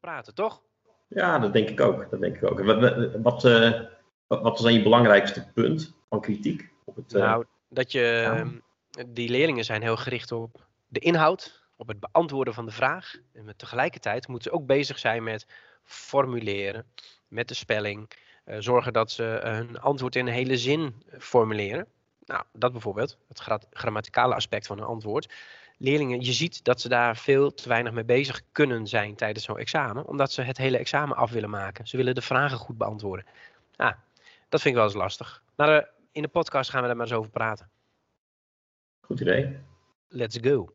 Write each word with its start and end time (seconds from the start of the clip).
praten, 0.00 0.34
toch? 0.34 0.62
Ja, 1.08 1.38
dat 1.38 1.52
denk 1.52 1.68
ik 1.68 1.80
ook. 1.80 2.10
Dat 2.10 2.20
denk 2.20 2.36
ik 2.36 2.50
ook. 2.50 2.60
Wat, 2.60 2.80
wat, 3.22 3.42
wat 4.26 4.42
was 4.42 4.62
dan 4.62 4.72
je 4.72 4.82
belangrijkste 4.82 5.46
punt 5.54 5.94
van 6.08 6.20
kritiek? 6.20 6.68
Op 6.84 6.96
het, 6.96 7.14
uh, 7.14 7.22
nou, 7.22 7.44
dat 7.68 7.92
je, 7.92 8.00
ja. 8.00 9.04
die 9.06 9.28
leerlingen 9.28 9.64
zijn 9.64 9.82
heel 9.82 9.96
gericht 9.96 10.32
op 10.32 10.66
de 10.88 11.00
inhoud, 11.00 11.64
op 11.76 11.88
het 11.88 12.00
beantwoorden 12.00 12.54
van 12.54 12.66
de 12.66 12.72
vraag. 12.72 13.14
En 13.32 13.44
met 13.44 13.58
tegelijkertijd 13.58 14.28
moeten 14.28 14.50
ze 14.50 14.56
ook 14.56 14.66
bezig 14.66 14.98
zijn 14.98 15.22
met 15.22 15.46
formuleren, 15.84 16.86
met 17.28 17.48
de 17.48 17.54
spelling. 17.54 18.10
Uh, 18.46 18.56
zorgen 18.58 18.92
dat 18.92 19.10
ze 19.10 19.40
hun 19.42 19.80
antwoord 19.80 20.16
in 20.16 20.26
een 20.26 20.32
hele 20.32 20.56
zin 20.56 21.02
formuleren. 21.18 21.86
Nou, 22.24 22.42
dat 22.52 22.72
bijvoorbeeld, 22.72 23.18
het 23.28 23.40
grammaticale 23.70 24.34
aspect 24.34 24.66
van 24.66 24.78
een 24.78 24.84
antwoord. 24.84 25.32
Leerlingen, 25.82 26.20
je 26.20 26.32
ziet 26.32 26.64
dat 26.64 26.80
ze 26.80 26.88
daar 26.88 27.16
veel 27.16 27.54
te 27.54 27.68
weinig 27.68 27.92
mee 27.92 28.04
bezig 28.04 28.42
kunnen 28.52 28.86
zijn 28.86 29.14
tijdens 29.14 29.44
zo'n 29.44 29.58
examen, 29.58 30.06
omdat 30.06 30.32
ze 30.32 30.42
het 30.42 30.56
hele 30.56 30.78
examen 30.78 31.16
af 31.16 31.30
willen 31.30 31.50
maken. 31.50 31.86
Ze 31.86 31.96
willen 31.96 32.14
de 32.14 32.22
vragen 32.22 32.58
goed 32.58 32.78
beantwoorden. 32.78 33.26
Ah, 33.76 33.92
dat 34.48 34.60
vind 34.60 34.74
ik 34.74 34.80
wel 34.80 34.84
eens 34.84 34.94
lastig. 34.94 35.42
Maar 35.56 35.88
in 36.12 36.22
de 36.22 36.28
podcast 36.28 36.70
gaan 36.70 36.80
we 36.80 36.86
daar 36.86 36.96
maar 36.96 37.06
eens 37.06 37.14
over 37.14 37.30
praten. 37.30 37.70
Goed 39.00 39.20
idee. 39.20 39.56
Let's 40.08 40.38
go. 40.40 40.74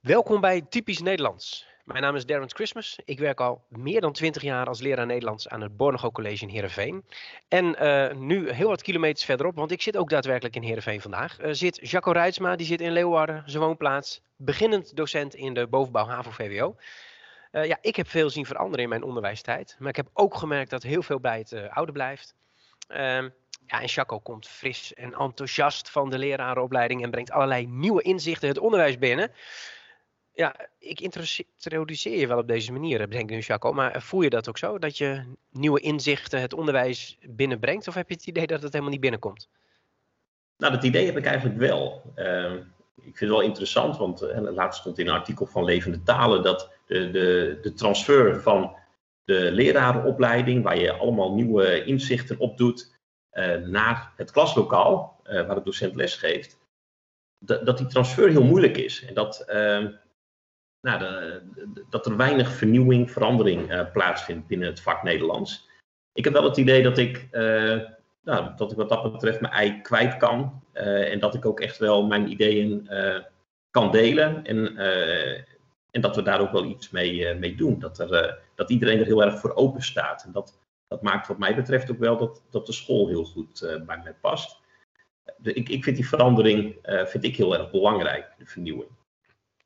Welkom 0.00 0.40
bij 0.40 0.62
Typisch 0.68 1.00
Nederlands. 1.00 1.71
Mijn 1.82 2.02
naam 2.02 2.16
is 2.16 2.26
Darren 2.26 2.50
Christmas. 2.50 2.98
Ik 3.04 3.18
werk 3.18 3.40
al 3.40 3.64
meer 3.68 4.00
dan 4.00 4.12
20 4.12 4.42
jaar 4.42 4.66
als 4.66 4.80
leraar 4.80 5.06
Nederlands 5.06 5.48
aan 5.48 5.60
het 5.60 5.76
Bornego 5.76 6.10
College 6.10 6.42
in 6.42 6.48
Heerenveen. 6.48 7.04
En 7.48 7.84
uh, 7.84 8.12
nu 8.12 8.50
heel 8.50 8.68
wat 8.68 8.82
kilometers 8.82 9.24
verderop, 9.24 9.56
want 9.56 9.70
ik 9.70 9.82
zit 9.82 9.96
ook 9.96 10.10
daadwerkelijk 10.10 10.54
in 10.54 10.62
Heerenveen 10.62 11.00
vandaag, 11.00 11.40
uh, 11.40 11.52
zit 11.52 11.90
Jacco 11.90 12.10
Rijtsma, 12.10 12.56
die 12.56 12.66
zit 12.66 12.80
in 12.80 12.92
Leeuwarden, 12.92 13.42
zijn 13.46 13.62
woonplaats. 13.62 14.22
Beginnend 14.36 14.96
docent 14.96 15.34
in 15.34 15.54
de 15.54 15.66
bovenbouw 15.66 16.06
HAVO-VWO. 16.06 16.76
Uh, 17.52 17.64
ja, 17.64 17.78
ik 17.80 17.96
heb 17.96 18.08
veel 18.08 18.30
zien 18.30 18.46
veranderen 18.46 18.82
in 18.82 18.88
mijn 18.88 19.02
onderwijstijd. 19.02 19.76
Maar 19.78 19.88
ik 19.88 19.96
heb 19.96 20.08
ook 20.12 20.34
gemerkt 20.34 20.70
dat 20.70 20.82
heel 20.82 21.02
veel 21.02 21.20
bij 21.20 21.38
het 21.38 21.68
oude 21.70 21.92
blijft. 21.92 22.34
Ehm, 22.88 23.28
ja, 23.66 23.80
en 23.80 23.86
Jacco 23.86 24.18
komt 24.18 24.48
fris 24.48 24.94
en 24.94 25.14
enthousiast 25.14 25.90
van 25.90 26.10
de 26.10 26.18
lerarenopleiding 26.18 27.02
en 27.02 27.10
brengt 27.10 27.30
allerlei 27.30 27.66
nieuwe 27.66 28.02
inzichten 28.02 28.48
het 28.48 28.58
onderwijs 28.58 28.98
binnen. 28.98 29.32
Ja, 30.34 30.54
ik 30.78 31.00
introduceer 31.00 32.18
je 32.18 32.26
wel 32.26 32.38
op 32.38 32.48
deze 32.48 32.72
manier, 32.72 33.10
denk 33.10 33.30
ik 33.30 33.36
nu, 33.36 33.38
Jaco. 33.38 33.72
Maar 33.72 34.02
voel 34.02 34.22
je 34.22 34.30
dat 34.30 34.48
ook 34.48 34.58
zo? 34.58 34.78
Dat 34.78 34.98
je 34.98 35.22
nieuwe 35.50 35.80
inzichten 35.80 36.40
het 36.40 36.52
onderwijs 36.52 37.18
binnenbrengt? 37.28 37.88
Of 37.88 37.94
heb 37.94 38.08
je 38.08 38.14
het 38.14 38.26
idee 38.26 38.46
dat 38.46 38.62
het 38.62 38.70
helemaal 38.72 38.92
niet 38.92 39.00
binnenkomt? 39.00 39.48
Nou, 40.56 40.72
dat 40.72 40.84
idee 40.84 41.06
heb 41.06 41.16
ik 41.16 41.24
eigenlijk 41.24 41.58
wel. 41.58 42.12
Uh, 42.16 42.52
ik 42.96 43.16
vind 43.16 43.18
het 43.18 43.28
wel 43.28 43.40
interessant, 43.40 43.96
want 43.96 44.22
uh, 44.22 44.38
laatst 44.40 44.80
stond 44.80 44.98
in 44.98 45.06
een 45.06 45.14
artikel 45.14 45.46
van 45.46 45.64
Levende 45.64 46.02
Talen 46.02 46.42
dat 46.42 46.70
de, 46.86 47.10
de, 47.10 47.58
de 47.62 47.72
transfer 47.72 48.40
van 48.40 48.76
de 49.24 49.52
lerarenopleiding, 49.52 50.62
waar 50.62 50.78
je 50.78 50.92
allemaal 50.92 51.34
nieuwe 51.34 51.84
inzichten 51.84 52.38
op 52.38 52.56
doet, 52.56 53.00
naar 53.64 54.12
het 54.16 54.30
klaslokaal, 54.30 55.20
waar 55.22 55.54
de 55.54 55.62
docent 55.62 55.94
les 55.94 56.14
geeft, 56.14 56.58
dat, 57.38 57.66
dat 57.66 57.78
die 57.78 57.86
transfer 57.86 58.28
heel 58.28 58.44
moeilijk 58.44 58.76
is. 58.76 59.04
En 59.04 59.14
dat 59.14 59.40
ehm, 59.40 59.92
nou, 60.82 61.04
dat 61.90 62.06
er 62.06 62.16
weinig 62.16 62.52
vernieuwing, 62.52 63.10
verandering 63.10 63.72
uh, 63.72 63.90
plaatsvindt 63.92 64.46
binnen 64.46 64.68
het 64.68 64.80
vak 64.80 65.02
Nederlands. 65.02 65.68
Ik 66.12 66.24
heb 66.24 66.32
wel 66.32 66.44
het 66.44 66.56
idee 66.56 66.82
dat 66.82 66.98
ik, 66.98 67.28
uh, 67.32 67.80
nou, 68.22 68.56
dat 68.56 68.70
ik 68.70 68.76
wat 68.76 68.88
dat 68.88 69.12
betreft 69.12 69.40
mijn 69.40 69.52
ei 69.52 69.80
kwijt 69.80 70.16
kan. 70.16 70.62
Uh, 70.74 71.12
en 71.12 71.18
dat 71.18 71.34
ik 71.34 71.46
ook 71.46 71.60
echt 71.60 71.78
wel 71.78 72.06
mijn 72.06 72.30
ideeën 72.30 72.88
kan 73.70 73.90
delen. 73.90 74.44
En, 74.44 74.76
en 75.90 76.00
dat 76.00 76.16
we 76.16 76.22
daar 76.22 76.40
ook 76.40 76.52
wel 76.52 76.64
iets 76.64 76.90
mee, 76.90 77.34
mee 77.34 77.54
doen. 77.54 77.78
Dat, 77.78 77.98
er, 77.98 78.38
dat 78.54 78.70
iedereen 78.70 78.98
er 78.98 79.06
heel 79.06 79.22
erg 79.22 79.38
voor 79.38 79.54
open 79.54 79.82
staat. 79.82 80.24
En 80.24 80.32
dat, 80.32 80.58
dat 80.88 81.02
maakt 81.02 81.26
wat 81.26 81.38
mij 81.38 81.54
betreft 81.54 81.90
ook 81.90 81.98
wel 81.98 82.16
dat, 82.16 82.42
dat 82.50 82.66
de 82.66 82.72
school 82.72 83.08
heel 83.08 83.24
goed 83.24 83.60
bij 83.86 84.00
mij 84.02 84.14
past. 84.20 84.60
Ik, 85.42 85.68
ik 85.68 85.84
vind 85.84 85.96
die 85.96 86.08
verandering 86.08 86.76
vind 86.82 87.24
ik 87.24 87.36
heel 87.36 87.58
erg 87.58 87.70
belangrijk, 87.70 88.34
de 88.38 88.46
vernieuwing. 88.46 88.90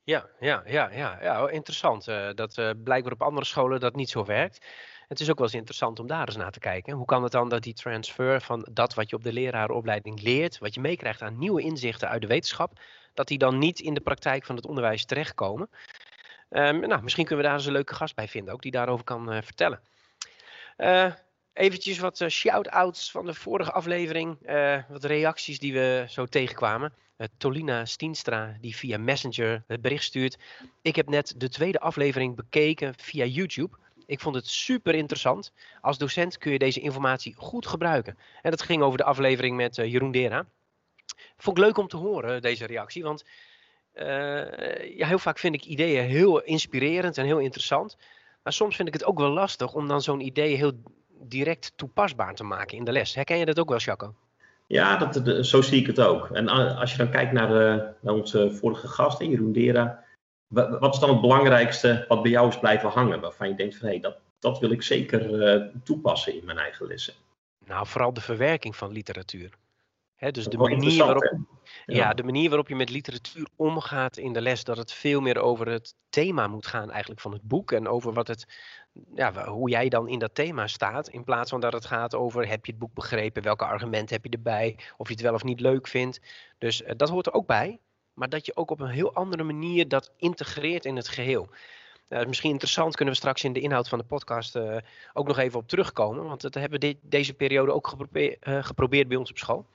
Ja, 0.07 0.25
ja, 0.39 0.63
ja, 0.65 0.89
ja, 0.91 1.17
ja 1.21 1.49
interessant. 1.49 2.07
Uh, 2.07 2.29
dat 2.35 2.57
uh, 2.57 2.69
blijkbaar 2.83 3.13
op 3.13 3.21
andere 3.21 3.45
scholen 3.45 3.79
dat 3.79 3.95
niet 3.95 4.09
zo 4.09 4.25
werkt. 4.25 4.65
Het 5.07 5.19
is 5.19 5.29
ook 5.29 5.37
wel 5.37 5.45
eens 5.45 5.55
interessant 5.55 5.99
om 5.99 6.07
daar 6.07 6.27
eens 6.27 6.35
naar 6.35 6.51
te 6.51 6.59
kijken. 6.59 6.93
Hoe 6.93 7.05
kan 7.05 7.23
het 7.23 7.31
dan 7.31 7.49
dat 7.49 7.63
die 7.63 7.73
transfer 7.73 8.41
van 8.41 8.67
dat 8.71 8.93
wat 8.93 9.09
je 9.09 9.15
op 9.15 9.23
de 9.23 9.33
lerarenopleiding 9.33 10.21
leert, 10.21 10.57
wat 10.57 10.73
je 10.73 10.81
meekrijgt 10.81 11.21
aan 11.21 11.37
nieuwe 11.37 11.61
inzichten 11.61 12.09
uit 12.09 12.21
de 12.21 12.27
wetenschap, 12.27 12.79
dat 13.13 13.27
die 13.27 13.37
dan 13.37 13.57
niet 13.57 13.79
in 13.79 13.93
de 13.93 14.01
praktijk 14.01 14.45
van 14.45 14.55
het 14.55 14.65
onderwijs 14.65 15.05
terechtkomen? 15.05 15.69
Um, 16.49 16.79
nou, 16.79 17.03
misschien 17.03 17.25
kunnen 17.25 17.43
we 17.43 17.49
daar 17.49 17.59
eens 17.59 17.67
een 17.67 17.73
leuke 17.73 17.95
gast 17.95 18.15
bij 18.15 18.27
vinden, 18.27 18.53
ook 18.53 18.61
die 18.61 18.71
daarover 18.71 19.05
kan 19.05 19.33
uh, 19.33 19.41
vertellen. 19.41 19.79
Eventjes 21.57 21.99
wat 21.99 22.23
shout-outs 22.27 23.11
van 23.11 23.25
de 23.25 23.33
vorige 23.33 23.71
aflevering, 23.71 24.37
wat 24.89 25.03
reacties 25.03 25.59
die 25.59 25.73
we 25.73 26.05
zo 26.09 26.25
tegenkwamen. 26.25 26.93
Uh, 27.17 27.27
Tolina 27.37 27.85
Stienstra, 27.85 28.57
die 28.61 28.75
via 28.75 28.97
Messenger 28.97 29.63
het 29.67 29.81
bericht 29.81 30.03
stuurt. 30.03 30.37
Ik 30.81 30.95
heb 30.95 31.09
net 31.09 31.33
de 31.37 31.49
tweede 31.49 31.79
aflevering 31.79 32.35
bekeken 32.35 32.93
via 32.97 33.25
YouTube. 33.25 33.77
Ik 34.05 34.19
vond 34.19 34.35
het 34.35 34.47
super 34.47 34.95
interessant. 34.95 35.51
Als 35.81 35.97
docent 35.97 36.37
kun 36.37 36.51
je 36.51 36.59
deze 36.59 36.79
informatie 36.79 37.33
goed 37.37 37.67
gebruiken. 37.67 38.17
En 38.41 38.51
dat 38.51 38.61
ging 38.61 38.81
over 38.81 38.97
de 38.97 39.03
aflevering 39.03 39.55
met 39.55 39.75
Jeroen 39.75 40.11
Dera. 40.11 40.45
Vond 41.37 41.57
ik 41.57 41.63
leuk 41.63 41.77
om 41.77 41.87
te 41.87 41.97
horen, 41.97 42.41
deze 42.41 42.65
reactie. 42.65 43.03
Want 43.03 43.25
ja, 44.95 45.07
heel 45.07 45.19
vaak 45.19 45.39
vind 45.39 45.55
ik 45.55 45.65
ideeën 45.65 46.03
heel 46.03 46.41
inspirerend 46.41 47.17
en 47.17 47.25
heel 47.25 47.39
interessant. 47.39 47.97
Maar 48.43 48.53
soms 48.53 48.75
vind 48.75 48.87
ik 48.87 48.93
het 48.93 49.05
ook 49.05 49.19
wel 49.19 49.31
lastig 49.31 49.73
om 49.73 49.87
dan 49.87 50.01
zo'n 50.01 50.25
idee 50.25 50.55
heel 50.55 50.71
direct 51.19 51.73
toepasbaar 51.75 52.35
te 52.35 52.43
maken 52.43 52.77
in 52.77 52.83
de 52.83 52.91
les. 52.91 53.15
Herken 53.15 53.37
je 53.37 53.45
dat 53.45 53.59
ook 53.59 53.69
wel, 53.69 53.77
Jaco? 53.77 54.13
Ja, 54.67 54.97
dat, 54.97 55.45
zo 55.45 55.61
zie 55.61 55.81
ik 55.81 55.87
het 55.87 55.99
ook. 55.99 56.29
En 56.31 56.47
als 56.77 56.91
je 56.91 56.97
dan 56.97 57.09
kijkt 57.09 57.31
naar, 57.31 57.47
de, 57.47 57.87
naar 57.99 58.13
onze 58.13 58.51
vorige 58.51 58.87
gast, 58.87 59.19
Jeroen 59.19 59.51
Dera. 59.51 60.03
Wat 60.47 60.93
is 60.93 60.99
dan 60.99 61.09
het 61.09 61.21
belangrijkste 61.21 62.05
wat 62.07 62.21
bij 62.21 62.31
jou 62.31 62.47
is 62.47 62.59
blijven 62.59 62.89
hangen? 62.89 63.19
Waarvan 63.19 63.49
je 63.49 63.55
denkt 63.55 63.77
van 63.77 63.85
hé, 63.87 63.93
hey, 63.93 64.01
dat, 64.01 64.17
dat 64.39 64.59
wil 64.59 64.71
ik 64.71 64.83
zeker 64.83 65.55
uh, 65.55 65.73
toepassen 65.83 66.33
in 66.37 66.45
mijn 66.45 66.57
eigen 66.57 66.87
lessen. 66.87 67.13
Nou, 67.65 67.87
vooral 67.87 68.13
de 68.13 68.21
verwerking 68.21 68.75
van 68.75 68.91
literatuur. 68.91 69.49
He, 70.17 70.31
dus 70.31 70.45
de 70.45 70.57
manier, 70.57 71.05
waarop, 71.05 71.37
ja. 71.85 72.13
de 72.13 72.23
manier 72.23 72.47
waarop 72.47 72.67
je 72.67 72.75
met 72.75 72.89
literatuur 72.89 73.47
omgaat 73.55 74.17
in 74.17 74.33
de 74.33 74.41
les, 74.41 74.63
dat 74.63 74.77
het 74.77 74.91
veel 74.91 75.21
meer 75.21 75.37
over 75.37 75.67
het 75.67 75.95
thema 76.09 76.47
moet 76.47 76.67
gaan 76.67 76.91
eigenlijk 76.91 77.21
van 77.21 77.31
het 77.31 77.41
boek 77.41 77.71
en 77.71 77.87
over 77.87 78.13
wat 78.13 78.27
het, 78.27 78.45
ja, 79.15 79.45
hoe 79.45 79.69
jij 79.69 79.89
dan 79.89 80.07
in 80.07 80.19
dat 80.19 80.35
thema 80.35 80.67
staat, 80.67 81.07
in 81.07 81.23
plaats 81.23 81.49
van 81.49 81.59
dat 81.59 81.73
het 81.73 81.85
gaat 81.85 82.15
over 82.15 82.47
heb 82.47 82.65
je 82.65 82.71
het 82.71 82.79
boek 82.79 82.93
begrepen, 82.93 83.43
welke 83.43 83.65
argumenten 83.65 84.15
heb 84.15 84.25
je 84.25 84.31
erbij, 84.31 84.79
of 84.97 85.07
je 85.07 85.13
het 85.13 85.23
wel 85.23 85.33
of 85.33 85.43
niet 85.43 85.59
leuk 85.59 85.87
vindt. 85.87 86.21
Dus 86.57 86.81
uh, 86.81 86.89
dat 86.95 87.09
hoort 87.09 87.25
er 87.25 87.33
ook 87.33 87.47
bij, 87.47 87.79
maar 88.13 88.29
dat 88.29 88.45
je 88.45 88.55
ook 88.55 88.71
op 88.71 88.79
een 88.79 88.89
heel 88.89 89.13
andere 89.13 89.43
manier 89.43 89.87
dat 89.87 90.11
integreert 90.17 90.85
in 90.85 90.95
het 90.95 91.07
geheel. 91.07 91.47
Uh, 92.09 92.25
misschien 92.25 92.51
interessant, 92.51 92.95
kunnen 92.95 93.13
we 93.13 93.19
straks 93.19 93.43
in 93.43 93.53
de 93.53 93.59
inhoud 93.59 93.89
van 93.89 93.99
de 93.99 94.05
podcast 94.05 94.55
uh, 94.55 94.77
ook 95.13 95.27
nog 95.27 95.37
even 95.37 95.59
op 95.59 95.67
terugkomen, 95.67 96.23
want 96.23 96.41
dat 96.41 96.53
hebben 96.53 96.79
we 96.79 96.87
de, 96.87 96.97
deze 97.01 97.33
periode 97.33 97.71
ook 97.73 97.87
geprobeerd, 97.87 98.37
geprobeerd 98.41 99.07
bij 99.07 99.17
ons 99.17 99.29
op 99.29 99.37
school. 99.37 99.65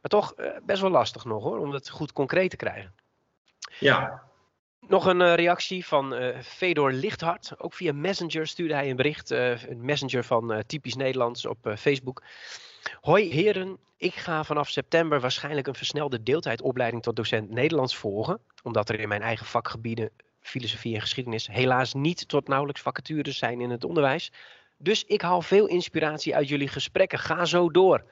Maar 0.00 0.10
toch 0.10 0.34
best 0.62 0.80
wel 0.80 0.90
lastig 0.90 1.24
nog 1.24 1.42
hoor, 1.42 1.58
om 1.58 1.70
het 1.70 1.90
goed 1.90 2.12
concreet 2.12 2.50
te 2.50 2.56
krijgen. 2.56 2.94
Ja, 3.78 4.22
nog 4.80 5.06
een 5.06 5.20
uh, 5.20 5.34
reactie 5.34 5.86
van 5.86 6.22
uh, 6.22 6.40
Fedor 6.40 6.92
Lichthart. 6.92 7.52
Ook 7.58 7.74
via 7.74 7.92
Messenger 7.92 8.46
stuurde 8.46 8.74
hij 8.74 8.90
een 8.90 8.96
bericht. 8.96 9.30
Een 9.30 9.84
messenger 9.84 10.24
van 10.24 10.62
Typisch 10.66 10.94
Nederlands 10.94 11.46
op 11.46 11.74
Facebook. 11.78 12.22
Hoi 13.00 13.32
heren, 13.32 13.78
ik 13.96 14.14
ga 14.14 14.44
vanaf 14.44 14.68
september 14.68 15.20
waarschijnlijk 15.20 15.66
een 15.66 15.74
versnelde 15.74 16.22
deeltijdopleiding 16.22 17.02
tot 17.02 17.16
docent 17.16 17.50
Nederlands 17.50 17.96
volgen. 17.96 18.40
Omdat 18.62 18.88
er 18.88 19.00
in 19.00 19.08
mijn 19.08 19.22
eigen 19.22 19.46
vakgebieden 19.46 20.10
filosofie 20.40 20.94
en 20.94 21.00
geschiedenis 21.00 21.46
helaas 21.46 21.94
niet 21.94 22.28
tot 22.28 22.48
nauwelijks 22.48 22.80
vacatures 22.80 23.38
zijn 23.38 23.60
in 23.60 23.70
het 23.70 23.84
onderwijs. 23.84 24.32
Dus 24.76 25.04
ik 25.04 25.22
haal 25.22 25.42
veel 25.42 25.66
inspiratie 25.66 26.36
uit 26.36 26.48
jullie 26.48 26.68
gesprekken. 26.68 27.18
Ga 27.18 27.44
zo 27.44 27.70
door. 27.70 28.04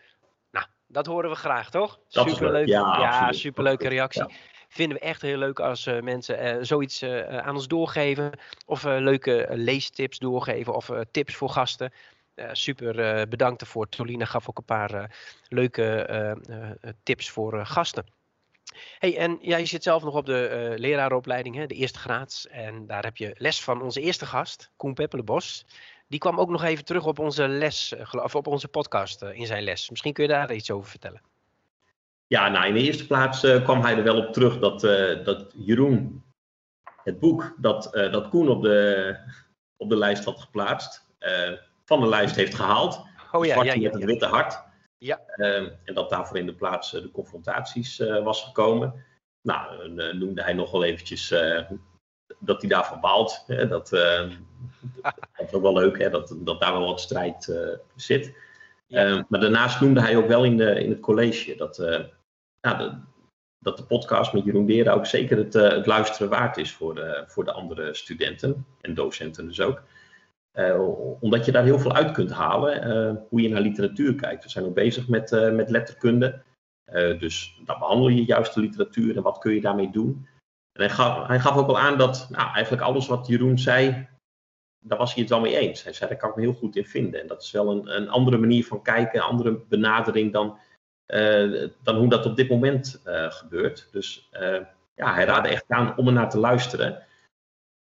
Dat 0.89 1.07
horen 1.07 1.31
we 1.31 1.37
graag, 1.37 1.71
toch? 1.71 1.99
Superleuk. 2.09 2.67
Ja, 2.67 2.99
ja 3.01 3.33
superleuke 3.33 3.89
reactie. 3.89 4.29
Ja 4.29 4.35
vinden 4.69 4.99
we 4.99 5.05
echt 5.05 5.23
heel 5.23 5.39
leuk 5.39 5.61
als 5.61 5.87
uh, 5.87 6.01
mensen 6.01 6.57
uh, 6.57 6.63
zoiets 6.63 7.03
uh, 7.03 7.39
aan 7.39 7.55
ons 7.55 7.69
doorgeven. 7.69 8.33
Of 8.67 8.83
leuke 8.85 9.47
leestips 9.51 10.19
doorgeven 10.19 10.75
of 10.75 10.91
tips 11.11 11.35
voor 11.35 11.49
gasten. 11.49 11.93
super 12.53 13.29
bedankt 13.29 13.61
ervoor. 13.61 13.89
Tolina 13.89 14.25
gaf 14.25 14.49
ook 14.49 14.59
een 14.59 14.65
paar 14.65 15.17
leuke 15.49 16.37
tips 17.03 17.31
voor 17.31 17.67
gasten. 17.67 18.05
Hey, 18.99 19.17
en 19.17 19.39
jij 19.41 19.67
zit 19.67 19.83
zelf 19.83 20.03
nog 20.03 20.15
op 20.15 20.27
de 20.27 20.73
lerarenopleiding, 20.77 21.55
hè, 21.55 21.67
de 21.67 21.75
eerste 21.75 21.99
graad. 21.99 22.47
En 22.51 22.87
daar 22.87 23.05
heb 23.05 23.17
je 23.17 23.35
les 23.39 23.63
van 23.63 23.83
onze 23.83 24.01
eerste 24.01 24.27
gast, 24.27 24.71
Koen 24.77 24.95
Peppelenbos. 24.95 25.67
Die 26.09 26.19
kwam 26.19 26.39
ook 26.39 26.49
nog 26.49 26.63
even 26.63 26.85
terug 26.85 27.07
op 27.07 27.19
onze 27.19 27.49
les, 27.49 27.95
of 28.11 28.35
op 28.35 28.47
onze 28.47 28.69
podcast 28.69 29.23
in 29.23 29.47
zijn 29.47 29.63
les. 29.63 29.91
Misschien 29.91 30.13
kun 30.13 30.25
je 30.25 30.31
daar 30.31 30.53
iets 30.53 30.71
over 30.71 30.91
vertellen. 30.91 31.23
Ja, 32.27 32.49
nou 32.49 32.67
in 32.67 32.75
de 32.75 32.83
eerste 32.83 33.07
plaats 33.07 33.41
kwam 33.41 33.81
hij 33.81 33.97
er 33.97 34.03
wel 34.03 34.27
op 34.27 34.33
terug 34.33 34.59
dat, 34.59 34.81
dat 35.25 35.53
Jeroen 35.55 36.25
het 37.03 37.19
boek 37.19 37.55
dat, 37.59 37.89
dat 37.93 38.29
Koen 38.29 38.49
op 38.49 38.63
de, 38.63 39.17
op 39.77 39.89
de 39.89 39.97
lijst 39.97 40.25
had 40.25 40.41
geplaatst, 40.41 41.07
van 41.85 42.01
de 42.01 42.09
lijst 42.09 42.37
heeft 42.37 42.55
gehaald. 42.55 43.05
Oh 43.33 43.45
ja, 43.45 43.63
ja, 43.63 43.73
ja, 43.73 43.81
met 43.81 43.93
het 43.93 44.05
witte 44.05 44.27
hart. 44.27 44.65
Ja. 44.99 45.21
Ehm, 45.27 45.69
en 45.85 45.95
dat 45.95 46.11
daarvoor 46.11 46.39
in 46.39 46.47
de 46.47 46.55
plaats 46.55 46.91
de 46.91 47.11
confrontaties 47.11 47.99
was 48.23 48.45
gekomen. 48.45 49.05
Nou, 49.43 49.89
noemde 50.13 50.43
hij 50.43 50.53
nog 50.53 50.71
wel 50.71 50.85
eventjes 50.85 51.35
dat 52.39 52.61
hij 52.61 52.71
daarvan 52.71 53.01
baalt. 53.01 53.45
Hè, 53.47 53.69
dat, 53.69 53.93
uh, 53.93 54.31
dat 55.03 55.47
is 55.47 55.53
ook 55.53 55.63
wel 55.63 55.73
leuk, 55.73 55.99
hè, 55.99 56.11
dat, 56.11 56.37
dat 56.39 56.61
daar 56.61 56.73
wel 56.73 56.87
wat 56.87 57.01
strijd 57.01 57.47
uh, 57.47 57.69
zit. 57.97 58.35
Uh, 58.89 59.23
maar 59.29 59.41
daarnaast 59.41 59.81
noemde 59.81 60.01
hij 60.01 60.17
ook 60.17 60.29
wel 60.29 60.45
in, 60.45 60.57
de, 60.57 60.81
in 60.83 60.91
het 60.91 61.01
college 61.01 61.55
dat, 61.57 61.77
ja, 62.61 62.75
de, 62.75 62.99
dat 63.59 63.77
de 63.77 63.85
podcast 63.85 64.33
met 64.33 64.45
Jeroen 64.45 64.67
Deren 64.67 64.95
ook 64.95 65.07
zeker 65.07 65.37
het, 65.37 65.53
het 65.55 65.87
luisteren 65.87 66.29
waard 66.29 66.57
is 66.57 66.73
voor 66.73 66.95
de, 66.95 67.25
voor 67.27 67.45
de 67.45 67.53
andere 67.53 67.95
studenten 67.95 68.67
en 68.81 68.95
docenten 68.95 69.47
dus 69.47 69.61
ook. 69.61 69.83
omdat 71.21 71.45
je 71.45 71.53
daar 71.53 71.65
heel 71.65 71.79
veel 71.79 71.95
uit 71.95 72.13
kunt 72.13 72.31
halen, 72.31 73.27
hoe 73.29 73.41
je 73.43 73.49
naar 73.49 73.61
literatuur 73.61 74.15
kijkt. 74.15 74.45
We 74.45 74.51
zijn 74.51 74.65
ook 74.65 74.75
bezig 74.75 75.09
met, 75.09 75.31
met 75.53 75.71
letterkunde. 75.71 76.43
dus 77.19 77.61
dan 77.65 77.79
behandel 77.79 78.09
je 78.09 78.25
juist 78.25 78.55
de 78.55 78.61
literatuur 78.61 79.17
en 79.17 79.23
wat 79.23 79.39
kun 79.39 79.55
je 79.55 79.61
daarmee 79.61 79.91
doen. 79.91 80.27
En 80.77 80.91
hij 81.27 81.41
gaf, 81.41 81.57
ook 81.57 81.69
al 81.69 81.79
aan 81.79 81.99
dat 81.99 82.27
nou, 82.31 82.53
eigenlijk 82.53 82.83
alles 82.83 83.07
wat 83.07 83.27
Jeroen 83.27 83.59
zei, 83.59 84.09
daar 84.79 84.99
was 84.99 85.13
hij 85.15 85.23
het 85.23 85.31
wel 85.31 85.41
mee 85.41 85.57
eens. 85.57 85.83
Hij 85.83 85.93
zei, 85.93 86.09
daar 86.09 86.19
kan 86.19 86.31
ik 86.31 86.37
me 86.37 86.43
heel 86.43 86.53
goed 86.53 86.77
in 86.77 86.87
vinden. 86.87 87.21
En 87.21 87.27
dat 87.27 87.43
is 87.43 87.51
wel 87.51 87.71
een, 87.71 87.97
een 87.97 88.09
andere 88.09 88.39
manier 88.39 88.67
van 88.67 88.83
kijken, 88.83 89.19
een 89.19 89.27
andere 89.27 89.65
benadering 89.69 90.33
dan, 90.33 90.59
uh, 91.07 91.69
dan 91.83 91.97
hoe 91.97 92.09
dat 92.09 92.27
op 92.27 92.37
dit 92.37 92.49
moment 92.49 93.03
uh, 93.07 93.31
gebeurt. 93.31 93.89
Dus 93.93 94.29
uh, 94.33 94.61
ja, 94.95 95.15
hij 95.15 95.25
raadde 95.25 95.49
echt 95.49 95.65
aan 95.69 95.97
om 95.97 96.07
er 96.07 96.13
naar 96.13 96.31
te 96.31 96.39
luisteren. 96.39 97.03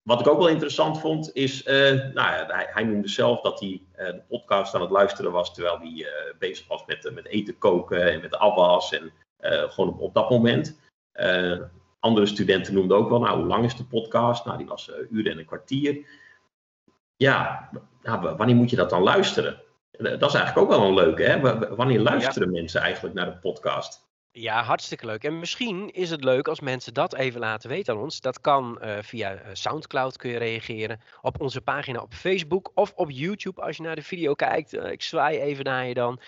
Wat 0.02 0.20
ik 0.20 0.26
ook 0.26 0.38
wel 0.38 0.48
interessant 0.48 1.00
vond, 1.00 1.34
is, 1.34 1.62
nou 1.62 2.12
ja, 2.14 2.46
hij, 2.48 2.84
noemde 2.84 3.08
zelf 3.08 3.40
dat 3.40 3.60
hij 3.60 3.82
de 3.96 4.22
podcast 4.28 4.74
aan 4.74 4.80
het 4.80 4.90
luisteren 4.90 5.32
was 5.32 5.54
terwijl 5.54 5.78
hij 5.78 6.06
bezig 6.38 6.68
was 6.68 6.84
met, 6.86 7.10
met 7.14 7.26
eten 7.26 7.58
koken 7.58 8.12
en 8.12 8.20
met 8.20 8.36
afwas 8.36 8.92
en 8.92 9.12
gewoon 9.70 9.88
op, 9.88 10.00
op 10.00 10.14
dat 10.14 10.30
moment 10.30 10.78
andere 12.04 12.26
studenten 12.26 12.74
noemden 12.74 12.96
ook 12.96 13.08
wel, 13.08 13.20
nou, 13.20 13.38
hoe 13.38 13.46
lang 13.46 13.64
is 13.64 13.76
de 13.76 13.84
podcast? 13.84 14.44
Nou, 14.44 14.58
die 14.58 14.66
was 14.66 14.88
uh, 14.88 15.10
uren 15.10 15.32
en 15.32 15.38
een 15.38 15.44
kwartier. 15.44 16.06
Ja, 17.16 17.70
nou, 18.02 18.36
wanneer 18.36 18.56
moet 18.56 18.70
je 18.70 18.76
dat 18.76 18.90
dan 18.90 19.02
luisteren? 19.02 19.62
Eh, 19.90 20.18
dat 20.18 20.28
is 20.28 20.34
eigenlijk 20.34 20.58
ook 20.58 20.78
wel 20.78 20.88
een 20.88 20.94
leuke, 20.94 21.22
hè? 21.22 21.40
Wanneer 21.76 22.00
luisteren 22.00 22.50
mensen 22.50 22.80
eigenlijk 22.80 23.14
naar 23.14 23.26
de 23.26 23.36
podcast? 23.36 24.03
Ja, 24.36 24.62
hartstikke 24.62 25.06
leuk. 25.06 25.24
En 25.24 25.38
misschien 25.38 25.90
is 25.90 26.10
het 26.10 26.24
leuk 26.24 26.48
als 26.48 26.60
mensen 26.60 26.94
dat 26.94 27.14
even 27.14 27.40
laten 27.40 27.70
weten 27.70 27.94
aan 27.94 28.00
ons. 28.00 28.20
Dat 28.20 28.40
kan 28.40 28.78
uh, 28.82 28.98
via 29.00 29.38
Soundcloud 29.52 30.16
kun 30.16 30.30
je 30.30 30.38
reageren. 30.38 31.00
Op 31.20 31.40
onze 31.40 31.60
pagina 31.60 32.00
op 32.00 32.14
Facebook 32.14 32.70
of 32.74 32.92
op 32.96 33.10
YouTube 33.10 33.62
als 33.62 33.76
je 33.76 33.82
naar 33.82 33.94
de 33.96 34.02
video 34.02 34.34
kijkt. 34.34 34.74
Uh, 34.74 34.90
ik 34.90 35.02
zwaai 35.02 35.38
even 35.38 35.64
naar 35.64 35.86
je 35.86 35.94
dan. 35.94 36.20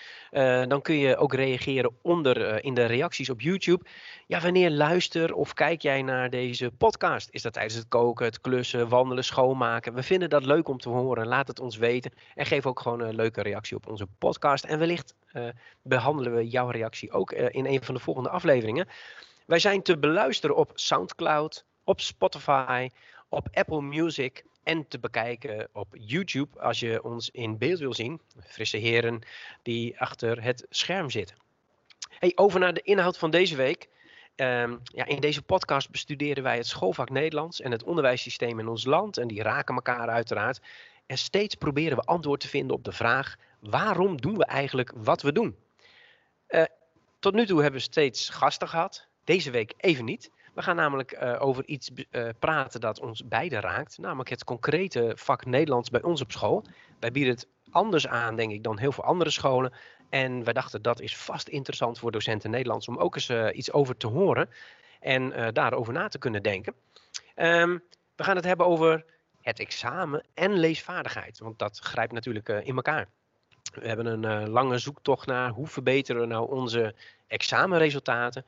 Dan 0.67 0.81
kun 0.81 0.95
je 0.95 1.17
ook 1.17 1.33
reageren 1.33 1.97
onder 2.01 2.63
in 2.63 2.73
de 2.73 2.85
reacties 2.85 3.29
op 3.29 3.41
YouTube. 3.41 3.85
Ja, 4.27 4.41
wanneer 4.41 4.71
luister 4.71 5.33
of 5.33 5.53
kijk 5.53 5.81
jij 5.81 6.01
naar 6.01 6.29
deze 6.29 6.71
podcast? 6.71 7.29
Is 7.31 7.41
dat 7.41 7.53
tijdens 7.53 7.75
het 7.75 7.87
koken, 7.87 8.25
het 8.25 8.41
klussen, 8.41 8.89
wandelen, 8.89 9.23
schoonmaken? 9.23 9.93
We 9.93 10.03
vinden 10.03 10.29
dat 10.29 10.45
leuk 10.45 10.67
om 10.67 10.77
te 10.77 10.89
horen. 10.89 11.27
Laat 11.27 11.47
het 11.47 11.59
ons 11.59 11.77
weten. 11.77 12.11
En 12.35 12.45
geef 12.45 12.65
ook 12.65 12.79
gewoon 12.79 12.99
een 12.99 13.15
leuke 13.15 13.41
reactie 13.41 13.77
op 13.77 13.87
onze 13.87 14.07
podcast. 14.17 14.63
En 14.63 14.79
wellicht 14.79 15.15
behandelen 15.81 16.35
we 16.35 16.47
jouw 16.47 16.69
reactie 16.69 17.11
ook 17.11 17.31
in 17.31 17.65
een 17.65 17.83
van 17.83 17.95
de 17.95 17.96
volgende 17.99 18.29
afleveringen. 18.29 18.87
Wij 19.45 19.59
zijn 19.59 19.81
te 19.81 19.97
beluisteren 19.97 20.55
op 20.55 20.71
SoundCloud, 20.73 21.65
op 21.83 22.01
Spotify, 22.01 22.89
op 23.29 23.47
Apple 23.51 23.81
Music 23.81 24.45
en 24.63 24.87
te 24.87 24.99
bekijken 24.99 25.67
op 25.71 25.87
YouTube 25.91 26.59
als 26.59 26.79
je 26.79 27.03
ons 27.03 27.29
in 27.29 27.57
beeld 27.57 27.79
wil 27.79 27.93
zien. 27.93 28.21
Frisse 28.39 28.77
heren 28.77 29.21
die 29.61 29.99
achter 29.99 30.43
het 30.43 30.65
scherm 30.69 31.09
zitten. 31.09 31.35
Hey, 32.09 32.31
over 32.35 32.59
naar 32.59 32.73
de 32.73 32.81
inhoud 32.81 33.17
van 33.17 33.31
deze 33.31 33.55
week. 33.55 33.89
Um, 34.35 34.79
ja, 34.83 35.05
in 35.05 35.19
deze 35.19 35.41
podcast 35.41 35.91
bestuderen 35.91 36.43
wij 36.43 36.57
het 36.57 36.67
schoolvak 36.67 37.09
Nederlands 37.09 37.61
en 37.61 37.71
het 37.71 37.83
onderwijssysteem 37.83 38.59
in 38.59 38.67
ons 38.67 38.85
land. 38.85 39.17
En 39.17 39.27
die 39.27 39.41
raken 39.41 39.75
elkaar 39.75 40.09
uiteraard. 40.09 40.61
En 41.05 41.17
steeds 41.17 41.55
proberen 41.55 41.97
we 41.97 42.03
antwoord 42.03 42.39
te 42.39 42.47
vinden 42.47 42.75
op 42.75 42.83
de 42.83 42.91
vraag: 42.91 43.35
waarom 43.59 44.21
doen 44.21 44.37
we 44.37 44.45
eigenlijk 44.45 44.91
wat 44.95 45.21
we 45.21 45.31
doen? 45.31 45.55
Tot 47.19 47.33
nu 47.33 47.45
toe 47.45 47.61
hebben 47.61 47.79
we 47.79 47.85
steeds 47.85 48.29
gasten 48.29 48.67
gehad. 48.67 49.07
Deze 49.23 49.51
week 49.51 49.73
even 49.77 50.05
niet. 50.05 50.29
We 50.53 50.61
gaan 50.61 50.75
namelijk 50.75 51.21
uh, 51.21 51.35
over 51.39 51.65
iets 51.65 51.91
uh, 52.11 52.29
praten 52.39 52.81
dat 52.81 52.99
ons 52.99 53.27
beiden 53.27 53.59
raakt. 53.59 53.97
Namelijk 53.97 54.29
het 54.29 54.43
concrete 54.43 55.11
vak 55.15 55.45
Nederlands 55.45 55.89
bij 55.89 56.01
ons 56.01 56.21
op 56.21 56.31
school. 56.31 56.65
Wij 56.99 57.11
bieden 57.11 57.33
het 57.33 57.47
anders 57.69 58.07
aan, 58.07 58.35
denk 58.35 58.51
ik, 58.51 58.63
dan 58.63 58.77
heel 58.77 58.91
veel 58.91 59.03
andere 59.03 59.29
scholen. 59.29 59.73
En 60.09 60.43
wij 60.43 60.53
dachten 60.53 60.81
dat 60.81 61.01
is 61.01 61.17
vast 61.17 61.47
interessant 61.47 61.99
voor 61.99 62.11
docenten 62.11 62.49
Nederlands 62.49 62.87
om 62.87 62.97
ook 62.97 63.15
eens 63.15 63.29
uh, 63.29 63.47
iets 63.53 63.71
over 63.71 63.97
te 63.97 64.07
horen 64.07 64.49
en 64.99 65.53
daarover 65.53 65.93
na 65.93 66.07
te 66.07 66.17
kunnen 66.17 66.43
denken. 66.43 66.73
Um, 67.35 67.83
we 68.15 68.23
gaan 68.23 68.35
het 68.35 68.45
hebben 68.45 68.65
over 68.65 69.05
het 69.41 69.59
examen 69.59 70.25
en 70.33 70.53
leesvaardigheid, 70.53 71.39
want 71.39 71.59
dat 71.59 71.79
grijpt 71.79 72.13
natuurlijk 72.13 72.49
in 72.49 72.75
elkaar. 72.75 73.07
We 73.73 73.87
hebben 73.87 74.23
een 74.23 74.49
lange 74.49 74.77
zoektocht 74.77 75.27
naar 75.27 75.49
hoe 75.49 75.67
verbeteren 75.67 76.21
we 76.21 76.27
nou 76.27 76.51
onze 76.51 76.95
examenresultaten 77.27 78.45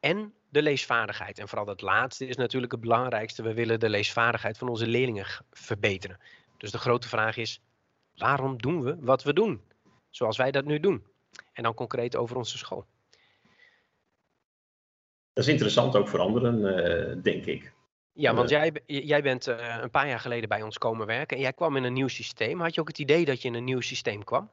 en 0.00 0.34
de 0.48 0.62
leesvaardigheid. 0.62 1.38
En 1.38 1.48
vooral 1.48 1.66
dat 1.66 1.80
laatste 1.80 2.26
is 2.26 2.36
natuurlijk 2.36 2.72
het 2.72 2.80
belangrijkste. 2.80 3.42
We 3.42 3.54
willen 3.54 3.80
de 3.80 3.88
leesvaardigheid 3.88 4.58
van 4.58 4.68
onze 4.68 4.86
leerlingen 4.86 5.26
verbeteren. 5.50 6.18
Dus 6.56 6.70
de 6.70 6.78
grote 6.78 7.08
vraag 7.08 7.36
is, 7.36 7.60
waarom 8.16 8.56
doen 8.56 8.82
we 8.82 8.96
wat 9.00 9.22
we 9.22 9.32
doen? 9.32 9.62
Zoals 10.10 10.36
wij 10.36 10.50
dat 10.50 10.64
nu 10.64 10.80
doen. 10.80 11.06
En 11.52 11.62
dan 11.62 11.74
concreet 11.74 12.16
over 12.16 12.36
onze 12.36 12.58
school. 12.58 12.86
Dat 15.32 15.44
is 15.44 15.50
interessant 15.50 15.96
ook 15.96 16.08
voor 16.08 16.20
anderen, 16.20 16.58
uh, 16.58 17.22
denk 17.22 17.44
ik. 17.44 17.72
Ja, 18.12 18.34
want 18.34 18.48
jij, 18.48 18.72
jij 18.86 19.22
bent 19.22 19.48
uh, 19.48 19.78
een 19.80 19.90
paar 19.90 20.08
jaar 20.08 20.20
geleden 20.20 20.48
bij 20.48 20.62
ons 20.62 20.78
komen 20.78 21.06
werken 21.06 21.36
en 21.36 21.42
jij 21.42 21.52
kwam 21.52 21.76
in 21.76 21.84
een 21.84 21.92
nieuw 21.92 22.08
systeem. 22.08 22.60
Had 22.60 22.74
je 22.74 22.80
ook 22.80 22.88
het 22.88 22.98
idee 22.98 23.24
dat 23.24 23.42
je 23.42 23.48
in 23.48 23.54
een 23.54 23.64
nieuw 23.64 23.80
systeem 23.80 24.24
kwam? 24.24 24.50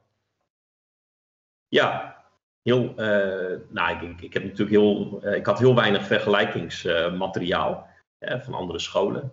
Ja, 1.70 2.16
heel. 2.62 2.82
Uh, 2.96 3.56
nou, 3.68 4.14
ik, 4.20 4.32
heb 4.32 4.42
natuurlijk 4.42 4.70
heel. 4.70 5.20
ik 5.34 5.46
had 5.46 5.58
heel 5.58 5.74
weinig 5.74 6.06
vergelijkingsmateriaal 6.06 7.88
van 8.20 8.54
andere 8.54 8.78
scholen. 8.78 9.32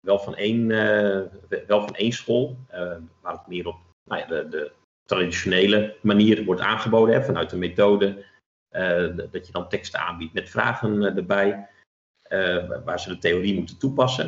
wel, 0.00 0.18
van 0.18 0.36
één, 0.36 0.68
wel 1.66 1.80
van 1.80 1.94
één 1.94 2.12
school, 2.12 2.56
waar 3.20 3.32
het 3.32 3.46
meer 3.46 3.66
op 3.66 3.76
nou 4.04 4.20
ja, 4.20 4.26
de, 4.26 4.48
de 4.48 4.72
traditionele 5.04 5.96
manier 6.02 6.44
wordt 6.44 6.60
aangeboden, 6.60 7.14
hè, 7.14 7.22
vanuit 7.22 7.50
de 7.50 7.56
methode, 7.56 8.24
dat 9.30 9.46
je 9.46 9.52
dan 9.52 9.68
teksten 9.68 10.00
aanbiedt 10.00 10.32
met 10.32 10.50
vragen 10.50 11.16
erbij, 11.16 11.68
waar 12.84 13.00
ze 13.00 13.08
de 13.08 13.18
theorie 13.18 13.54
moeten 13.54 13.78
toepassen. 13.78 14.26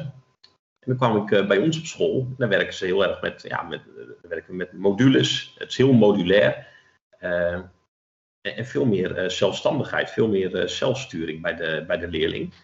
En 0.87 0.97
dan 0.97 0.97
kwam 0.97 1.17
ik 1.17 1.47
bij 1.49 1.59
ons 1.59 1.79
op 1.79 1.85
school, 1.85 2.29
daar 2.37 2.49
werken 2.49 2.75
ze 2.75 2.85
heel 2.85 3.05
erg 3.05 3.21
met, 3.21 3.43
ja, 3.43 3.63
met, 3.63 3.81
werken 4.23 4.51
we 4.51 4.57
met 4.57 4.73
modules, 4.73 5.55
het 5.59 5.71
is 5.71 5.77
heel 5.77 5.93
modulair. 5.93 6.75
En, 7.19 7.73
en, 8.41 8.67
veel 8.67 8.85
meer 8.85 9.31
zelfstandigheid, 9.31 10.11
veel 10.11 10.29
meer 10.29 10.69
zelfsturing 10.69 11.43
bij 11.43 11.55
de, 11.55 11.85
bij 11.87 11.99
de 11.99 12.09
leerling. 12.09 12.55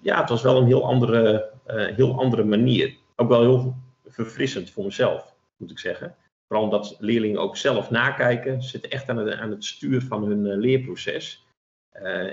ja, 0.00 0.20
het 0.20 0.28
was 0.28 0.42
wel 0.42 0.56
een 0.56 0.66
heel 0.66 0.84
andere, 0.84 1.50
heel 1.66 2.18
andere 2.18 2.44
manier. 2.44 2.96
Ook 3.16 3.28
wel 3.28 3.40
heel 3.40 3.76
verfrissend 4.06 4.70
voor 4.70 4.84
mezelf, 4.84 5.34
moet 5.56 5.70
ik 5.70 5.78
zeggen. 5.78 6.16
Vooral 6.46 6.64
omdat 6.64 6.96
leerlingen 6.98 7.40
ook 7.40 7.56
zelf 7.56 7.90
nakijken, 7.90 8.62
zitten 8.62 8.90
echt 8.90 9.08
aan 9.08 9.16
het, 9.16 9.34
aan 9.34 9.50
het 9.50 9.64
stuur 9.64 10.02
van 10.02 10.24
hun 10.24 10.56
leerproces. 10.56 11.46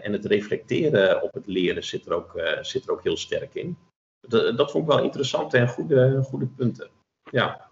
En 0.01 0.13
het 0.13 0.25
reflecteren 0.25 1.21
op 1.21 1.33
het 1.33 1.47
leren 1.47 1.83
zit 1.83 2.05
er 2.05 2.13
ook, 2.13 2.41
zit 2.61 2.85
er 2.85 2.91
ook 2.91 3.03
heel 3.03 3.17
sterk 3.17 3.55
in. 3.55 3.77
Dat, 4.27 4.57
dat 4.57 4.71
vond 4.71 4.83
ik 4.83 4.89
wel 4.89 5.03
interessante 5.03 5.57
en 5.57 5.67
goede, 5.67 6.21
goede 6.23 6.47
punten. 6.47 6.89
Ja. 7.31 7.66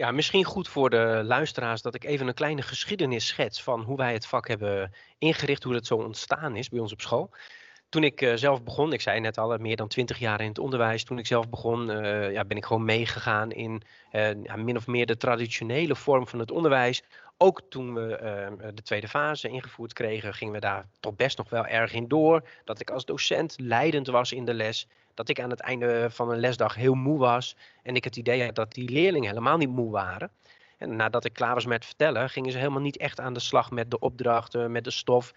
Ja, 0.00 0.10
misschien 0.10 0.44
goed 0.44 0.68
voor 0.68 0.90
de 0.90 1.22
luisteraars 1.24 1.82
dat 1.82 1.94
ik 1.94 2.04
even 2.04 2.26
een 2.26 2.34
kleine 2.34 2.62
geschiedenis 2.62 3.26
schets 3.26 3.62
van 3.62 3.82
hoe 3.82 3.96
wij 3.96 4.12
het 4.12 4.26
vak 4.26 4.48
hebben 4.48 4.92
ingericht, 5.18 5.62
hoe 5.62 5.74
het 5.74 5.86
zo 5.86 5.96
ontstaan 5.96 6.56
is 6.56 6.68
bij 6.68 6.78
ons 6.78 6.92
op 6.92 7.00
school 7.00 7.30
toen 7.88 8.04
ik 8.04 8.20
uh, 8.20 8.34
zelf 8.34 8.62
begon, 8.62 8.92
ik 8.92 9.00
zei 9.00 9.20
net 9.20 9.38
al, 9.38 9.56
meer 9.58 9.76
dan 9.76 9.88
twintig 9.88 10.18
jaar 10.18 10.40
in 10.40 10.48
het 10.48 10.58
onderwijs. 10.58 11.04
Toen 11.04 11.18
ik 11.18 11.26
zelf 11.26 11.48
begon, 11.48 11.90
uh, 11.90 12.32
ja, 12.32 12.44
ben 12.44 12.56
ik 12.56 12.64
gewoon 12.64 12.84
meegegaan 12.84 13.52
in 13.52 13.82
ja, 14.42 14.56
min 14.56 14.76
of 14.76 14.86
meer 14.86 15.06
de 15.06 15.16
traditionele 15.16 15.96
vorm 15.96 16.26
van 16.28 16.38
het 16.38 16.50
onderwijs. 16.50 17.02
ook 17.36 17.62
toen 17.68 17.94
we 17.94 18.18
de 18.74 18.82
tweede 18.82 19.08
fase 19.08 19.48
ingevoerd 19.48 19.92
kregen, 19.92 20.34
gingen 20.34 20.54
we 20.54 20.60
daar 20.60 20.86
toch 21.00 21.16
best 21.16 21.38
nog 21.38 21.50
wel 21.50 21.66
erg 21.66 21.92
in 21.92 22.08
door. 22.08 22.48
Dat 22.64 22.80
ik 22.80 22.90
als 22.90 23.04
docent 23.04 23.54
leidend 23.58 24.06
was 24.06 24.32
in 24.32 24.44
de 24.44 24.54
les. 24.54 24.86
Dat 25.14 25.28
ik 25.28 25.40
aan 25.40 25.50
het 25.50 25.60
einde 25.60 26.10
van 26.10 26.30
een 26.30 26.40
lesdag 26.40 26.74
heel 26.74 26.94
moe 26.94 27.18
was. 27.18 27.56
En 27.82 27.94
ik 27.94 28.04
het 28.04 28.16
idee 28.16 28.44
had 28.44 28.54
dat 28.54 28.72
die 28.72 28.90
leerlingen 28.90 29.28
helemaal 29.28 29.56
niet 29.56 29.68
moe 29.68 29.90
waren. 29.90 30.30
En 30.78 30.96
nadat 30.96 31.24
ik 31.24 31.32
klaar 31.32 31.54
was 31.54 31.66
met 31.66 31.84
vertellen, 31.84 32.30
gingen 32.30 32.52
ze 32.52 32.58
helemaal 32.58 32.80
niet 32.80 32.96
echt 32.96 33.20
aan 33.20 33.32
de 33.32 33.40
slag 33.40 33.70
met 33.70 33.90
de 33.90 33.98
opdrachten, 33.98 34.72
met 34.72 34.84
de 34.84 34.90
stof. 34.90 35.32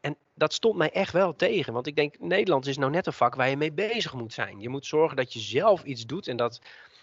En 0.00 0.16
dat 0.34 0.52
stond 0.52 0.76
mij 0.76 0.90
echt 0.90 1.12
wel 1.12 1.36
tegen. 1.36 1.72
Want 1.72 1.86
ik 1.86 1.96
denk, 1.96 2.18
Nederlands 2.18 2.68
is 2.68 2.78
nou 2.78 2.90
net 2.90 3.06
een 3.06 3.12
vak 3.12 3.34
waar 3.34 3.48
je 3.48 3.56
mee 3.56 3.72
bezig 3.72 4.14
moet 4.14 4.32
zijn. 4.32 4.60
Je 4.60 4.68
moet 4.68 4.86
zorgen 4.86 5.16
dat 5.16 5.32
je 5.32 5.38
zelf 5.38 5.82
iets 5.82 6.06
doet 6.06 6.28
en 6.28 6.36
dat 6.36 6.60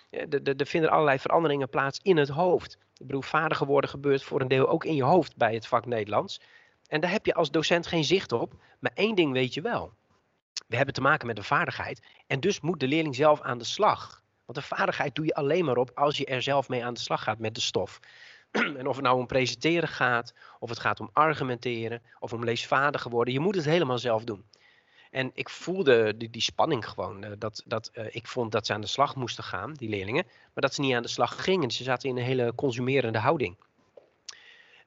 er 0.10 0.66
vinden 0.66 0.90
allerlei 0.90 1.20
veranderingen 1.20 1.70
plaats 1.70 2.00
in 2.02 2.18
het 2.18 2.30
hoofd. 2.30 2.78
Ik 2.98 3.08
bedoel, 3.08 3.24
worden 3.66 3.90
gebeurt 3.90 4.24
voor 4.24 4.42
een 4.42 4.48
deel 4.48 4.68
ook 4.68 4.86
in 4.86 4.96
je 4.96 5.04
hoofd 5.04 5.36
bij 5.38 5.54
het 5.54 5.68
vak 5.68 5.86
Nederlands. 5.86 6.42
En 6.88 7.02
daar 7.02 7.12
heb 7.12 7.26
je 7.26 7.34
als 7.34 7.52
docent 7.52 7.88
geen 7.88 8.04
zicht 8.04 8.32
op. 8.32 8.54
Maar 8.80 8.92
één 8.94 9.16
ding 9.16 9.34
weet 9.34 9.54
je 9.54 9.62
wel. 9.62 9.94
We 10.66 10.76
hebben 10.76 10.94
te 10.94 11.02
maken 11.02 11.28
met 11.28 11.38
een 11.38 11.44
vaardigheid. 11.44 12.02
En 12.28 12.40
dus 12.40 12.60
moet 12.60 12.80
de 12.80 12.88
leerling 12.88 13.16
zelf 13.16 13.42
aan 13.42 13.58
de 13.58 13.64
slag. 13.64 14.24
Want 14.46 14.58
de 14.58 14.76
vaardigheid 14.76 15.16
doe 15.16 15.26
je 15.26 15.34
alleen 15.34 15.66
maar 15.66 15.78
op 15.78 15.92
als 15.96 16.18
je 16.18 16.26
er 16.26 16.42
zelf 16.42 16.70
mee 16.70 16.86
aan 16.86 16.94
de 16.94 17.00
slag 17.00 17.24
gaat 17.24 17.40
met 17.40 17.56
de 17.56 17.62
stof. 17.62 18.00
en 18.52 18.88
of 18.88 18.96
het 18.96 19.06
nou 19.06 19.18
om 19.18 19.28
presenteren 19.28 19.90
gaat, 19.90 20.34
of 20.60 20.70
het 20.70 20.80
gaat 20.80 21.00
om 21.00 21.10
argumenteren, 21.14 22.02
of 22.20 22.34
om 22.34 22.44
leesvaardiger 22.44 23.12
worden. 23.12 23.34
Je 23.34 23.40
moet 23.40 23.56
het 23.56 23.66
helemaal 23.66 23.98
zelf 23.98 24.24
doen. 24.24 24.46
En 25.12 25.32
ik 25.34 25.50
voelde 25.50 26.18
die, 26.18 26.30
die 26.30 26.42
spanning 26.42 26.90
gewoon. 26.90 27.24
Uh, 27.24 27.32
dat, 27.38 27.64
dat, 27.66 27.92
uh, 27.94 28.06
ik 28.10 28.28
vond 28.28 28.52
dat 28.52 28.66
ze 28.66 28.74
aan 28.74 28.82
de 28.82 28.88
slag 28.88 29.16
moesten 29.16 29.44
gaan, 29.44 29.74
die 29.74 29.90
leerlingen. 29.90 30.24
Maar 30.26 30.64
dat 30.64 30.74
ze 30.74 30.82
niet 30.82 30.96
aan 30.96 31.02
de 31.02 31.08
slag 31.08 31.44
gingen. 31.44 31.72
Ze 31.72 31.84
zaten 31.84 32.10
in 32.10 32.18
een 32.18 32.24
hele 32.24 32.56
consumerende 32.56 33.20
houding. 33.20 33.58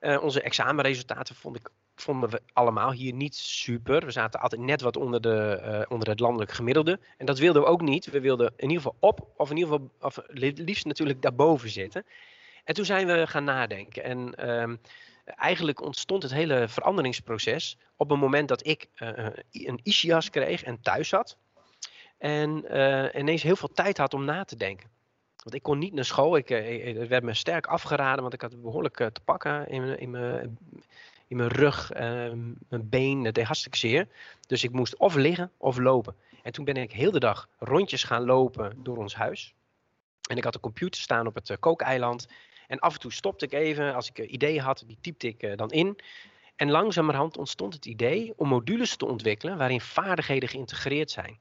Uh, 0.00 0.22
onze 0.22 0.42
examenresultaten 0.42 1.34
vond 1.34 1.56
ik, 1.56 1.70
vonden 1.96 2.30
we 2.30 2.40
allemaal 2.52 2.92
hier 2.92 3.12
niet 3.12 3.34
super. 3.34 4.04
We 4.04 4.10
zaten 4.10 4.40
altijd 4.40 4.60
net 4.60 4.80
wat 4.80 4.96
onder, 4.96 5.20
de, 5.20 5.86
onder 5.88 6.08
het 6.08 6.20
landelijk 6.20 6.52
gemiddelde. 6.52 7.00
En 7.18 7.26
dat 7.26 7.38
wilden 7.38 7.62
we 7.62 7.68
ook 7.68 7.80
niet. 7.80 8.06
We 8.06 8.20
wilden 8.20 8.52
in 8.56 8.68
ieder 8.68 8.76
geval 8.76 8.96
op, 9.00 9.28
of 9.36 9.50
in 9.50 9.56
ieder 9.56 9.72
geval, 9.72 9.90
of 10.00 10.18
liefst 10.56 10.84
natuurlijk 10.84 11.22
daarboven 11.22 11.70
zitten. 11.70 12.06
En 12.64 12.74
toen 12.74 12.84
zijn 12.84 13.06
we 13.06 13.26
gaan 13.26 13.44
nadenken. 13.44 14.04
En 14.04 14.34
ehm, 14.34 14.76
eigenlijk 15.24 15.82
ontstond 15.82 16.22
het 16.22 16.32
hele 16.32 16.68
veranderingsproces 16.68 17.78
op 17.96 18.10
het 18.10 18.18
moment 18.18 18.48
dat 18.48 18.66
ik 18.66 18.88
uh, 18.96 19.28
een 19.50 19.80
ischias 19.82 20.30
kreeg 20.30 20.62
en 20.62 20.80
thuis 20.80 21.08
zat. 21.08 21.36
En 22.18 22.64
ineens 23.18 23.42
heel 23.42 23.56
veel 23.56 23.72
tijd 23.72 23.98
had 23.98 24.14
om 24.14 24.24
na 24.24 24.44
te 24.44 24.56
denken. 24.56 24.88
Want 25.42 25.54
ik 25.54 25.62
kon 25.62 25.78
niet 25.78 25.92
naar 25.92 26.04
school. 26.04 26.36
Ik, 26.36 26.50
ik 26.50 27.08
werd 27.08 27.22
me 27.22 27.34
sterk 27.34 27.66
afgeraden, 27.66 28.22
want 28.22 28.34
ik 28.34 28.40
had 28.40 28.62
behoorlijk 28.62 28.96
te 28.96 29.20
pakken 29.24 29.68
in 29.68 29.98
in 29.98 30.10
mijn, 30.10 30.58
in 31.28 31.36
mijn 31.36 31.48
rug, 31.48 31.92
mijn 32.68 32.88
been. 32.88 33.24
Het 33.24 33.34
deed 33.34 33.44
hartstikke 33.44 33.78
zeer. 33.78 34.08
Dus 34.46 34.64
ik 34.64 34.72
moest 34.72 34.96
of 34.96 35.14
liggen 35.14 35.50
of 35.56 35.78
lopen. 35.78 36.16
En 36.42 36.52
toen 36.52 36.64
ben 36.64 36.76
ik 36.76 36.92
heel 36.92 37.10
de 37.10 37.20
dag 37.20 37.48
rondjes 37.58 38.04
gaan 38.04 38.24
lopen 38.24 38.78
door 38.82 38.96
ons 38.96 39.14
huis. 39.14 39.54
En 40.30 40.36
ik 40.36 40.44
had 40.44 40.54
een 40.54 40.60
computer 40.60 41.00
staan 41.00 41.26
op 41.26 41.34
het 41.34 41.56
kookeiland. 41.60 42.28
En 42.66 42.78
af 42.78 42.94
en 42.94 43.00
toe 43.00 43.12
stopte 43.12 43.44
ik 43.44 43.52
even, 43.52 43.94
als 43.94 44.08
ik 44.08 44.18
ideeën 44.18 44.62
had, 44.62 44.84
die 44.86 44.98
typte 45.00 45.26
ik 45.26 45.58
dan 45.58 45.70
in. 45.70 45.98
En 46.56 46.70
langzamerhand 46.70 47.36
ontstond 47.36 47.74
het 47.74 47.86
idee 47.86 48.32
om 48.36 48.48
modules 48.48 48.96
te 48.96 49.06
ontwikkelen 49.06 49.58
waarin 49.58 49.80
vaardigheden 49.80 50.48
geïntegreerd 50.48 51.10
zijn. 51.10 51.38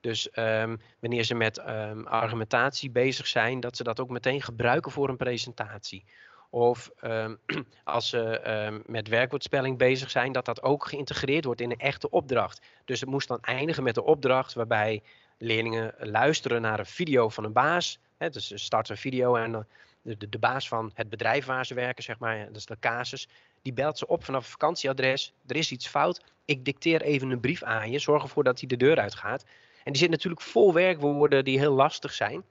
Dus 0.00 0.28
um, 0.34 0.80
wanneer 0.98 1.24
ze 1.24 1.34
met 1.34 1.58
um, 1.58 2.06
argumentatie 2.06 2.90
bezig 2.90 3.26
zijn, 3.26 3.60
dat 3.60 3.76
ze 3.76 3.82
dat 3.82 4.00
ook 4.00 4.08
meteen 4.08 4.42
gebruiken 4.42 4.92
voor 4.92 5.08
een 5.08 5.16
presentatie. 5.16 6.04
Of 6.54 6.90
um, 7.04 7.38
als 7.84 8.08
ze 8.08 8.82
met 8.86 9.08
werkwoordspelling 9.08 9.78
bezig 9.78 10.10
zijn, 10.10 10.32
dat 10.32 10.44
dat 10.44 10.62
ook 10.62 10.86
geïntegreerd 10.86 11.44
wordt 11.44 11.60
in 11.60 11.70
een 11.70 11.78
echte 11.78 12.10
opdracht. 12.10 12.60
Dus 12.84 13.00
het 13.00 13.08
moest 13.08 13.28
dan 13.28 13.40
eindigen 13.40 13.82
met 13.82 13.96
een 13.96 14.02
opdracht 14.02 14.54
waarbij 14.54 15.02
leerlingen 15.38 15.94
luisteren 15.98 16.62
naar 16.62 16.78
een 16.78 16.86
video 16.86 17.28
van 17.28 17.44
een 17.44 17.52
baas. 17.52 17.98
Dus 18.18 18.46
ze 18.46 18.58
starten 18.58 18.94
een 18.94 19.00
video 19.00 19.34
en 19.34 19.66
de, 20.02 20.16
de, 20.16 20.28
de, 20.28 20.38
baas 20.38 20.68
van 20.68 20.90
het 20.94 21.08
bedrijf 21.08 21.44
waar 21.44 21.66
ze 21.66 21.74
werken, 21.74 22.04
zeg 22.04 22.18
maar, 22.18 22.46
dat 22.46 22.56
is 22.56 22.66
de 22.66 22.76
casus, 22.80 23.28
die 23.62 23.72
belt 23.72 23.98
ze 23.98 24.06
op 24.06 24.24
vanaf 24.24 24.42
het 24.42 24.50
vakantieadres. 24.50 25.32
Er 25.46 25.56
is 25.56 25.72
iets 25.72 25.88
fout. 25.88 26.24
Ik 26.44 26.64
dicteer 26.64 27.02
even 27.02 27.30
een 27.30 27.40
brief 27.40 27.62
aan 27.62 27.90
je. 27.90 27.98
Zorg 27.98 28.22
ervoor 28.22 28.44
dat 28.44 28.58
hij 28.58 28.68
de 28.68 28.76
deur 28.76 28.98
uitgaat. 28.98 29.44
En 29.84 29.92
die 29.92 30.00
zit 30.00 30.10
natuurlijk 30.10 30.42
vol 30.42 30.72
werkwoorden 30.72 31.44
die 31.44 31.58
heel 31.58 31.72
lastig 31.72 32.12
zijn. 32.12 32.44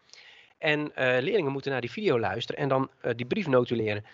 En 0.61 0.79
uh, 0.79 0.93
leerlingen 0.95 1.51
moeten 1.51 1.71
naar 1.71 1.81
die 1.81 1.91
video 1.91 2.19
luisteren 2.19 2.61
en 2.61 2.69
dan 2.69 2.89
uh, 3.05 3.11
die 3.15 3.25
brief 3.25 3.47
notuleren. 3.47 4.05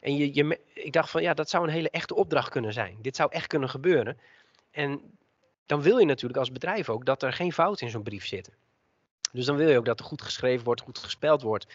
En 0.00 0.16
je, 0.16 0.34
je, 0.34 0.60
ik 0.72 0.92
dacht 0.92 1.10
van 1.10 1.22
ja, 1.22 1.34
dat 1.34 1.50
zou 1.50 1.64
een 1.64 1.72
hele 1.72 1.90
echte 1.90 2.14
opdracht 2.14 2.48
kunnen 2.48 2.72
zijn. 2.72 2.96
Dit 3.00 3.16
zou 3.16 3.32
echt 3.32 3.46
kunnen 3.46 3.68
gebeuren. 3.68 4.18
En 4.70 5.00
dan 5.66 5.82
wil 5.82 5.98
je 5.98 6.06
natuurlijk 6.06 6.38
als 6.38 6.52
bedrijf 6.52 6.88
ook 6.88 7.04
dat 7.04 7.22
er 7.22 7.32
geen 7.32 7.52
fout 7.52 7.80
in 7.80 7.90
zo'n 7.90 8.02
brief 8.02 8.26
zitten. 8.26 8.52
Dus 9.32 9.44
dan 9.44 9.56
wil 9.56 9.68
je 9.68 9.78
ook 9.78 9.84
dat 9.84 9.98
er 9.98 10.04
goed 10.04 10.22
geschreven 10.22 10.64
wordt, 10.64 10.80
goed 10.80 10.98
gespeld 10.98 11.42
wordt. 11.42 11.66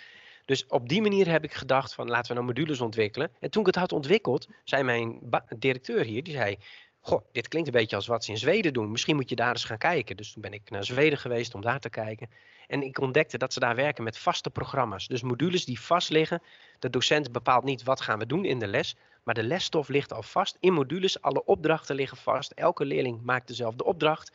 Dus 0.46 0.68
op 0.68 0.90
die 0.90 1.02
manier 1.02 1.28
heb 1.28 1.44
ik 1.44 1.54
gedacht 1.54 1.94
van 1.94 2.10
laten 2.10 2.28
we 2.28 2.34
nou 2.34 2.46
modules 2.46 2.82
ontwikkelen. 2.82 3.32
En 3.40 3.50
toen 3.50 3.62
ik 3.62 3.68
het 3.68 3.76
had 3.76 3.92
ontwikkeld, 3.92 4.48
zei 4.64 4.84
mijn 4.84 5.20
directeur 5.58 6.04
hier, 6.04 6.24
die 6.24 6.34
zei, 6.34 6.58
goh, 7.02 7.22
dit 7.32 7.48
klinkt 7.48 7.68
een 7.68 7.74
beetje 7.74 7.96
als 7.96 8.08
wat 8.08 8.24
ze 8.24 8.32
in 8.32 8.38
Zweden 8.38 8.74
doen. 8.74 8.92
Misschien 8.92 9.16
moet 9.16 9.30
je 9.30 9.36
daar 9.36 9.52
eens 9.52 9.64
gaan 9.64 9.78
kijken. 9.78 10.18
Dus 10.18 10.34
toen 10.34 10.42
ben 10.42 10.54
ik 10.54 10.70
naar 10.70 10.84
Zweden 10.84 11.18
geweest 11.18 11.56
om 11.56 11.62
daar 11.62 11.80
te 11.80 11.90
kijken. 11.90 12.30
En 12.68 12.82
ik 12.82 13.00
ontdekte 13.00 13.38
dat 13.38 13.54
ze 13.54 13.60
daar 13.60 13.76
werken 13.76 14.04
met 14.04 14.18
vaste 14.18 14.50
programma's. 14.50 15.08
Dus 15.08 15.22
modules 15.22 15.66
die 15.66 15.80
vast 15.80 16.10
liggen. 16.10 16.42
De 16.80 16.90
docent 16.90 17.32
bepaalt 17.32 17.64
niet 17.64 17.84
wat 17.84 18.02
gaan 18.02 18.20
we 18.20 18.26
doen 18.26 18.46
in 18.46 18.60
de 18.60 18.68
les. 18.68 18.96
Maar 19.24 19.34
de 19.34 19.44
lesstof 19.44 19.88
ligt 19.88 20.14
al 20.14 20.24
vast 20.24 20.58
in 20.60 20.74
modules. 20.74 21.22
Alle 21.22 21.46
opdrachten 21.46 21.96
liggen 21.96 22.18
vast. 22.18 22.52
Elke 22.52 22.86
leerling 22.86 23.22
maakt 23.24 23.48
dezelfde 23.48 23.84
opdracht. 23.84 24.32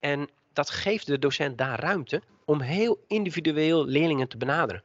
En 0.00 0.28
dat 0.52 0.70
geeft 0.70 1.06
de 1.06 1.18
docent 1.18 1.58
daar 1.58 1.80
ruimte 1.80 2.22
om 2.44 2.60
heel 2.60 3.04
individueel 3.06 3.84
leerlingen 3.84 4.28
te 4.28 4.36
benaderen 4.36 4.82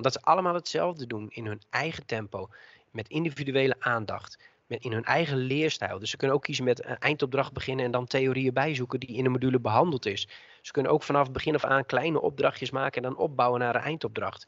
omdat 0.00 0.14
ze 0.14 0.22
allemaal 0.22 0.54
hetzelfde 0.54 1.06
doen 1.06 1.26
in 1.30 1.46
hun 1.46 1.62
eigen 1.70 2.06
tempo, 2.06 2.48
met 2.90 3.08
individuele 3.08 3.76
aandacht, 3.78 4.38
met 4.70 4.84
in 4.84 4.92
hun 4.92 5.04
eigen 5.04 5.36
leerstijl. 5.36 5.98
Dus 5.98 6.10
ze 6.10 6.16
kunnen 6.16 6.36
ook 6.36 6.42
kiezen 6.42 6.64
met 6.64 6.84
een 6.84 6.98
eindopdracht 6.98 7.52
beginnen 7.52 7.84
en 7.84 7.90
dan 7.90 8.06
theorieën 8.06 8.52
bijzoeken 8.52 9.00
die 9.00 9.16
in 9.16 9.24
de 9.24 9.30
module 9.30 9.60
behandeld 9.60 10.06
is. 10.06 10.28
Ze 10.62 10.72
kunnen 10.72 10.92
ook 10.92 11.02
vanaf 11.02 11.30
begin 11.30 11.54
af 11.54 11.64
aan 11.64 11.86
kleine 11.86 12.20
opdrachtjes 12.20 12.70
maken 12.70 13.02
en 13.02 13.08
dan 13.08 13.18
opbouwen 13.18 13.60
naar 13.60 13.74
een 13.74 13.80
eindopdracht. 13.80 14.46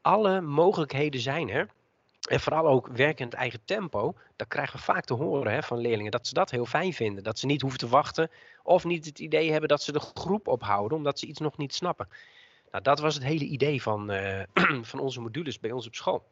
Alle 0.00 0.40
mogelijkheden 0.40 1.20
zijn 1.20 1.50
er. 1.50 1.68
En 2.28 2.40
vooral 2.40 2.66
ook 2.66 2.86
werken 2.86 3.24
in 3.24 3.30
het 3.30 3.34
eigen 3.34 3.60
tempo. 3.64 4.14
Dat 4.36 4.48
krijgen 4.48 4.76
we 4.76 4.82
vaak 4.82 5.04
te 5.04 5.14
horen 5.14 5.52
hè, 5.52 5.62
van 5.62 5.78
leerlingen. 5.78 6.10
Dat 6.10 6.26
ze 6.26 6.34
dat 6.34 6.50
heel 6.50 6.66
fijn 6.66 6.92
vinden. 6.92 7.24
Dat 7.24 7.38
ze 7.38 7.46
niet 7.46 7.60
hoeven 7.60 7.78
te 7.78 7.88
wachten. 7.88 8.30
Of 8.62 8.84
niet 8.84 9.04
het 9.04 9.18
idee 9.18 9.50
hebben 9.50 9.68
dat 9.68 9.82
ze 9.82 9.92
de 9.92 10.00
groep 10.00 10.48
ophouden 10.48 10.98
omdat 10.98 11.18
ze 11.18 11.26
iets 11.26 11.40
nog 11.40 11.56
niet 11.56 11.74
snappen. 11.74 12.08
Nou, 12.70 12.82
dat 12.82 12.98
was 12.98 13.14
het 13.14 13.24
hele 13.24 13.44
idee 13.44 13.82
van, 13.82 14.12
uh, 14.12 14.40
van 14.90 15.00
onze 15.00 15.20
modules 15.20 15.60
bij 15.60 15.72
ons 15.72 15.86
op 15.86 15.94
school. 15.94 16.24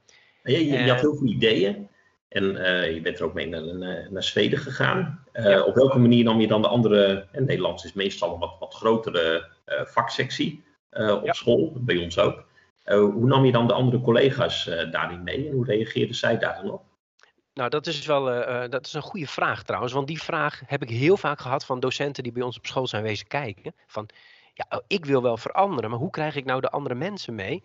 Je, 0.43 0.67
je, 0.67 0.79
je 0.79 0.91
had 0.91 1.01
heel 1.01 1.17
veel 1.17 1.27
ideeën. 1.27 1.89
En 2.29 2.45
uh, 2.45 2.95
je 2.95 3.01
bent 3.01 3.19
er 3.19 3.25
ook 3.25 3.35
mee 3.35 3.49
naar, 3.49 3.77
naar, 3.77 4.07
naar 4.11 4.23
Zweden 4.23 4.59
gegaan. 4.59 5.25
Uh, 5.33 5.45
ja. 5.45 5.63
Op 5.63 5.75
welke 5.75 5.99
manier 5.99 6.25
nam 6.25 6.41
je 6.41 6.47
dan 6.47 6.63
de 6.63 6.69
andere, 6.69 7.27
en 7.33 7.45
Nederlands 7.45 7.85
is 7.85 7.93
meestal 7.93 8.33
een 8.33 8.41
wat, 8.41 8.57
wat 8.59 8.75
grotere 8.75 9.49
uh, 9.67 9.85
vaksectie 9.85 10.67
op 10.91 11.25
ja. 11.25 11.33
school, 11.33 11.73
bij 11.77 11.97
ons 11.97 12.19
ook. 12.19 12.45
hoe 12.85 13.27
nam 13.27 13.45
je 13.45 13.53
dan 13.53 13.67
de 13.67 13.73
andere 13.73 14.01
collega's 14.01 14.65
daarin 14.91 15.23
mee 15.23 15.47
en 15.47 15.53
hoe 15.53 15.65
reageerden 15.65 16.15
zij 16.15 16.39
daar 16.39 16.61
dan 16.63 16.71
op? 16.71 16.83
Nou, 17.55 17.71
dat 17.71 17.87
is 17.87 18.07
wel 18.07 18.25
dat 18.71 18.87
is 18.87 18.93
een 18.93 19.03
goede 19.03 19.27
vraag 19.27 19.63
trouwens. 19.63 19.93
Want 19.93 20.07
die 20.07 20.23
vraag 20.23 20.63
heb 20.67 20.83
ik 20.83 20.91
heel 20.91 21.17
vaak 21.17 21.41
gehad 21.41 21.65
van 21.65 21.81
docenten 21.81 22.23
die 22.23 22.33
bij 22.33 22.43
ons 22.43 22.59
op 22.59 22.67
school 22.67 22.87
zijn 22.87 23.03
wezen 23.03 23.27
kijken. 23.27 23.75
Van, 23.87 24.09
ja, 24.55 24.67
oh, 24.69 24.85
ik 24.87 25.05
wil 25.05 25.23
wel 25.23 25.37
veranderen, 25.37 25.91
maar 25.91 25.99
hoe 25.99 26.11
krijg 26.11 26.37
ik 26.37 26.45
nou 26.45 26.61
de 26.61 26.71
andere 26.71 26.95
mensen 26.95 27.35
mee? 27.35 27.65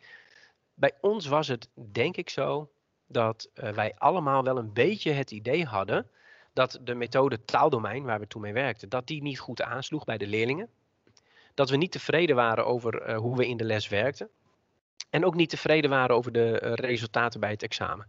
Bij 0.73 0.91
ons 1.01 1.27
was 1.27 1.47
het 1.47 1.69
denk 1.91 2.17
ik 2.17 2.29
zo 2.29 2.69
dat 3.07 3.49
uh, 3.55 3.69
wij 3.69 3.93
allemaal 3.97 4.43
wel 4.43 4.57
een 4.57 4.73
beetje 4.73 5.11
het 5.11 5.31
idee 5.31 5.65
hadden 5.65 6.07
dat 6.53 6.79
de 6.83 6.95
methode 6.95 7.45
taaldomein, 7.45 8.03
waar 8.03 8.19
we 8.19 8.27
toen 8.27 8.41
mee 8.41 8.53
werkten, 8.53 8.89
dat 8.89 9.07
die 9.07 9.21
niet 9.21 9.39
goed 9.39 9.61
aansloeg 9.61 10.03
bij 10.03 10.17
de 10.17 10.27
leerlingen. 10.27 10.69
Dat 11.53 11.69
we 11.69 11.77
niet 11.77 11.91
tevreden 11.91 12.35
waren 12.35 12.65
over 12.65 13.09
uh, 13.09 13.17
hoe 13.17 13.37
we 13.37 13.47
in 13.47 13.57
de 13.57 13.63
les 13.63 13.87
werkten. 13.87 14.29
En 15.09 15.25
ook 15.25 15.35
niet 15.35 15.49
tevreden 15.49 15.89
waren 15.89 16.15
over 16.15 16.31
de 16.31 16.61
uh, 16.63 16.73
resultaten 16.73 17.39
bij 17.39 17.51
het 17.51 17.63
examen. 17.63 18.07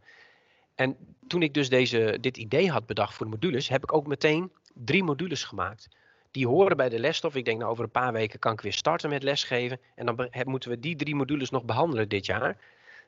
En 0.74 0.96
toen 1.26 1.42
ik 1.42 1.54
dus 1.54 1.68
deze, 1.68 2.18
dit 2.20 2.36
idee 2.36 2.70
had 2.70 2.86
bedacht 2.86 3.14
voor 3.14 3.26
de 3.26 3.32
modules, 3.32 3.68
heb 3.68 3.82
ik 3.82 3.92
ook 3.92 4.06
meteen 4.06 4.52
drie 4.74 5.02
modules 5.02 5.44
gemaakt 5.44 5.88
die 6.34 6.46
horen 6.46 6.76
bij 6.76 6.88
de 6.88 6.98
lesstof. 6.98 7.34
Ik 7.34 7.44
denk 7.44 7.58
nou 7.58 7.70
over 7.70 7.84
een 7.84 7.90
paar 7.90 8.12
weken 8.12 8.38
kan 8.38 8.52
ik 8.52 8.60
weer 8.60 8.72
starten 8.72 9.10
met 9.10 9.22
lesgeven. 9.22 9.80
En 9.94 10.06
dan 10.06 10.28
moeten 10.44 10.70
we 10.70 10.80
die 10.80 10.96
drie 10.96 11.14
modules 11.14 11.50
nog 11.50 11.64
behandelen 11.64 12.08
dit 12.08 12.26
jaar. 12.26 12.56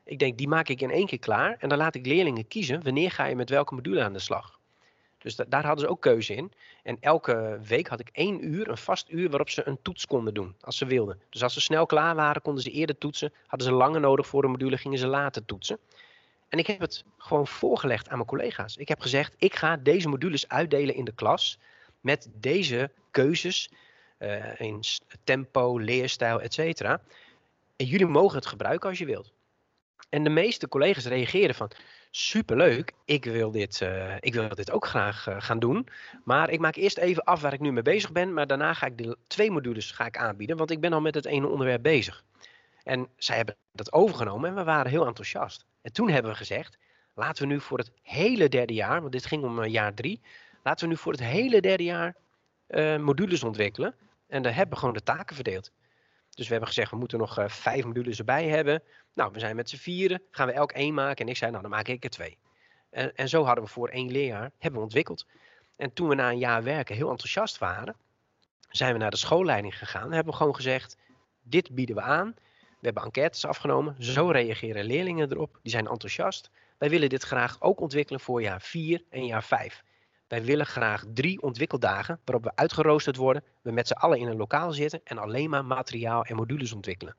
Ik 0.07 0.19
denk 0.19 0.39
die 0.39 0.49
maak 0.49 0.69
ik 0.69 0.81
in 0.81 0.91
één 0.91 1.07
keer 1.07 1.19
klaar. 1.19 1.57
En 1.59 1.69
dan 1.69 1.79
laat 1.79 1.95
ik 1.95 2.07
leerlingen 2.07 2.49
kiezen 2.49 2.83
wanneer 2.83 3.11
ga 3.11 3.25
je 3.25 3.37
met 3.37 3.51
welke 3.51 3.75
module 3.75 4.03
aan 4.03 4.13
de 4.13 4.19
slag. 4.19 4.59
Dus 5.19 5.37
da 5.37 5.45
daar 5.49 5.65
hadden 5.65 5.85
ze 5.85 5.91
ook 5.91 6.01
keuze 6.01 6.35
in. 6.35 6.53
En 6.83 6.97
elke 7.01 7.59
week 7.63 7.89
had 7.89 8.01
ik 8.01 8.09
één 8.13 8.45
uur, 8.45 8.69
een 8.69 8.77
vast 8.77 9.11
uur, 9.11 9.29
waarop 9.29 9.51
ze 9.51 9.67
een 9.69 9.79
toets 9.83 10.07
konden 10.07 10.35
doen, 10.35 10.55
als 10.61 10.77
ze 10.77 10.87
wilden. 10.87 11.21
Dus 11.31 11.43
als 11.43 11.53
ze 11.53 11.61
snel 11.61 11.87
klaar 11.87 12.15
waren, 12.15 12.43
konden 12.43 12.63
ze 12.63 12.71
eerder 12.71 12.99
toetsen. 12.99 13.33
Hadden 13.47 13.69
ze 13.69 13.75
langer 13.75 14.01
nodig 14.01 14.27
voor 14.27 14.45
een 14.45 14.51
module, 14.51 14.77
gingen 14.77 14.99
ze 14.99 15.07
later 15.07 15.45
toetsen. 15.45 15.79
En 16.49 16.59
ik 16.59 16.67
heb 16.67 16.81
het 16.81 17.05
gewoon 17.19 17.47
voorgelegd 17.47 18.09
aan 18.09 18.17
mijn 18.17 18.29
collega's. 18.29 18.77
Ik 18.77 18.89
heb 18.89 19.01
gezegd, 19.01 19.35
ik 19.39 19.55
ga 19.55 19.77
deze 19.77 20.09
modules 20.09 20.49
uitdelen 20.49 20.95
in 20.95 21.05
de 21.05 21.15
klas 21.15 21.59
met 22.01 22.29
deze 22.35 22.91
keuzes 23.11 23.71
uh, 24.19 24.61
in 24.61 24.81
tempo, 25.25 25.79
leerstijl, 25.79 26.41
etc. 26.41 26.81
En 27.77 27.87
jullie 27.87 28.07
mogen 28.07 28.37
het 28.37 28.47
gebruiken 28.47 28.89
als 28.89 28.99
je 28.99 29.05
wilt. 29.05 29.33
En 30.09 30.25
de 30.25 30.31
meeste 30.31 30.69
collega's 30.69 31.07
reageren 31.07 31.55
van, 31.55 31.71
superleuk, 32.11 32.93
ik 33.05 33.25
wil 33.25 33.51
dit, 33.51 33.81
uh, 33.81 34.15
ik 34.21 34.35
wil 34.35 34.49
dit 34.49 34.71
ook 34.71 34.87
graag 34.87 35.29
uh, 35.29 35.37
gaan 35.39 35.59
doen. 35.59 35.89
Maar 36.25 36.51
ik 36.51 36.61
maak 36.61 36.77
eerst 36.77 36.99
even 36.99 37.25
af 37.25 37.41
waar 37.41 37.53
ik 37.53 37.61
nu 37.61 37.73
mee 37.73 37.83
bezig 37.83 38.13
ben. 38.13 38.33
Maar 38.33 38.47
daarna 38.47 38.75
ga 38.75 38.87
ik 38.87 38.99
de 38.99 39.17
twee 39.27 39.51
modules 39.51 39.91
ga 39.91 40.07
ik 40.07 40.17
aanbieden, 40.17 40.57
want 40.57 40.71
ik 40.71 40.81
ben 40.81 40.93
al 40.93 41.01
met 41.01 41.15
het 41.15 41.25
ene 41.25 41.49
onderwerp 41.49 41.83
bezig. 41.83 42.25
En 42.83 43.09
zij 43.17 43.37
hebben 43.37 43.57
dat 43.73 43.93
overgenomen 43.93 44.49
en 44.49 44.55
we 44.57 44.65
waren 44.65 44.91
heel 44.91 45.07
enthousiast. 45.07 45.65
En 45.83 45.93
toen 45.93 46.11
hebben 46.11 46.31
we 46.31 46.37
gezegd, 46.37 46.79
laten 47.15 47.43
we 47.43 47.53
nu 47.53 47.61
voor 47.61 47.79
het 47.79 47.91
hele 48.03 48.49
derde 48.49 48.75
jaar, 48.75 49.01
want 49.01 49.13
dit 49.13 49.27
ging 49.27 49.45
om 49.45 49.59
uh, 49.59 49.71
jaar 49.73 49.95
drie, 49.95 50.21
laten 50.63 50.85
we 50.87 50.93
nu 50.93 50.99
voor 50.99 51.13
het 51.13 51.23
hele 51.23 51.61
derde 51.61 51.85
jaar 51.85 52.15
modules 53.01 53.43
ontwikkelen. 53.43 53.95
En 54.29 54.43
daar 54.43 54.55
hebben 54.55 54.75
we 54.75 54.79
gewoon 54.79 54.95
de 54.95 55.03
taken 55.03 55.35
verdeeld. 55.35 55.71
Dus 56.37 56.47
we 56.47 56.51
hebben 56.51 56.69
gezegd, 56.69 56.91
we 56.91 56.97
moeten 56.97 57.19
nog 57.19 57.39
uh, 57.39 57.49
vijf 57.49 57.85
modules 57.85 58.19
erbij 58.19 58.49
hebben. 58.49 58.83
Nou, 59.15 59.33
we 59.33 59.39
zijn 59.39 59.57
met 59.57 59.69
z'n 59.69 59.77
vieren, 59.77 60.23
gaan 60.31 60.47
we 60.47 60.53
elk 60.53 60.73
één 60.73 60.95
maken. 60.95 61.25
En 61.25 61.31
ik 61.31 61.37
zei, 61.37 61.51
nou, 61.51 61.63
dan 61.63 61.71
maak 61.71 61.89
ik 61.89 62.05
er 62.05 62.11
twee. 62.11 62.39
En, 62.91 63.15
en 63.15 63.29
zo 63.29 63.45
hadden 63.45 63.65
we 63.65 63.71
voor 63.71 63.89
één 63.89 64.11
leerjaar, 64.11 64.51
hebben 64.59 64.81
we 64.81 64.87
ontwikkeld. 64.87 65.27
En 65.77 65.93
toen 65.93 66.09
we 66.09 66.15
na 66.15 66.31
een 66.31 66.39
jaar 66.39 66.63
werken 66.63 66.97
heel 66.97 67.11
enthousiast 67.11 67.59
waren, 67.59 67.97
zijn 68.71 68.93
we 68.93 68.99
naar 68.99 69.11
de 69.11 69.17
schoolleiding 69.17 69.79
gegaan. 69.79 70.07
En 70.07 70.13
hebben 70.13 70.33
we 70.33 70.39
gewoon 70.39 70.55
gezegd, 70.55 70.97
dit 71.43 71.75
bieden 71.75 71.97
we 71.97 72.03
aan. 72.03 72.35
We 72.81 72.93
hebben 72.93 73.03
enquêtes 73.03 73.45
afgenomen. 73.45 73.97
Zo 73.99 74.31
reageren 74.31 74.85
leerlingen 74.85 75.33
erop. 75.33 75.59
Die 75.63 75.73
zijn 75.73 75.87
enthousiast. 75.87 76.51
Wij 76.79 76.91
willen 76.91 77.09
dit 77.09 77.23
graag 77.23 77.57
ook 77.61 77.81
ontwikkelen 77.81 78.21
voor 78.21 78.43
jaar 78.43 78.61
4 78.61 79.03
en 79.11 79.27
jaar 79.27 79.45
5. 79.45 79.83
Wij 80.29 80.45
willen 80.45 80.67
graag 80.67 81.05
drie 81.15 81.43
ontwikkeldagen 81.43 82.21
waarop 82.25 82.45
we 82.45 82.53
uitgeroosterd 82.55 83.17
worden, 83.17 83.45
we 83.63 83.71
met 83.71 83.87
z'n 83.87 83.93
allen 83.93 84.19
in 84.19 84.27
een 84.27 84.37
lokaal 84.37 84.73
zitten 84.73 85.01
en 85.05 85.19
alleen 85.19 85.51
maar 85.51 85.65
materiaal 85.65 86.25
en 86.25 86.37
modules 86.37 86.73
ontwikkelen. 86.73 87.17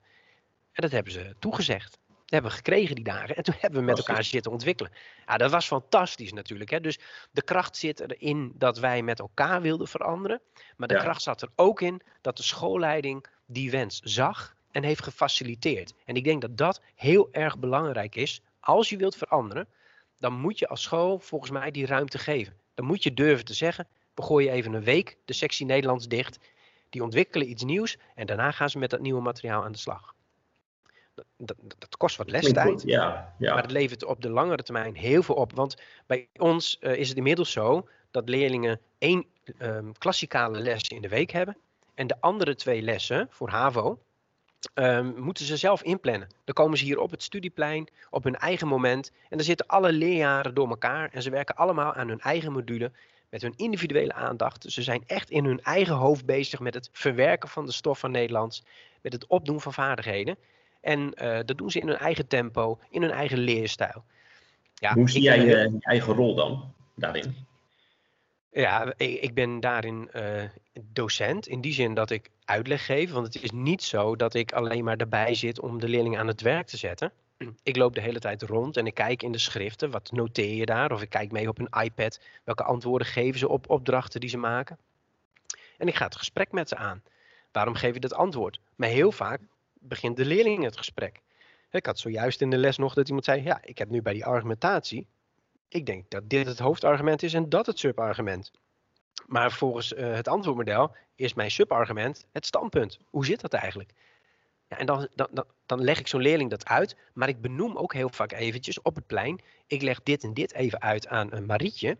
En 0.71 0.81
dat 0.83 0.91
hebben 0.91 1.11
ze 1.11 1.35
toegezegd. 1.39 1.99
Dat 2.07 2.35
hebben 2.35 2.51
we 2.51 2.57
gekregen 2.57 2.95
die 2.95 3.03
dagen 3.03 3.35
en 3.35 3.43
toen 3.43 3.55
hebben 3.59 3.79
we 3.79 3.85
met 3.85 3.97
elkaar 3.97 4.23
zitten 4.23 4.51
ontwikkelen. 4.51 4.91
Ja, 5.25 5.37
dat 5.37 5.51
was 5.51 5.67
fantastisch 5.67 6.33
natuurlijk. 6.33 6.69
Hè? 6.69 6.81
Dus 6.81 6.99
de 7.31 7.41
kracht 7.41 7.77
zit 7.77 7.99
erin 7.99 8.51
dat 8.55 8.79
wij 8.79 9.01
met 9.01 9.19
elkaar 9.19 9.61
wilden 9.61 9.87
veranderen. 9.87 10.41
Maar 10.77 10.87
de 10.87 10.97
kracht 10.97 11.21
zat 11.21 11.41
er 11.41 11.49
ook 11.55 11.81
in 11.81 12.01
dat 12.21 12.37
de 12.37 12.43
schoolleiding 12.43 13.25
die 13.45 13.71
wens 13.71 13.99
zag 14.03 14.55
en 14.71 14.83
heeft 14.83 15.03
gefaciliteerd. 15.03 15.93
En 16.05 16.15
ik 16.15 16.23
denk 16.23 16.41
dat 16.41 16.57
dat 16.57 16.81
heel 16.95 17.27
erg 17.31 17.57
belangrijk 17.57 18.15
is. 18.15 18.41
Als 18.59 18.89
je 18.89 18.97
wilt 18.97 19.15
veranderen, 19.15 19.67
dan 20.19 20.33
moet 20.33 20.59
je 20.59 20.67
als 20.67 20.81
school 20.81 21.19
volgens 21.19 21.51
mij 21.51 21.71
die 21.71 21.85
ruimte 21.85 22.17
geven 22.17 22.53
dan 22.77 22.85
moet 22.85 23.03
je 23.03 23.13
durven 23.13 23.45
te 23.45 23.53
zeggen, 23.53 23.87
we 24.13 24.21
gooien 24.21 24.51
even 24.51 24.73
een 24.73 24.83
week 24.83 25.17
de 25.25 25.33
sectie 25.33 25.65
Nederlands 25.65 26.07
dicht. 26.07 26.39
Die 26.89 27.03
ontwikkelen 27.03 27.49
iets 27.49 27.63
nieuws 27.63 27.97
en 28.15 28.25
daarna 28.25 28.51
gaan 28.51 28.69
ze 28.69 28.77
met 28.77 28.89
dat 28.89 28.99
nieuwe 28.99 29.21
materiaal 29.21 29.63
aan 29.63 29.71
de 29.71 29.77
slag. 29.77 30.13
Dat, 31.15 31.25
dat, 31.37 31.57
dat 31.77 31.97
kost 31.97 32.17
wat 32.17 32.29
lestijd, 32.29 32.81
ja, 32.81 33.35
ja. 33.37 33.53
maar 33.53 33.63
het 33.63 33.71
levert 33.71 34.03
op 34.03 34.21
de 34.21 34.29
langere 34.29 34.63
termijn 34.63 34.95
heel 34.95 35.23
veel 35.23 35.35
op. 35.35 35.53
Want 35.53 35.75
bij 36.05 36.29
ons 36.35 36.77
uh, 36.79 36.95
is 36.95 37.09
het 37.09 37.17
inmiddels 37.17 37.51
zo 37.51 37.87
dat 38.11 38.29
leerlingen 38.29 38.79
één 38.97 39.25
um, 39.59 39.91
klassikale 39.97 40.59
les 40.59 40.87
in 40.87 41.01
de 41.01 41.07
week 41.07 41.31
hebben. 41.31 41.57
En 41.93 42.07
de 42.07 42.17
andere 42.19 42.55
twee 42.55 42.81
lessen 42.81 43.27
voor 43.29 43.49
HAVO, 43.49 43.99
um, 44.73 45.13
moeten 45.17 45.45
ze 45.45 45.57
zelf 45.57 45.83
inplannen. 45.83 46.27
Dan 46.43 46.53
komen 46.53 46.77
ze 46.77 46.83
hier 46.83 46.99
op 46.99 47.11
het 47.11 47.23
studieplein, 47.23 47.87
op 48.09 48.23
hun 48.23 48.35
eigen 48.35 48.67
moment. 48.67 49.11
En 49.29 49.37
dan 49.37 49.45
zitten 49.45 49.67
alle 49.67 49.91
leerjaren 49.91 50.53
door 50.53 50.69
elkaar. 50.69 51.09
En 51.11 51.21
ze 51.21 51.29
werken 51.29 51.55
allemaal 51.55 51.93
aan 51.93 52.07
hun 52.07 52.19
eigen 52.19 52.51
module. 52.51 52.91
Met 53.29 53.41
hun 53.41 53.53
individuele 53.55 54.13
aandacht. 54.13 54.65
Ze 54.67 54.81
zijn 54.81 55.03
echt 55.07 55.29
in 55.29 55.45
hun 55.45 55.61
eigen 55.61 55.95
hoofd 55.95 56.25
bezig 56.25 56.59
met 56.59 56.73
het 56.73 56.89
verwerken 56.91 57.49
van 57.49 57.65
de 57.65 57.71
stof 57.71 57.99
van 57.99 58.11
Nederlands. 58.11 58.63
Met 59.01 59.13
het 59.13 59.27
opdoen 59.27 59.61
van 59.61 59.73
vaardigheden. 59.73 60.37
En 60.81 60.99
uh, 60.99 61.39
dat 61.45 61.57
doen 61.57 61.71
ze 61.71 61.79
in 61.79 61.87
hun 61.87 61.97
eigen 61.97 62.27
tempo, 62.27 62.79
in 62.89 63.01
hun 63.01 63.11
eigen 63.11 63.37
leerstijl. 63.37 64.03
Ja, 64.73 64.93
Hoe 64.93 65.09
zie 65.09 65.21
jij 65.21 65.45
je 65.45 65.77
eigen 65.79 66.13
rol 66.13 66.35
dan 66.35 66.73
daarin? 66.95 67.35
Ja, 68.51 68.93
ik 68.97 69.33
ben 69.33 69.59
daarin 69.59 70.09
uh, 70.15 70.43
docent. 70.83 71.47
In 71.47 71.61
die 71.61 71.73
zin 71.73 71.93
dat 71.93 72.09
ik 72.09 72.29
uitleg 72.45 72.85
geef. 72.85 73.11
Want 73.11 73.33
het 73.33 73.43
is 73.43 73.51
niet 73.51 73.83
zo 73.83 74.15
dat 74.15 74.33
ik 74.33 74.51
alleen 74.51 74.83
maar 74.83 74.97
erbij 74.97 75.35
zit 75.35 75.59
om 75.59 75.79
de 75.79 75.87
leerlingen 75.87 76.19
aan 76.19 76.27
het 76.27 76.41
werk 76.41 76.67
te 76.67 76.77
zetten. 76.77 77.11
Ik 77.63 77.75
loop 77.75 77.95
de 77.95 78.01
hele 78.01 78.19
tijd 78.19 78.41
rond 78.41 78.77
en 78.77 78.85
ik 78.85 78.93
kijk 78.93 79.23
in 79.23 79.31
de 79.31 79.37
schriften. 79.37 79.91
Wat 79.91 80.11
noteer 80.11 80.55
je 80.55 80.65
daar? 80.65 80.91
Of 80.91 81.01
ik 81.01 81.09
kijk 81.09 81.31
mee 81.31 81.47
op 81.47 81.59
een 81.59 81.83
iPad. 81.83 82.19
Welke 82.43 82.63
antwoorden 82.63 83.07
geven 83.07 83.39
ze 83.39 83.47
op 83.47 83.69
opdrachten 83.69 84.19
die 84.19 84.29
ze 84.29 84.37
maken? 84.37 84.77
En 85.77 85.87
ik 85.87 85.95
ga 85.95 86.05
het 86.05 86.15
gesprek 86.15 86.51
met 86.51 86.69
ze 86.69 86.75
aan. 86.75 87.03
Waarom 87.51 87.75
geef 87.75 87.93
je 87.93 87.99
dat 87.99 88.13
antwoord? 88.13 88.59
Maar 88.75 88.89
heel 88.89 89.11
vaak 89.11 89.41
begint 89.73 90.17
de 90.17 90.25
leerling 90.25 90.63
het 90.63 90.77
gesprek. 90.77 91.21
Ik 91.71 91.85
had 91.85 91.99
zojuist 91.99 92.41
in 92.41 92.49
de 92.49 92.57
les 92.57 92.77
nog 92.77 92.93
dat 92.93 93.07
iemand 93.07 93.25
zei: 93.25 93.43
Ja, 93.43 93.59
ik 93.63 93.77
heb 93.77 93.89
nu 93.89 94.01
bij 94.01 94.13
die 94.13 94.25
argumentatie 94.25 95.07
ik 95.69 95.85
denk 95.85 96.09
dat 96.09 96.29
dit 96.29 96.47
het 96.47 96.59
hoofdargument 96.59 97.23
is 97.23 97.33
en 97.33 97.49
dat 97.49 97.65
het 97.65 97.79
subargument. 97.79 98.51
Maar 99.25 99.51
volgens 99.51 99.93
uh, 99.93 100.13
het 100.13 100.27
antwoordmodel 100.27 100.95
is 101.15 101.33
mijn 101.33 101.51
subargument 101.51 102.25
het 102.31 102.45
standpunt. 102.45 102.99
Hoe 103.09 103.25
zit 103.25 103.41
dat 103.41 103.53
eigenlijk? 103.53 103.91
Ja, 104.67 104.77
en 104.77 104.85
dan, 104.85 105.07
dan, 105.15 105.45
dan 105.65 105.83
leg 105.83 105.99
ik 105.99 106.07
zo'n 106.07 106.21
leerling 106.21 106.49
dat 106.49 106.65
uit, 106.65 106.95
maar 107.13 107.27
ik 107.27 107.41
benoem 107.41 107.77
ook 107.77 107.93
heel 107.93 108.09
vaak 108.09 108.31
eventjes 108.31 108.81
op 108.81 108.95
het 108.95 109.07
plein. 109.07 109.39
Ik 109.67 109.81
leg 109.81 110.03
dit 110.03 110.23
en 110.23 110.33
dit 110.33 110.53
even 110.53 110.81
uit 110.81 111.07
aan 111.07 111.33
een 111.33 111.45
Marietje. 111.45 111.97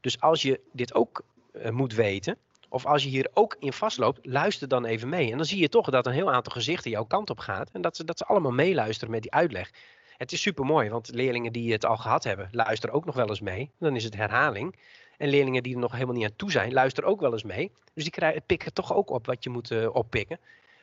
Dus 0.00 0.20
als 0.20 0.42
je 0.42 0.60
dit 0.72 0.94
ook 0.94 1.22
uh, 1.52 1.70
moet 1.70 1.94
weten, 1.94 2.36
of 2.68 2.86
als 2.86 3.02
je 3.02 3.08
hier 3.08 3.28
ook 3.34 3.56
in 3.58 3.72
vastloopt, 3.72 4.26
luister 4.26 4.68
dan 4.68 4.84
even 4.84 5.08
mee. 5.08 5.30
En 5.30 5.36
dan 5.36 5.46
zie 5.46 5.60
je 5.60 5.68
toch 5.68 5.90
dat 5.90 6.06
een 6.06 6.12
heel 6.12 6.32
aantal 6.32 6.52
gezichten 6.52 6.90
jouw 6.90 7.04
kant 7.04 7.30
op 7.30 7.38
gaat. 7.38 7.70
En 7.72 7.80
dat 7.80 7.96
ze, 7.96 8.04
dat 8.04 8.18
ze 8.18 8.24
allemaal 8.24 8.52
meeluisteren 8.52 9.10
met 9.10 9.22
die 9.22 9.32
uitleg. 9.32 9.70
Het 10.18 10.32
is 10.32 10.42
super 10.42 10.64
mooi, 10.64 10.90
want 10.90 11.14
leerlingen 11.14 11.52
die 11.52 11.72
het 11.72 11.84
al 11.84 11.96
gehad 11.96 12.24
hebben, 12.24 12.48
luisteren 12.52 12.94
ook 12.94 13.04
nog 13.04 13.14
wel 13.14 13.28
eens 13.28 13.40
mee. 13.40 13.70
Dan 13.78 13.96
is 13.96 14.04
het 14.04 14.14
herhaling. 14.14 14.74
En 15.16 15.28
leerlingen 15.28 15.62
die 15.62 15.74
er 15.74 15.80
nog 15.80 15.92
helemaal 15.92 16.14
niet 16.14 16.24
aan 16.24 16.36
toe 16.36 16.50
zijn, 16.50 16.72
luisteren 16.72 17.10
ook 17.10 17.20
wel 17.20 17.32
eens 17.32 17.42
mee. 17.42 17.70
Dus 17.94 18.02
die 18.02 18.12
krijgen, 18.12 18.42
pikken 18.46 18.72
toch 18.72 18.94
ook 18.94 19.10
op 19.10 19.26
wat 19.26 19.44
je 19.44 19.50
moet 19.50 19.70
uh, 19.70 19.94
oppikken. 19.94 20.38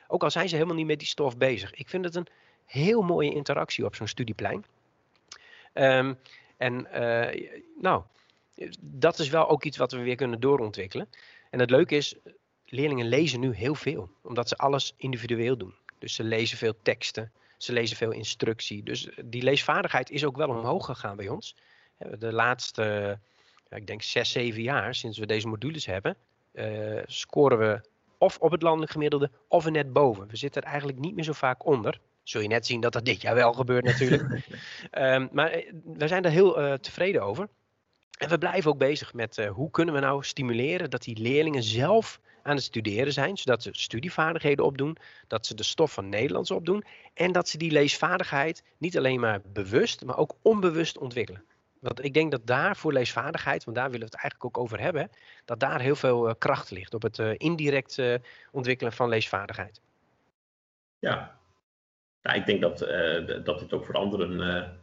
Ook 0.08 0.24
al 0.24 0.32
zijn 0.32 0.50
ze 0.50 0.56
helemaal 0.56 0.76
niet 0.76 0.86
met 0.86 1.00
die 1.00 1.08
stof 1.08 1.38
bezig. 1.38 1.74
Ik 1.74 1.90
vind 1.90 2.06
het 2.06 2.16
een 2.16 2.28
heel 2.66 3.02
mooie 3.02 3.34
interactie 3.34 3.86
op 3.86 3.96
zo'n 3.96 4.08
studieplein. 4.08 4.66
Um, 5.74 6.18
en 6.58 6.88
uh, 6.94 7.62
nou, 7.82 8.04
dat 8.80 9.20
is 9.20 9.30
wel 9.30 9.50
ook 9.50 9.64
iets 9.64 9.78
wat 9.78 9.92
we 9.92 10.02
weer 10.02 10.16
kunnen 10.16 10.40
doorontwikkelen. 10.40 11.10
En 11.50 11.60
het 11.60 11.70
leuke 11.70 11.96
is, 11.96 12.16
leerlingen 12.66 13.08
lezen 13.08 13.40
nu 13.40 13.54
heel 13.54 13.76
veel, 13.76 14.10
omdat 14.22 14.48
ze 14.48 14.56
alles 14.56 14.94
individueel 14.98 15.58
doen. 15.58 15.74
Dus 16.00 16.16
ze 16.16 16.24
lezen 16.24 16.58
veel 16.58 16.74
teksten, 16.82 17.32
ze 17.66 17.74
lezen 17.74 17.98
veel 17.98 18.12
instructie. 18.12 18.84
Dus 18.84 19.10
eh, 19.10 19.24
die 19.26 19.44
leesvaardigheid 19.44 20.10
is 20.10 20.26
ook 20.26 20.38
wel 20.38 20.50
omhoog 20.50 20.86
gegaan 20.86 21.16
bij 21.16 21.28
ons. 21.28 21.56
De 22.20 22.34
laatste, 22.34 23.20
ik 23.70 23.88
denk 23.88 24.02
zes, 24.02 24.32
zeven 24.32 24.62
jaar 24.62 24.96
sinds 24.96 25.18
we 25.18 25.26
deze 25.26 25.48
modules 25.48 25.86
hebben, 25.86 26.18
uh, 26.54 27.02
scoren 27.06 27.58
we 27.58 27.82
of 28.18 28.38
op 28.38 28.52
het 28.52 28.62
landelijk 28.62 28.92
gemiddelde 28.92 29.32
of 29.48 29.66
er 29.66 29.72
net 29.72 29.94
boven. 29.94 30.28
We 30.28 30.36
zitten 30.36 30.62
er 30.62 30.68
eigenlijk 30.68 31.00
niet 31.00 31.16
meer 31.16 31.24
zo 31.24 31.34
vaak 31.34 31.66
onder. 31.66 32.00
Zul 32.24 32.42
je 32.42 32.48
net 32.48 32.66
zien 32.66 32.82
dat 32.82 32.94
dat 32.94 33.06
dit 33.06 33.22
jaar 33.22 33.36
wel 33.36 33.54
gebeurt 33.54 33.84
natuurlijk. 33.84 34.48
um, 34.92 35.30
maar 35.38 35.50
eh, 35.50 35.74
we 35.84 36.08
zijn 36.08 36.22
daar 36.22 36.32
heel 36.32 36.62
uh, 36.62 36.74
tevreden 36.74 37.24
over. 37.24 37.50
En 38.18 38.30
we 38.30 38.38
blijven 38.38 38.72
ook 38.72 38.78
bezig 38.78 39.14
met 39.14 39.38
uh, 39.38 39.50
hoe 39.50 39.72
kunnen 39.72 39.94
we 39.94 40.00
nou 40.00 40.24
stimuleren 40.24 40.90
dat 40.90 41.04
die 41.04 41.20
leerlingen 41.20 41.64
zelf 41.64 42.20
aan 42.46 42.56
het 42.56 42.64
studeren 42.64 43.14
zijn, 43.14 43.38
zodat 43.38 43.64
ze 43.64 43.70
studievaardigheden 43.72 44.66
opdoen, 44.66 44.98
dat 45.28 45.46
ze 45.46 45.56
de 45.56 45.64
stof 45.64 45.94
van 45.94 46.10
Nederlands 46.10 46.52
opdoen 46.52 46.84
en 47.14 47.32
dat 47.32 47.50
ze 47.50 47.58
die 47.58 47.72
leesvaardigheid 47.72 48.64
niet 48.78 48.98
alleen 48.98 49.20
maar 49.20 49.42
bewust, 49.54 50.06
maar 50.06 50.18
ook 50.18 50.36
onbewust 50.42 50.98
ontwikkelen. 50.98 51.44
Want 51.80 52.04
ik 52.04 52.14
denk 52.14 52.32
dat 52.32 52.48
daar 52.48 52.76
voor 52.76 52.94
leesvaardigheid, 52.94 53.64
want 53.64 53.78
daar 53.78 53.92
willen 53.92 54.08
we 54.08 54.14
het 54.14 54.22
eigenlijk 54.22 54.58
ook 54.58 54.64
over 54.64 54.80
hebben, 54.80 55.10
dat 55.46 55.60
daar 55.60 55.82
heel 55.82 55.96
veel 55.96 56.28
uh, 56.28 56.34
kracht 56.38 56.72
ligt 56.72 56.94
op 56.94 57.02
het 57.02 57.18
uh, 57.18 57.32
indirect 57.38 57.98
uh, 57.98 58.16
ontwikkelen 58.52 58.94
van 58.94 59.10
leesvaardigheid. 59.10 59.82
Ja, 61.00 61.40
ik 62.22 62.46
denk 62.46 62.62
dat, 62.62 62.78
dat 63.46 63.60
dit 63.60 63.74
ook 63.74 63.86
voor 63.86 63.96
anderen 63.96 64.80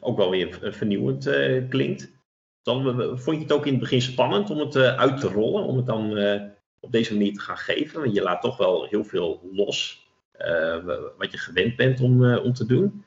ook 0.00 0.16
wel 0.16 0.30
weer 0.30 0.72
vernieuwend 0.72 1.24
klinkt. 1.68 2.17
Dan 2.62 2.84
vond 3.18 3.36
je 3.36 3.42
het 3.42 3.52
ook 3.52 3.66
in 3.66 3.72
het 3.72 3.80
begin 3.80 4.02
spannend 4.02 4.50
om 4.50 4.58
het 4.58 4.74
uh, 4.74 4.96
uit 4.96 5.20
te 5.20 5.28
rollen, 5.28 5.64
om 5.64 5.76
het 5.76 5.86
dan 5.86 6.18
uh, 6.18 6.42
op 6.80 6.92
deze 6.92 7.12
manier 7.12 7.32
te 7.32 7.40
gaan 7.40 7.56
geven. 7.56 8.00
Want 8.00 8.14
je 8.14 8.22
laat 8.22 8.40
toch 8.40 8.56
wel 8.56 8.84
heel 8.84 9.04
veel 9.04 9.48
los 9.52 10.06
wat 11.16 11.32
je 11.32 11.38
gewend 11.38 11.76
bent 11.76 12.00
om, 12.00 12.34
om 12.34 12.52
te 12.52 12.66
doen. 12.66 13.04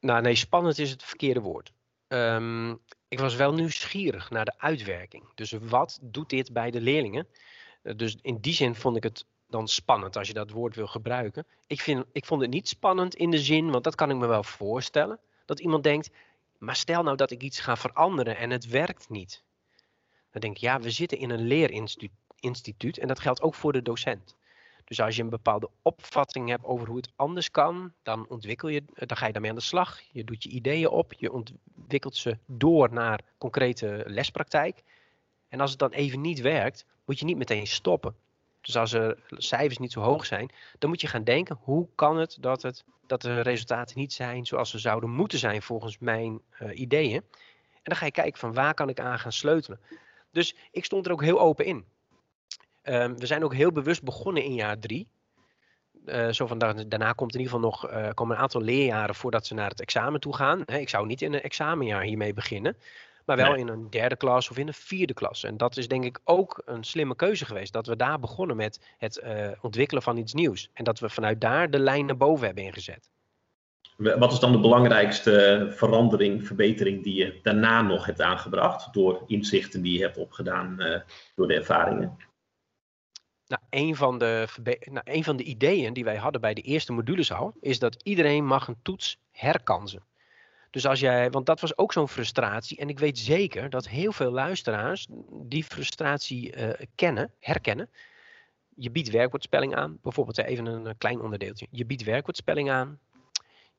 Nou 0.00 0.22
nee, 0.22 0.34
spannend 0.34 0.78
is 0.78 0.90
het 0.90 1.02
verkeerde 1.02 1.40
woord. 1.40 1.72
Um, 2.08 2.80
ik 3.08 3.18
was 3.18 3.36
wel 3.36 3.54
nieuwsgierig 3.54 4.30
naar 4.30 4.44
de 4.44 4.58
uitwerking. 4.58 5.24
Dus 5.34 5.52
wat 5.60 5.98
doet 6.02 6.30
dit 6.30 6.52
bij 6.52 6.70
de 6.70 6.80
leerlingen? 6.80 7.26
dus 7.96 8.16
in 8.22 8.40
die 8.40 8.52
zin 8.52 8.74
vond 8.74 8.96
ik 8.96 9.02
het 9.02 9.24
dan 9.48 9.68
spannend 9.68 10.16
als 10.16 10.28
je 10.28 10.34
dat 10.34 10.50
woord 10.50 10.74
wil 10.74 10.86
gebruiken. 10.86 11.46
Ik, 11.66 11.80
vind, 11.80 12.04
ik 12.12 12.26
vond 12.26 12.40
het 12.40 12.50
niet 12.50 12.68
spannend 12.68 13.14
in 13.14 13.30
de 13.30 13.38
zin, 13.38 13.70
want 13.70 13.84
dat 13.84 13.94
kan 13.94 14.10
ik 14.10 14.16
me 14.16 14.26
wel 14.26 14.42
voorstellen. 14.42 15.18
Dat 15.44 15.60
iemand 15.60 15.82
denkt, 15.82 16.10
maar 16.60 16.76
stel 16.76 17.02
nou 17.02 17.16
dat 17.16 17.30
ik 17.30 17.42
iets 17.42 17.60
ga 17.60 17.76
veranderen 17.76 18.36
en 18.36 18.50
het 18.50 18.66
werkt 18.66 19.08
niet. 19.08 19.44
Dan 20.30 20.40
denk 20.40 20.54
ik, 20.54 20.60
ja, 20.60 20.80
we 20.80 20.90
zitten 20.90 21.18
in 21.18 21.30
een 21.30 21.46
leerinstituut 21.46 22.98
en 22.98 23.08
dat 23.08 23.20
geldt 23.20 23.42
ook 23.42 23.54
voor 23.54 23.72
de 23.72 23.82
docent. 23.82 24.36
Dus 24.84 25.00
als 25.00 25.16
je 25.16 25.22
een 25.22 25.28
bepaalde 25.28 25.70
opvatting 25.82 26.48
hebt 26.48 26.64
over 26.64 26.86
hoe 26.86 26.96
het 26.96 27.12
anders 27.16 27.50
kan, 27.50 27.92
dan 28.02 28.28
ontwikkel 28.28 28.68
je, 28.68 28.82
dan 28.94 29.16
ga 29.16 29.26
je 29.26 29.32
daarmee 29.32 29.50
aan 29.50 29.56
de 29.56 29.62
slag. 29.62 30.00
Je 30.12 30.24
doet 30.24 30.42
je 30.42 30.48
ideeën 30.48 30.88
op, 30.88 31.12
je 31.12 31.32
ontwikkelt 31.32 32.16
ze 32.16 32.38
door 32.46 32.92
naar 32.92 33.20
concrete 33.38 34.02
lespraktijk. 34.06 34.82
En 35.48 35.60
als 35.60 35.70
het 35.70 35.78
dan 35.78 35.90
even 35.90 36.20
niet 36.20 36.40
werkt, 36.40 36.86
moet 37.04 37.18
je 37.18 37.24
niet 37.24 37.36
meteen 37.36 37.66
stoppen. 37.66 38.14
Dus 38.60 38.76
als 38.76 38.92
er 38.92 39.18
cijfers 39.28 39.78
niet 39.78 39.92
zo 39.92 40.00
hoog 40.00 40.26
zijn, 40.26 40.50
dan 40.78 40.90
moet 40.90 41.00
je 41.00 41.06
gaan 41.06 41.24
denken: 41.24 41.58
hoe 41.60 41.88
kan 41.94 42.16
het 42.16 42.36
dat, 42.40 42.62
het, 42.62 42.84
dat 43.06 43.22
de 43.22 43.40
resultaten 43.40 43.98
niet 43.98 44.12
zijn 44.12 44.46
zoals 44.46 44.70
ze 44.70 44.78
zouden 44.78 45.10
moeten 45.10 45.38
zijn 45.38 45.62
volgens 45.62 45.98
mijn 45.98 46.40
uh, 46.62 46.78
ideeën? 46.78 47.22
En 47.72 47.82
dan 47.82 47.96
ga 47.96 48.04
je 48.04 48.12
kijken 48.12 48.38
van 48.38 48.54
waar 48.54 48.74
kan 48.74 48.88
ik 48.88 49.00
aan 49.00 49.18
gaan 49.18 49.32
sleutelen. 49.32 49.80
Dus 50.30 50.56
ik 50.70 50.84
stond 50.84 51.06
er 51.06 51.12
ook 51.12 51.22
heel 51.22 51.40
open 51.40 51.64
in. 51.64 51.84
Um, 52.82 53.18
we 53.18 53.26
zijn 53.26 53.44
ook 53.44 53.54
heel 53.54 53.72
bewust 53.72 54.02
begonnen 54.02 54.42
in 54.42 54.54
jaar 54.54 54.78
drie. 54.78 55.08
Uh, 56.06 56.28
zo 56.28 56.46
van, 56.46 56.58
daarna 56.58 57.12
komt 57.12 57.34
in 57.34 57.40
ieder 57.40 57.54
geval 57.54 57.70
nog 57.70 57.90
uh, 57.90 58.08
komen 58.14 58.36
een 58.36 58.42
aantal 58.42 58.60
leerjaren 58.60 59.14
voordat 59.14 59.46
ze 59.46 59.54
naar 59.54 59.70
het 59.70 59.80
examen 59.80 60.20
toe 60.20 60.36
gaan. 60.36 60.66
ik 60.66 60.88
zou 60.88 61.06
niet 61.06 61.22
in 61.22 61.32
een 61.32 61.42
examenjaar 61.42 62.02
hiermee 62.02 62.32
beginnen 62.32 62.76
maar 63.24 63.36
wel 63.36 63.54
in 63.54 63.68
een 63.68 63.90
derde 63.90 64.16
klas 64.16 64.50
of 64.50 64.58
in 64.58 64.66
een 64.66 64.74
vierde 64.74 65.14
klas. 65.14 65.44
En 65.44 65.56
dat 65.56 65.76
is 65.76 65.88
denk 65.88 66.04
ik 66.04 66.20
ook 66.24 66.62
een 66.64 66.84
slimme 66.84 67.16
keuze 67.16 67.44
geweest. 67.44 67.72
Dat 67.72 67.86
we 67.86 67.96
daar 67.96 68.20
begonnen 68.20 68.56
met 68.56 68.80
het 68.98 69.20
uh, 69.24 69.48
ontwikkelen 69.60 70.02
van 70.02 70.16
iets 70.16 70.34
nieuws. 70.34 70.70
En 70.72 70.84
dat 70.84 70.98
we 70.98 71.08
vanuit 71.08 71.40
daar 71.40 71.70
de 71.70 71.78
lijn 71.78 72.06
naar 72.06 72.16
boven 72.16 72.46
hebben 72.46 72.64
ingezet. 72.64 73.10
Wat 73.96 74.32
is 74.32 74.38
dan 74.38 74.52
de 74.52 74.60
belangrijkste 74.60 75.66
verandering, 75.76 76.46
verbetering 76.46 77.02
die 77.02 77.14
je 77.14 77.38
daarna 77.42 77.82
nog 77.82 78.06
hebt 78.06 78.20
aangebracht? 78.20 78.92
Door 78.92 79.22
inzichten 79.26 79.82
die 79.82 79.98
je 79.98 80.04
hebt 80.04 80.16
opgedaan 80.16 80.76
uh, 80.78 81.00
door 81.34 81.48
de 81.48 81.54
ervaringen? 81.54 82.16
Nou 83.46 83.62
een, 83.70 83.96
van 83.96 84.18
de 84.18 84.48
nou, 84.90 85.04
een 85.04 85.24
van 85.24 85.36
de 85.36 85.42
ideeën 85.42 85.92
die 85.92 86.04
wij 86.04 86.16
hadden 86.16 86.40
bij 86.40 86.54
de 86.54 86.60
eerste 86.60 86.92
modules 86.92 87.32
al, 87.32 87.54
is 87.60 87.78
dat 87.78 88.02
iedereen 88.02 88.46
mag 88.46 88.68
een 88.68 88.82
toets 88.82 89.18
herkansen. 89.30 90.02
Dus 90.70 90.86
als 90.86 91.00
jij, 91.00 91.30
want 91.30 91.46
dat 91.46 91.60
was 91.60 91.76
ook 91.76 91.92
zo'n 91.92 92.08
frustratie. 92.08 92.78
En 92.78 92.88
ik 92.88 92.98
weet 92.98 93.18
zeker 93.18 93.70
dat 93.70 93.88
heel 93.88 94.12
veel 94.12 94.30
luisteraars 94.30 95.06
die 95.30 95.64
frustratie 95.64 96.56
uh, 96.56 96.68
kennen, 96.94 97.32
herkennen. 97.38 97.90
Je 98.74 98.90
biedt 98.90 99.10
werkwoordspelling 99.10 99.74
aan, 99.74 99.98
bijvoorbeeld 100.02 100.38
even 100.38 100.66
een 100.66 100.86
eh, 100.86 100.92
klein 100.98 101.20
onderdeeltje. 101.20 101.66
Je 101.70 101.86
biedt 101.86 102.04
werkwoordspelling 102.04 102.70
aan, 102.70 102.98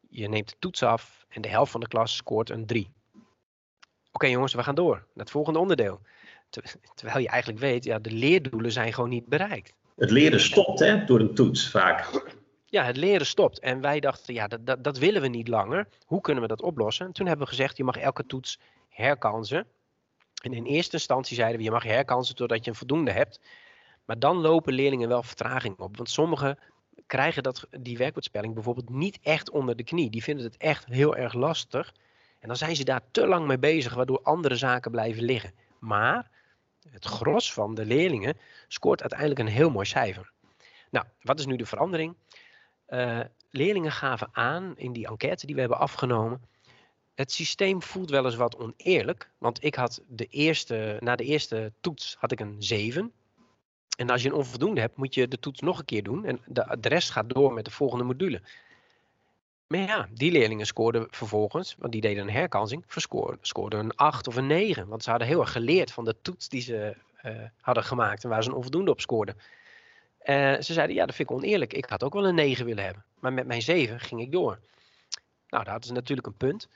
je 0.10 0.28
neemt 0.28 0.50
de 0.50 0.56
toets 0.60 0.84
af 0.84 1.26
en 1.30 1.42
de 1.42 1.50
helft 1.50 1.72
van 1.72 1.80
de 1.80 1.88
klas 1.88 2.16
scoort 2.16 2.50
een 2.50 2.66
3. 2.66 2.90
Oké 4.12 4.28
jongens, 4.28 4.54
we 4.54 4.64
gaan 4.64 4.76
door 4.76 4.96
naar 4.96 5.06
het 5.14 5.32
volgende 5.32 5.60
onderdeel. 5.60 6.02
Terwijl 6.96 7.20
je 7.20 7.28
eigenlijk 7.28 7.62
weet, 7.62 7.84
ja, 7.84 8.00
de 8.00 8.12
leerdoelen 8.12 8.72
zijn 8.72 8.94
gewoon 8.94 9.10
niet 9.10 9.26
bereikt. 9.26 9.74
Het 9.96 10.12
leren 10.12 10.40
stopt 10.40 10.80
hè, 10.80 11.06
door 11.06 11.20
een 11.20 11.36
toets 11.36 11.70
vaak 11.70 12.10
ja, 12.72 12.84
het 12.84 12.98
leren 12.98 13.26
stopt. 13.26 13.60
En 13.60 13.82
wij 13.82 14.00
dachten, 14.00 14.34
ja, 14.34 14.48
dat, 14.48 14.66
dat, 14.66 14.84
dat 14.84 14.98
willen 14.98 15.22
we 15.22 15.28
niet 15.28 15.48
langer. 15.48 15.88
Hoe 16.06 16.22
kunnen 16.22 16.44
we 16.44 16.50
dat 16.50 16.62
oplossen? 16.62 17.06
En 17.06 17.12
toen 17.12 17.26
hebben 17.28 17.46
we 17.46 17.52
gezegd, 17.52 17.78
je 17.78 17.84
mag 17.84 17.98
elke 17.98 18.26
toets 18.26 18.60
herkansen. 18.90 19.66
En 20.44 20.54
in 20.54 20.66
eerste 20.66 20.94
instantie 20.94 21.36
zeiden 21.36 21.58
we, 21.58 21.64
je 21.64 21.72
mag 21.72 21.84
herkansen 21.84 22.36
totdat 22.36 22.64
je 22.64 22.70
een 22.70 22.78
voldoende 22.78 23.12
hebt. 23.12 23.40
Maar 24.06 24.20
dan 24.20 24.38
lopen 24.38 24.74
leerlingen 24.74 25.08
wel 25.08 25.24
vertraging 25.24 25.80
op. 25.80 25.98
Want 25.98 26.10
sommigen 26.10 26.60
krijgen 27.08 27.44
dat, 27.44 27.68
die 27.80 27.98
werkwoordspelling 27.98 28.54
bijvoorbeeld 28.54 28.90
niet 28.90 29.20
echt 29.22 29.50
onder 29.50 29.76
de 29.76 29.84
knie. 29.84 30.10
Die 30.10 30.24
vinden 30.24 30.46
het 30.46 30.58
echt 30.58 30.86
heel 30.86 31.16
erg 31.16 31.34
lastig. 31.34 31.94
En 32.40 32.48
dan 32.48 32.58
zijn 32.58 32.76
ze 32.76 32.84
daar 32.84 33.02
te 33.12 33.28
lang 33.28 33.48
mee 33.48 33.60
bezig, 33.60 33.94
waardoor 33.94 34.22
andere 34.24 34.56
zaken 34.56 34.92
blijven 34.92 35.24
liggen. 35.24 35.54
Maar 35.80 36.30
het 36.90 37.06
gros 37.06 37.54
van 37.54 37.76
de 37.76 37.86
leerlingen 37.86 38.38
scoort 38.68 39.02
uiteindelijk 39.02 39.40
een 39.40 39.48
heel 39.48 39.70
mooi 39.70 39.86
cijfer. 39.86 40.32
Nou, 40.92 41.06
wat 41.22 41.40
is 41.40 41.46
nu 41.46 41.56
de 41.56 41.66
verandering? 41.66 42.16
Uh, 42.94 43.20
leerlingen 43.50 43.92
gaven 43.92 44.30
aan 44.32 44.74
in 44.78 44.94
die 44.94 45.08
enquête 45.08 45.46
die 45.46 45.56
we 45.56 45.62
hebben 45.62 45.80
afgenomen. 45.80 46.42
Het 47.16 47.32
systeem 47.32 47.82
voelt 47.82 48.10
wel 48.10 48.26
eens 48.26 48.36
wat 48.36 48.58
oneerlijk. 48.58 49.30
Want 49.38 49.64
ik 49.64 49.76
had 49.76 50.02
de 50.08 50.26
eerste, 50.26 50.98
na 51.00 51.16
de 51.16 51.24
eerste 51.24 51.74
toets 51.82 52.16
had 52.20 52.32
ik 52.32 52.40
een 52.40 52.56
7. 52.60 53.12
En 53.98 54.10
als 54.10 54.22
je 54.22 54.30
een 54.30 54.36
onvoldoende 54.36 54.82
hebt, 54.82 54.98
moet 54.98 55.14
je 55.14 55.28
de 55.28 55.40
toets 55.40 55.60
nog 55.60 55.80
een 55.80 55.86
keer 55.86 56.04
doen. 56.04 56.26
En 56.26 56.42
de, 56.46 56.78
rest 56.82 57.10
gaat 57.10 57.30
door 57.30 57.54
met 57.54 57.66
de 57.66 57.72
volgende 57.72 58.04
module. 58.04 58.42
Maar 59.68 59.80
ja, 59.80 60.08
die 60.14 60.32
leerlingen 60.32 60.66
scoorden 60.66 61.08
vervolgens, 61.10 61.76
want 61.80 61.92
die 61.92 62.02
deden 62.02 62.24
een 62.24 62.34
herkansing, 62.34 62.86
scoorden 63.42 63.80
een 63.80 63.96
8 63.96 64.28
of 64.28 64.36
een 64.36 64.48
9. 64.48 64.88
Want 64.88 65.04
ze 65.04 65.10
hadden 65.10 65.28
heel 65.28 65.40
erg 65.40 65.52
geleerd 65.52 65.92
van 65.92 66.06
de 66.06 66.16
toets 66.22 66.50
die 66.50 66.62
ze 66.62 66.96
uh, 67.24 67.32
hadden 67.62 67.84
gemaakt 67.84 68.24
en 68.24 68.30
waar 68.30 68.44
ze 68.44 68.50
een 68.50 68.56
onvoldoende 68.56 68.92
op 68.92 69.02
scoorden. 69.02 69.38
Uh, 70.26 70.54
ze 70.60 70.74
zeiden, 70.74 70.96
ja, 70.96 71.06
dat 71.06 71.16
vind 71.16 71.30
ik 71.30 71.36
oneerlijk. 71.36 71.74
Ik 71.74 71.86
had 71.86 72.04
ook 72.04 72.14
wel 72.14 72.28
een 72.28 72.36
9 72.36 72.66
willen 72.66 72.84
hebben. 72.84 73.04
Maar 73.20 73.34
met 73.34 73.48
mijn 73.48 73.62
7 73.62 74.00
ging 74.00 74.22
ik 74.22 74.32
door. 74.32 74.60
Nou, 75.50 75.64
hadden 75.66 75.88
ze 75.88 75.94
natuurlijk 75.94 76.28
een 76.28 76.38
punt. 76.38 76.68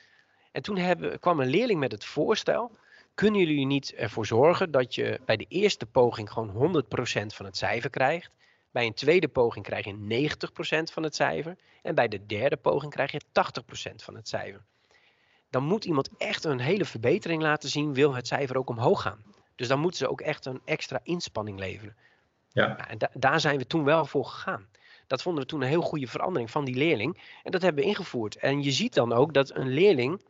En 0.51 0.61
toen 0.61 0.77
hebben, 0.77 1.19
kwam 1.19 1.39
een 1.39 1.47
leerling 1.47 1.79
met 1.79 1.91
het 1.91 2.05
voorstel. 2.05 2.71
Kunnen 3.13 3.39
jullie 3.39 3.65
niet 3.65 3.93
ervoor 3.93 4.25
zorgen 4.25 4.71
dat 4.71 4.95
je 4.95 5.19
bij 5.25 5.37
de 5.37 5.45
eerste 5.49 5.85
poging 5.85 6.31
gewoon 6.31 6.83
100% 6.83 7.25
van 7.25 7.45
het 7.45 7.57
cijfer 7.57 7.89
krijgt? 7.89 8.31
Bij 8.71 8.85
een 8.85 8.93
tweede 8.93 9.27
poging 9.27 9.65
krijg 9.65 9.85
je 9.85 10.27
90% 10.89 10.93
van 10.93 11.03
het 11.03 11.15
cijfer. 11.15 11.57
En 11.81 11.95
bij 11.95 12.07
de 12.07 12.25
derde 12.25 12.57
poging 12.57 12.91
krijg 12.91 13.11
je 13.11 13.21
80% 13.91 13.95
van 13.95 14.15
het 14.15 14.27
cijfer. 14.27 14.61
Dan 15.49 15.63
moet 15.63 15.85
iemand 15.85 16.09
echt 16.17 16.43
een 16.43 16.59
hele 16.59 16.85
verbetering 16.85 17.41
laten 17.41 17.69
zien, 17.69 17.93
wil 17.93 18.13
het 18.15 18.27
cijfer 18.27 18.57
ook 18.57 18.69
omhoog 18.69 19.01
gaan. 19.01 19.23
Dus 19.55 19.67
dan 19.67 19.79
moeten 19.79 19.99
ze 19.99 20.09
ook 20.09 20.21
echt 20.21 20.45
een 20.45 20.61
extra 20.65 20.99
inspanning 21.03 21.59
leveren. 21.59 21.95
Ja. 22.63 22.89
en 22.89 22.97
daar 23.13 23.39
zijn 23.39 23.57
we 23.57 23.67
toen 23.67 23.83
wel 23.83 24.05
voor 24.05 24.25
gegaan. 24.25 24.67
Dat 25.07 25.21
vonden 25.21 25.43
we 25.43 25.49
toen 25.49 25.61
een 25.61 25.67
heel 25.67 25.81
goede 25.81 26.07
verandering 26.07 26.51
van 26.51 26.65
die 26.65 26.75
leerling. 26.75 27.21
En 27.43 27.51
dat 27.51 27.61
hebben 27.61 27.83
we 27.83 27.89
ingevoerd. 27.89 28.35
En 28.35 28.63
je 28.63 28.71
ziet 28.71 28.93
dan 28.93 29.13
ook 29.13 29.33
dat 29.33 29.55
een 29.55 29.67
leerling 29.67 30.21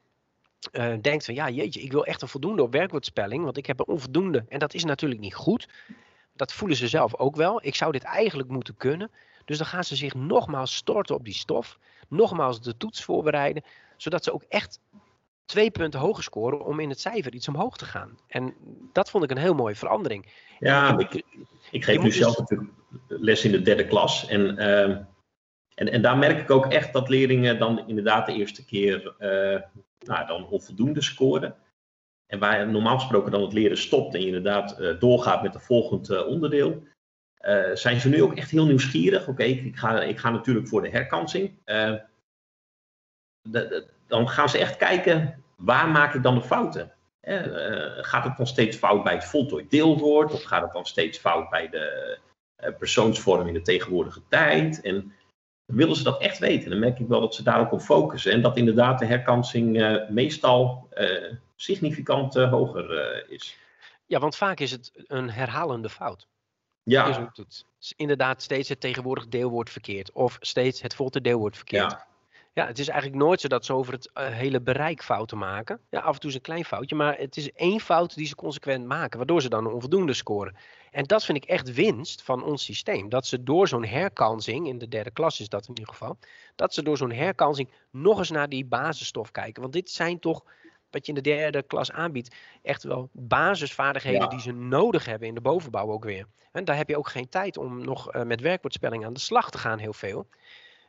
uh, 0.72 0.94
denkt 1.02 1.26
van 1.26 1.34
ja 1.34 1.50
jeetje, 1.50 1.82
ik 1.82 1.92
wil 1.92 2.06
echt 2.06 2.22
een 2.22 2.28
voldoende 2.28 2.62
op 2.62 2.72
werkwoordspelling, 2.72 3.44
want 3.44 3.58
ik 3.58 3.66
heb 3.66 3.80
een 3.80 3.88
onvoldoende. 3.88 4.46
En 4.50 4.60
dat 4.60 4.74
is 4.74 4.84
natuurlijk 4.84 5.22
niet 5.22 5.36
goed. 5.36 5.70
Dat 6.34 6.54
voelen 6.54 6.78
ze 6.78 6.88
zelf 6.88 7.16
ook 7.16 7.36
wel. 7.36 7.66
Ik 7.66 7.76
zou 7.76 7.92
dit 7.92 8.04
eigenlijk 8.04 8.50
moeten 8.50 8.78
kunnen. 8.78 9.12
Dus 9.46 9.58
dan 9.58 9.68
gaan 9.68 9.84
ze 9.84 9.96
zich 9.96 10.14
nogmaals 10.14 10.76
storten 10.76 11.16
op 11.16 11.24
die 11.24 11.34
stof. 11.34 11.78
Nogmaals 12.08 12.62
de 12.62 12.78
toets 12.78 13.04
voorbereiden. 13.04 13.64
Zodat 13.98 14.24
ze 14.24 14.34
ook 14.34 14.44
echt 14.50 14.80
twee 15.46 15.72
punten 15.72 16.00
hoger 16.00 16.24
scoren 16.24 16.66
om 16.66 16.80
in 16.80 16.90
het 16.90 17.00
cijfer 17.00 17.34
iets 17.34 17.48
omhoog 17.48 17.78
te 17.78 17.86
gaan. 17.86 18.18
En 18.28 18.56
dat 18.94 19.10
vond 19.10 19.24
ik 19.24 19.32
een 19.32 19.38
heel 19.38 19.54
mooie 19.54 19.76
verandering. 19.76 20.26
Ja, 20.60 20.98
ik, 20.98 21.24
ik 21.72 21.84
geef 21.84 22.02
nu 22.02 22.12
zelf 22.12 22.36
dus- 22.36 22.40
natuurlijk 22.40 22.72
les 23.08 23.46
in 23.46 23.52
de 23.52 23.62
derde 23.62 23.88
klas. 23.88 24.28
En, 24.28 24.58
ehm, 24.58 25.04
en, 25.76 25.92
en 25.92 26.02
daar 26.02 26.18
merk 26.18 26.40
ik 26.40 26.52
ook 26.52 26.66
echt 26.66 26.94
dat 26.94 27.10
leerlingen 27.10 27.60
dan 27.60 27.88
inderdaad 27.88 28.26
de 28.26 28.34
eerste 28.34 28.66
keer 28.66 29.16
uh, 29.20 29.62
nou, 30.00 30.28
dan 30.28 30.50
onvoldoende 30.50 31.02
scoren. 31.02 31.56
En 32.26 32.40
waar 32.40 32.68
normaal 32.68 33.00
gesproken 33.00 33.32
dan 33.32 33.42
het 33.42 33.54
leren 33.54 33.78
stopt 33.78 34.14
en 34.14 34.20
je 34.20 34.26
inderdaad 34.26 34.80
uh, 34.80 35.00
doorgaat 35.00 35.44
met 35.44 35.54
het 35.54 35.64
volgende 35.64 36.16
uh, 36.16 36.28
onderdeel. 36.28 36.84
zijn 37.74 38.00
ze 38.00 38.10
nu 38.10 38.24
ook 38.24 38.36
echt 38.36 38.52
heel 38.52 38.66
nieuwsgierig? 38.66 39.28
Oké, 39.28 39.44
ik, 39.44 39.64
ik, 39.64 39.76
ga, 39.76 40.02
ik 40.02 40.18
ga 40.18 40.30
natuurlijk 40.30 40.68
voor 40.68 40.82
de 40.82 40.90
herkansing. 40.90 41.60
De, 41.66 42.02
de, 43.42 43.94
dan 44.08 44.30
gaan 44.30 44.50
ze 44.50 44.58
echt 44.58 44.78
kijken, 44.78 45.44
waar 45.56 45.88
maak 45.88 46.14
ik 46.14 46.24
dan 46.24 46.36
de 46.36 46.42
fouten? 46.42 46.94
Eh, 47.20 48.04
gaat 48.04 48.24
het 48.24 48.38
dan 48.38 48.48
steeds 48.48 48.78
fout 48.78 49.04
bij 49.04 49.14
het 49.14 49.26
voltooid 49.26 49.70
deelwoord? 49.70 50.32
Of 50.32 50.44
gaat 50.44 50.62
het 50.62 50.72
dan 50.72 50.86
steeds 50.86 51.18
fout 51.18 51.50
bij 51.50 51.70
de 51.70 52.18
uh, 52.64 52.70
persoonsvorm 52.78 53.48
in 53.48 53.54
de 53.54 53.62
tegenwoordige 53.62 54.22
tijd? 54.30 54.82
En 54.82 55.14
willen 55.66 55.96
ze 55.96 56.04
dat 56.04 56.22
echt 56.22 56.38
weten? 56.38 56.70
Dan 56.70 56.80
merk 56.80 57.00
ik 57.00 57.08
wel 57.08 57.20
dat 57.20 57.36
ze 57.36 57.44
daar 57.44 57.60
ook 57.60 57.72
op 57.72 57.82
focussen. 57.82 58.32
En 58.32 58.42
dat 58.42 58.58
inderdaad 58.58 59.00
de 59.00 59.06
herkansing 59.06 59.78
uh, 59.78 60.10
meestal 60.10 60.90
significant 61.56 62.34
hoger 62.34 63.30
is. 63.30 63.58
Ja, 64.06 64.20
want 64.20 64.36
vaak 64.36 64.60
is 64.60 64.72
het 64.72 64.92
een 65.08 65.30
herhalende 65.30 65.90
fout. 65.90 66.28
Ja. 66.84 67.32
Dus 67.34 67.94
inderdaad 67.96 68.42
steeds 68.42 68.70
het 68.70 68.80
tegenwoordig 68.80 69.28
deelwoord 69.28 69.70
verkeerd. 69.70 70.12
Of 70.12 70.38
steeds 70.40 70.82
het 70.82 70.96
voltooid 70.96 71.24
deelwoord 71.24 71.56
verkeerd. 71.56 71.92
Ja. 71.92 72.08
Ja, 72.56 72.68
het 72.68 72.80
is 72.80 72.88
eigenlijk 72.88 73.22
nooit 73.24 73.42
zo 73.42 73.48
dat 73.48 73.66
ze 73.66 73.74
over 73.74 73.94
het 73.94 74.10
uh, 74.14 74.28
hele 74.28 74.62
bereik 74.62 75.04
fouten 75.04 75.38
maken. 75.38 75.80
Ja, 75.90 76.00
af 76.00 76.14
en 76.14 76.20
toe 76.20 76.30
is 76.30 76.36
een 76.36 76.42
klein 76.42 76.66
foutje, 76.66 76.96
maar 76.96 77.18
het 77.18 77.38
is 77.38 77.52
één 77.52 77.80
fout 77.80 78.16
die 78.16 78.28
ze 78.28 78.36
consequent 78.36 78.86
maken, 78.86 79.18
waardoor 79.18 79.42
ze 79.42 79.50
dan 79.50 79.66
een 79.66 79.74
onvoldoende 79.74 80.14
scoren. 80.14 80.56
En 80.92 81.04
dat 81.04 81.26
vind 81.26 81.38
ik 81.38 81.46
echt 81.46 81.74
winst 81.74 82.22
van 82.22 82.44
ons 82.44 82.64
systeem. 82.64 83.10
Dat 83.10 83.28
ze 83.28 83.44
door 83.44 83.68
zo'n 83.68 83.86
herkansing, 83.86 84.68
in 84.68 84.78
de 84.78 84.88
derde 84.88 85.12
klas 85.12 85.40
is 85.40 85.50
dat 85.50 85.68
in 85.68 85.78
ieder 85.78 85.94
geval, 85.94 86.18
dat 86.56 86.74
ze 86.74 86.84
door 86.84 86.98
zo'n 86.98 87.12
herkansing 87.12 87.70
nog 87.92 88.18
eens 88.18 88.32
naar 88.32 88.50
die 88.50 88.66
basisstof 88.66 89.32
kijken. 89.32 89.62
Want 89.62 89.74
dit 89.74 89.90
zijn 89.90 90.20
toch 90.20 90.44
wat 90.90 91.06
je 91.06 91.14
in 91.14 91.24
de 91.24 91.30
derde 91.30 91.64
klas 91.64 91.92
aanbiedt, 91.92 92.36
echt 92.62 92.84
wel 92.84 93.10
basisvaardigheden 93.12 94.30
die 94.30 94.42
ze 94.42 94.52
nodig 94.52 95.06
hebben 95.06 95.28
in 95.28 95.36
de 95.36 95.42
bovenbouw 95.42 95.92
ook 95.92 96.04
weer. 96.04 96.26
En 96.52 96.66
daar 96.66 96.78
heb 96.78 96.90
je 96.90 96.98
ook 96.98 97.10
geen 97.10 97.30
tijd 97.30 97.58
om 97.58 97.84
nog 97.84 98.24
met 98.24 98.42
werkwoordspelling 98.42 99.06
aan 99.06 99.14
de 99.14 99.20
slag 99.20 99.52
te 99.52 99.58
gaan, 99.58 99.80
heel 99.80 99.94
veel. 99.94 100.28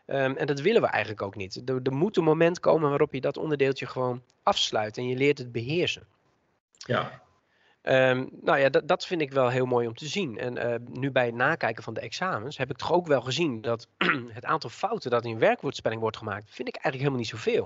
Ehm, 0.06 0.32
en 0.32 0.46
dat 0.46 0.60
willen 0.60 0.80
we 0.80 0.88
eigenlijk 0.88 1.22
ook 1.22 1.36
niet. 1.36 1.62
Er, 1.68 1.80
er 1.82 1.92
moet 1.92 2.16
een 2.16 2.24
moment 2.24 2.60
komen 2.60 2.88
waarop 2.88 3.12
je 3.12 3.20
dat 3.20 3.36
onderdeeltje 3.36 3.86
gewoon 3.86 4.22
afsluit 4.42 4.96
en 4.96 5.08
je 5.08 5.16
leert 5.16 5.38
het 5.38 5.52
beheersen. 5.52 6.06
Ja. 6.72 7.24
Um, 7.82 8.28
nou 8.40 8.58
ja, 8.58 8.68
dat, 8.68 8.88
dat 8.88 9.06
vind 9.06 9.20
ik 9.20 9.32
wel 9.32 9.48
heel 9.48 9.66
mooi 9.66 9.86
om 9.86 9.94
te 9.94 10.06
zien. 10.06 10.38
En 10.38 10.56
uh, 10.56 10.74
nu 11.00 11.10
bij 11.10 11.26
het 11.26 11.34
nakijken 11.34 11.82
van 11.82 11.94
de 11.94 12.00
examens 12.00 12.56
heb 12.56 12.70
ik 12.70 12.76
toch 12.76 12.92
ook 12.92 13.06
wel 13.06 13.20
gezien 13.20 13.60
dat 13.60 13.88
het 14.38 14.44
aantal 14.44 14.70
fouten 14.70 15.10
dat 15.10 15.24
in 15.24 15.38
werkwoordspelling 15.38 16.00
wordt 16.00 16.16
gemaakt, 16.16 16.44
vind 16.50 16.68
ik 16.68 16.74
eigenlijk 16.74 16.96
helemaal 16.96 17.18
niet 17.18 17.28
zoveel. 17.28 17.64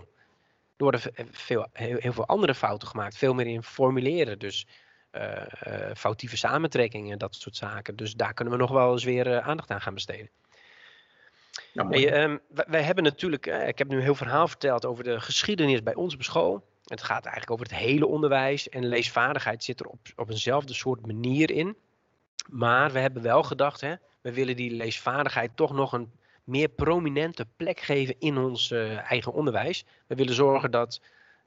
Er 0.76 0.86
worden 0.86 1.00
veel, 1.30 1.66
heel, 1.72 1.96
heel 1.98 2.12
veel 2.12 2.26
andere 2.26 2.54
fouten 2.54 2.88
gemaakt, 2.88 3.16
veel 3.16 3.34
meer 3.34 3.46
in 3.46 3.62
formuleren. 3.62 4.38
Dus 4.38 4.66
uh, 5.12 5.22
uh, 5.66 5.90
foutieve 5.94 6.36
samentrekkingen, 6.36 7.18
dat 7.18 7.34
soort 7.34 7.56
zaken. 7.56 7.96
Dus 7.96 8.14
daar 8.14 8.34
kunnen 8.34 8.54
we 8.54 8.60
nog 8.60 8.70
wel 8.70 8.92
eens 8.92 9.04
weer 9.04 9.40
aandacht 9.40 9.70
aan 9.70 9.80
gaan 9.80 9.94
besteden. 9.94 10.30
Nou, 11.72 12.04
ehm, 12.04 12.38
wij, 12.48 12.82
hebben 12.82 13.04
natuurlijk, 13.04 13.46
ik 13.46 13.78
heb 13.78 13.88
nu 13.88 13.96
een 13.96 14.02
heel 14.02 14.14
verhaal 14.14 14.48
verteld 14.48 14.86
over 14.86 15.04
de 15.04 15.20
geschiedenis 15.20 15.82
bij 15.82 15.94
ons 15.94 16.14
op 16.14 16.22
school. 16.22 16.68
Het 16.84 17.02
gaat 17.02 17.24
eigenlijk 17.24 17.50
over 17.50 17.66
het 17.66 17.74
hele 17.74 18.06
onderwijs 18.06 18.68
en 18.68 18.86
leesvaardigheid 18.86 19.64
zit 19.64 19.80
er 19.80 19.86
op, 19.86 19.98
op 20.16 20.30
eenzelfde 20.30 20.74
soort 20.74 21.06
manier 21.06 21.50
in. 21.50 21.76
Maar 22.48 22.92
we 22.92 22.98
hebben 22.98 23.22
wel 23.22 23.42
gedacht, 23.42 23.80
hè, 23.80 23.94
we 24.20 24.32
willen 24.32 24.56
die 24.56 24.70
leesvaardigheid 24.70 25.50
toch 25.54 25.72
nog 25.72 25.92
een 25.92 26.12
meer 26.44 26.68
prominente 26.68 27.46
plek 27.56 27.80
geven 27.80 28.14
in 28.18 28.38
ons 28.38 28.70
uh, 28.70 29.10
eigen 29.10 29.32
onderwijs. 29.32 29.84
We 30.06 30.14
willen 30.14 30.34
zorgen 30.34 30.70
dat 30.70 31.00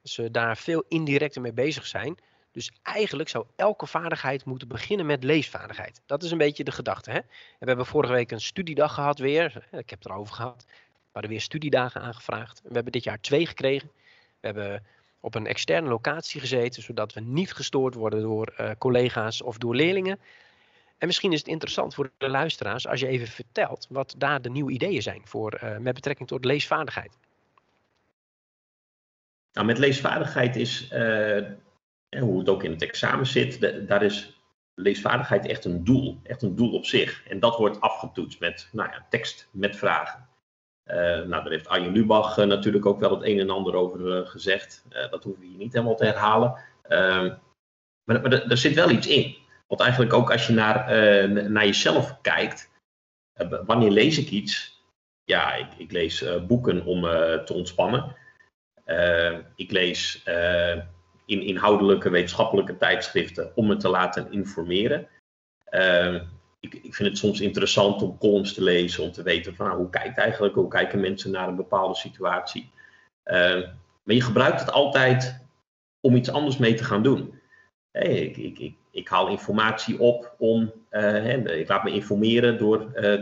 ze 0.03 0.31
daar 0.31 0.57
veel 0.57 0.83
indirecter 0.87 1.41
mee 1.41 1.53
bezig 1.53 1.85
zijn. 1.85 2.17
Dus 2.53 2.71
eigenlijk 2.83 3.29
zou 3.29 3.45
elke 3.55 3.85
vaardigheid 3.85 4.45
moeten 4.45 4.67
beginnen 4.67 5.05
met 5.05 5.23
leesvaardigheid. 5.23 6.01
Dat 6.05 6.23
is 6.23 6.31
een 6.31 6.37
beetje 6.37 6.63
de 6.63 6.71
gedachte. 6.71 7.11
Hè? 7.11 7.19
We 7.59 7.65
hebben 7.65 7.85
vorige 7.85 8.13
week 8.13 8.31
een 8.31 8.41
studiedag 8.41 8.93
gehad 8.93 9.19
weer. 9.19 9.67
Ik 9.71 9.89
heb 9.89 10.03
het 10.03 10.05
erover 10.05 10.35
gehad. 10.35 10.65
We 10.67 11.09
hadden 11.11 11.31
weer 11.31 11.41
studiedagen 11.41 12.01
aangevraagd. 12.01 12.61
We 12.63 12.73
hebben 12.73 12.91
dit 12.91 13.03
jaar 13.03 13.21
twee 13.21 13.45
gekregen. 13.45 13.91
We 14.39 14.47
hebben 14.47 14.83
op 15.19 15.35
een 15.35 15.47
externe 15.47 15.89
locatie 15.89 16.39
gezeten, 16.39 16.83
zodat 16.83 17.13
we 17.13 17.19
niet 17.19 17.53
gestoord 17.53 17.93
worden 17.93 18.21
door 18.21 18.53
uh, 18.59 18.71
collega's 18.77 19.41
of 19.41 19.57
door 19.57 19.75
leerlingen. 19.75 20.19
En 20.97 21.07
misschien 21.07 21.31
is 21.31 21.39
het 21.39 21.47
interessant 21.47 21.93
voor 21.93 22.11
de 22.17 22.29
luisteraars 22.29 22.87
als 22.87 22.99
je 22.99 23.07
even 23.07 23.27
vertelt 23.27 23.87
wat 23.89 24.15
daar 24.17 24.41
de 24.41 24.49
nieuwe 24.49 24.71
ideeën 24.71 25.01
zijn 25.01 25.21
voor, 25.23 25.59
uh, 25.63 25.77
met 25.77 25.93
betrekking 25.93 26.27
tot 26.27 26.45
leesvaardigheid. 26.45 27.17
Nou, 29.53 29.67
met 29.67 29.77
leesvaardigheid 29.77 30.55
is, 30.55 30.89
uh, 30.91 31.41
hoe 32.19 32.39
het 32.39 32.49
ook 32.49 32.63
in 32.63 32.71
het 32.71 32.81
examen 32.81 33.25
zit, 33.25 33.87
daar 33.87 34.03
is 34.03 34.41
leesvaardigheid 34.75 35.45
echt 35.45 35.65
een 35.65 35.83
doel, 35.83 36.19
echt 36.23 36.41
een 36.41 36.55
doel 36.55 36.73
op 36.73 36.85
zich. 36.85 37.27
En 37.27 37.39
dat 37.39 37.57
wordt 37.57 37.81
afgetoetst 37.81 38.39
met 38.39 38.69
nou 38.71 38.89
ja, 38.89 39.05
tekst 39.09 39.47
met 39.51 39.75
vragen. 39.75 40.27
Uh, 40.85 40.95
nou, 40.95 41.29
daar 41.29 41.49
heeft 41.49 41.67
Arjen 41.67 41.91
Lubach 41.91 42.37
uh, 42.37 42.45
natuurlijk 42.45 42.85
ook 42.85 42.99
wel 42.99 43.11
het 43.11 43.23
een 43.23 43.39
en 43.39 43.49
ander 43.49 43.75
over 43.75 44.19
uh, 44.19 44.27
gezegd. 44.27 44.85
dat 44.89 45.23
hoeven 45.23 45.41
we 45.41 45.47
hier 45.47 45.57
niet 45.57 45.73
helemaal 45.73 45.95
te 45.95 46.05
herhalen. 46.05 46.57
Ehm, 46.83 47.35
maar, 48.03 48.21
maar 48.21 48.31
er 48.31 48.57
zit 48.57 48.73
wel 48.73 48.89
iets 48.89 49.07
in. 49.07 49.35
Want 49.67 49.81
eigenlijk 49.81 50.13
ook 50.13 50.31
als 50.31 50.47
je 50.47 50.53
naar, 50.53 50.91
naar 51.49 51.65
jezelf 51.65 52.21
kijkt. 52.21 52.71
wanneer 53.65 53.91
lees 53.91 54.17
ik 54.17 54.29
iets? 54.29 54.81
Ja, 55.23 55.53
ik, 55.53 55.67
ik 55.77 55.91
lees 55.91 56.25
boeken 56.47 56.85
om 56.85 57.01
te 57.45 57.53
ontspannen. 57.53 58.15
ik 59.55 59.71
lees 59.71 60.23
in 61.33 61.47
inhoudelijke 61.47 62.09
wetenschappelijke 62.09 62.77
tijdschriften 62.77 63.51
om 63.55 63.67
me 63.67 63.75
te 63.75 63.89
laten 63.89 64.31
informeren. 64.31 65.07
Ehm, 65.65 66.21
ik, 66.59 66.73
ik, 66.73 66.95
vind 66.95 67.09
het 67.09 67.17
soms 67.17 67.41
interessant 67.41 68.01
om 68.01 68.17
columns 68.17 68.53
te 68.53 68.63
lezen, 68.63 69.03
om 69.03 69.11
te 69.11 69.23
weten 69.23 69.55
van 69.55 69.65
nou, 69.65 69.77
hoe 69.77 69.89
kijkt 69.89 70.17
eigenlijk, 70.17 70.55
hoe 70.55 70.67
kijken 70.67 70.99
mensen 70.99 71.31
naar 71.31 71.47
een 71.47 71.55
bepaalde 71.55 71.95
situatie. 71.95 72.71
Uh, 73.25 73.35
maar 74.03 74.15
je 74.15 74.21
gebruikt 74.21 74.59
het 74.59 74.71
altijd 74.71 75.45
om 76.01 76.15
iets 76.15 76.31
anders 76.31 76.57
mee 76.57 76.73
te 76.73 76.83
gaan 76.83 77.03
doen. 77.03 77.41
Hey, 77.91 78.21
ik, 78.21 78.37
ik, 78.37 78.59
ik, 78.59 78.75
ik, 78.91 79.07
haal 79.07 79.27
informatie 79.27 79.99
op 79.99 80.35
om, 80.37 80.71
uh, 80.91 81.59
ik 81.59 81.67
laat 81.67 81.83
me 81.83 81.91
informeren 81.91 82.57
door, 82.57 82.91
uh, 82.95 83.21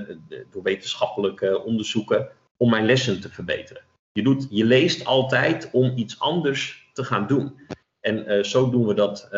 door 0.51 0.63
wetenschappelijke 0.63 1.63
onderzoeken 1.63 2.29
om 2.57 2.69
mijn 2.69 2.85
lessen 2.85 3.21
te 3.21 3.29
verbeteren. 3.29 3.83
Je, 4.11 4.23
doet, 4.23 4.47
je 4.49 4.65
leest 4.65 5.05
altijd 5.05 5.69
om 5.71 5.97
iets 5.97 6.19
anders 6.19 6.89
te 6.93 7.03
gaan 7.03 7.27
doen. 7.27 7.59
En 8.01 8.31
uh, 8.31 8.43
zo 8.43 8.69
doen 8.69 8.87
we 8.87 8.93
dat 8.93 9.29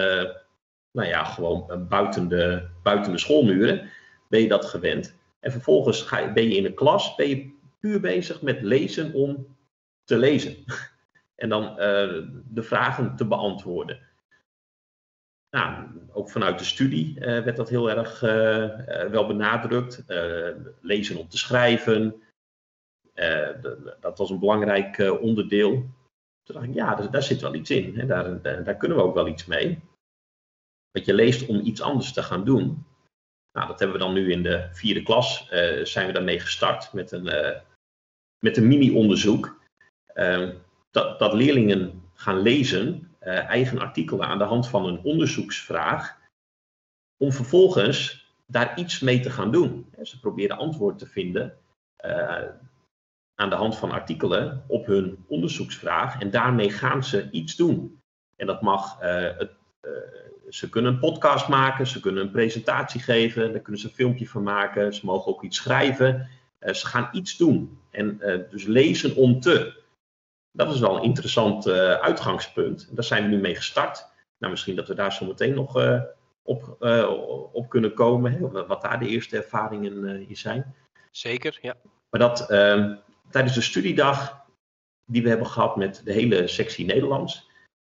nou 0.92 1.08
ja, 1.08 1.24
gewoon 1.24 1.86
buiten 1.90 2.28
de, 2.28 2.68
buiten 2.84 3.12
de 3.12 3.18
schoolmuren 3.18 3.90
ben 4.30 4.42
je 4.42 4.48
dat 4.48 4.66
gewend. 4.66 5.16
En 5.40 5.52
vervolgens 5.52 6.02
ga 6.02 6.20
je, 6.20 6.32
ben 6.32 6.50
je 6.50 6.56
in 6.56 6.64
de 6.64 6.74
klas, 6.74 7.16
ben 7.16 7.30
je 7.30 7.52
puur 7.80 8.00
bezig 8.00 8.42
met 8.42 8.62
lezen 8.62 9.14
om 9.14 9.56
te 10.04 10.18
lezen. 10.18 10.56
en 11.36 11.50
dan 11.50 11.76
de 12.50 12.64
vragen 12.64 13.16
te 13.16 13.26
beantwoorden. 13.26 14.00
Nou, 15.50 15.86
ook 16.12 16.30
vanuit 16.30 16.60
de 16.60 16.66
studie 16.66 17.16
werd 17.20 17.56
dat 17.56 17.70
heel 17.70 17.90
erg 17.90 18.20
wel 19.10 19.28
benadrukt. 19.28 20.04
lezen 20.82 21.18
om 21.18 21.28
te 21.28 21.38
schrijven. 21.38 22.16
dat 24.00 24.18
was 24.18 24.30
een 24.30 24.40
belangrijk 24.40 25.18
onderdeel. 25.22 25.90
Toen 26.44 26.56
dacht 26.56 26.68
ik, 26.68 26.74
ja, 26.74 26.96
daar, 26.96 27.24
zit 27.24 27.42
wel 27.42 27.54
iets 27.54 27.70
in. 27.70 28.00
Hè? 28.00 28.06
Daar, 28.06 28.42
daar, 28.42 28.78
kunnen 28.78 28.98
we 28.98 29.04
ook 29.04 29.14
wel 29.14 29.28
iets 29.28 29.46
mee. 29.46 29.80
Dat 30.92 31.06
je 31.06 31.14
leest 31.14 31.46
om 31.46 31.60
iets 31.60 31.82
anders 31.82 32.14
te 32.14 32.24
gaan 32.24 32.44
doen. 32.46 32.86
Nou, 33.52 33.68
dat 33.68 33.80
hebben 33.80 33.98
we 33.98 34.04
dan 34.04 34.14
nu 34.14 34.32
in 34.32 34.44
de 34.44 34.70
vierde 34.72 35.04
klas, 35.04 35.50
uh, 35.52 35.86
zijn 35.86 36.08
we 36.08 36.14
daarmee 36.14 36.40
gestart 36.40 36.94
met 36.94 37.12
een, 37.12 37.26
uh, 37.26 37.60
met 38.40 38.58
een 38.58 38.68
mini-onderzoek. 38.68 39.60
Uh, 40.16 40.50
dat, 40.92 41.20
dat 41.20 41.34
leerlingen 41.34 42.04
gaan 42.14 42.42
lezen, 42.42 43.16
eh, 43.20 43.50
eigen 43.50 43.80
artikelen 43.80 44.28
aan 44.28 44.38
de 44.38 44.44
hand 44.44 44.68
van 44.68 44.86
een 44.86 45.04
onderzoeksvraag, 45.04 46.18
om 47.18 47.32
vervolgens 47.32 48.28
daar 48.46 48.80
iets 48.80 49.00
mee 49.00 49.20
te 49.20 49.30
gaan 49.30 49.52
doen. 49.52 49.94
Ze 50.02 50.20
proberen 50.20 50.58
antwoord 50.58 51.00
te 51.00 51.08
vinden 51.08 51.58
aan 53.36 53.50
de 53.50 53.56
hand 53.56 53.78
van 53.78 53.92
artikelen 53.92 54.64
op 54.68 54.86
hun 54.86 55.26
onderzoeksvraag 55.28 56.20
en 56.22 56.32
daarmee 56.32 56.70
gaan 56.70 57.04
ze 57.04 57.30
iets 57.32 57.56
doen. 57.56 58.02
En 58.36 58.48
dat 58.48 58.62
mag 58.62 59.00
het 59.00 59.52
ze 60.54 60.70
kunnen 60.70 60.94
een 60.94 61.00
podcast 61.00 61.48
maken, 61.48 61.88
ze 61.88 62.00
kunnen 62.00 62.24
een 62.24 62.32
presentatie 62.32 63.02
geven, 63.02 63.52
daar 63.52 63.62
kunnen 63.62 63.82
ze 63.82 63.88
een 63.88 63.94
filmpje 63.94 64.28
van 64.28 64.44
maken, 64.44 64.94
ze 64.94 65.06
mogen 65.06 65.32
ook 65.32 65.44
iets 65.44 65.58
schrijven. 65.58 66.30
Uh, 66.60 66.74
ze 66.74 66.88
gaan 66.88 67.10
iets 67.12 67.38
doen. 67.38 67.80
En 67.92 68.18
dus 68.50 68.66
lezen 68.66 69.16
om 69.16 69.40
te. 69.40 69.82
Dat 70.52 70.74
is 70.74 70.80
wel 70.80 70.96
een 70.96 71.04
interessant 71.04 71.68
uitgangspunt. 71.68 72.90
Daar 72.92 73.04
zijn 73.04 73.24
we 73.24 73.30
nu 73.30 73.42
mee 73.42 73.56
gestart. 73.56 74.08
Nou, 74.38 74.52
misschien 74.52 74.76
dat 74.76 74.88
we 74.88 74.94
daar 74.94 75.14
zo 75.14 75.26
meteen 75.26 75.54
nog 75.54 76.02
op, 76.44 76.78
op 77.54 77.70
kunnen 77.70 77.94
komen. 77.94 78.32
Hè, 78.32 78.66
wat 78.68 78.82
daar 78.82 79.00
de 79.00 79.08
eerste 79.08 79.38
ervaringen 79.38 80.28
in 80.28 80.38
zijn. 80.38 80.76
Zeker, 81.12 81.60
ja. 81.62 81.76
Maar 82.10 82.20
dat 82.20 82.50
ehm, 82.50 82.96
tijdens 83.34 83.56
de 83.56 83.62
studiedag 83.62 84.46
die 85.06 85.24
we 85.24 85.30
hebben 85.30 85.48
gehad 85.48 85.76
met 85.76 86.02
de 86.06 86.14
hele 86.14 86.48
sectie 86.48 86.86
Nederlands. 86.86 87.50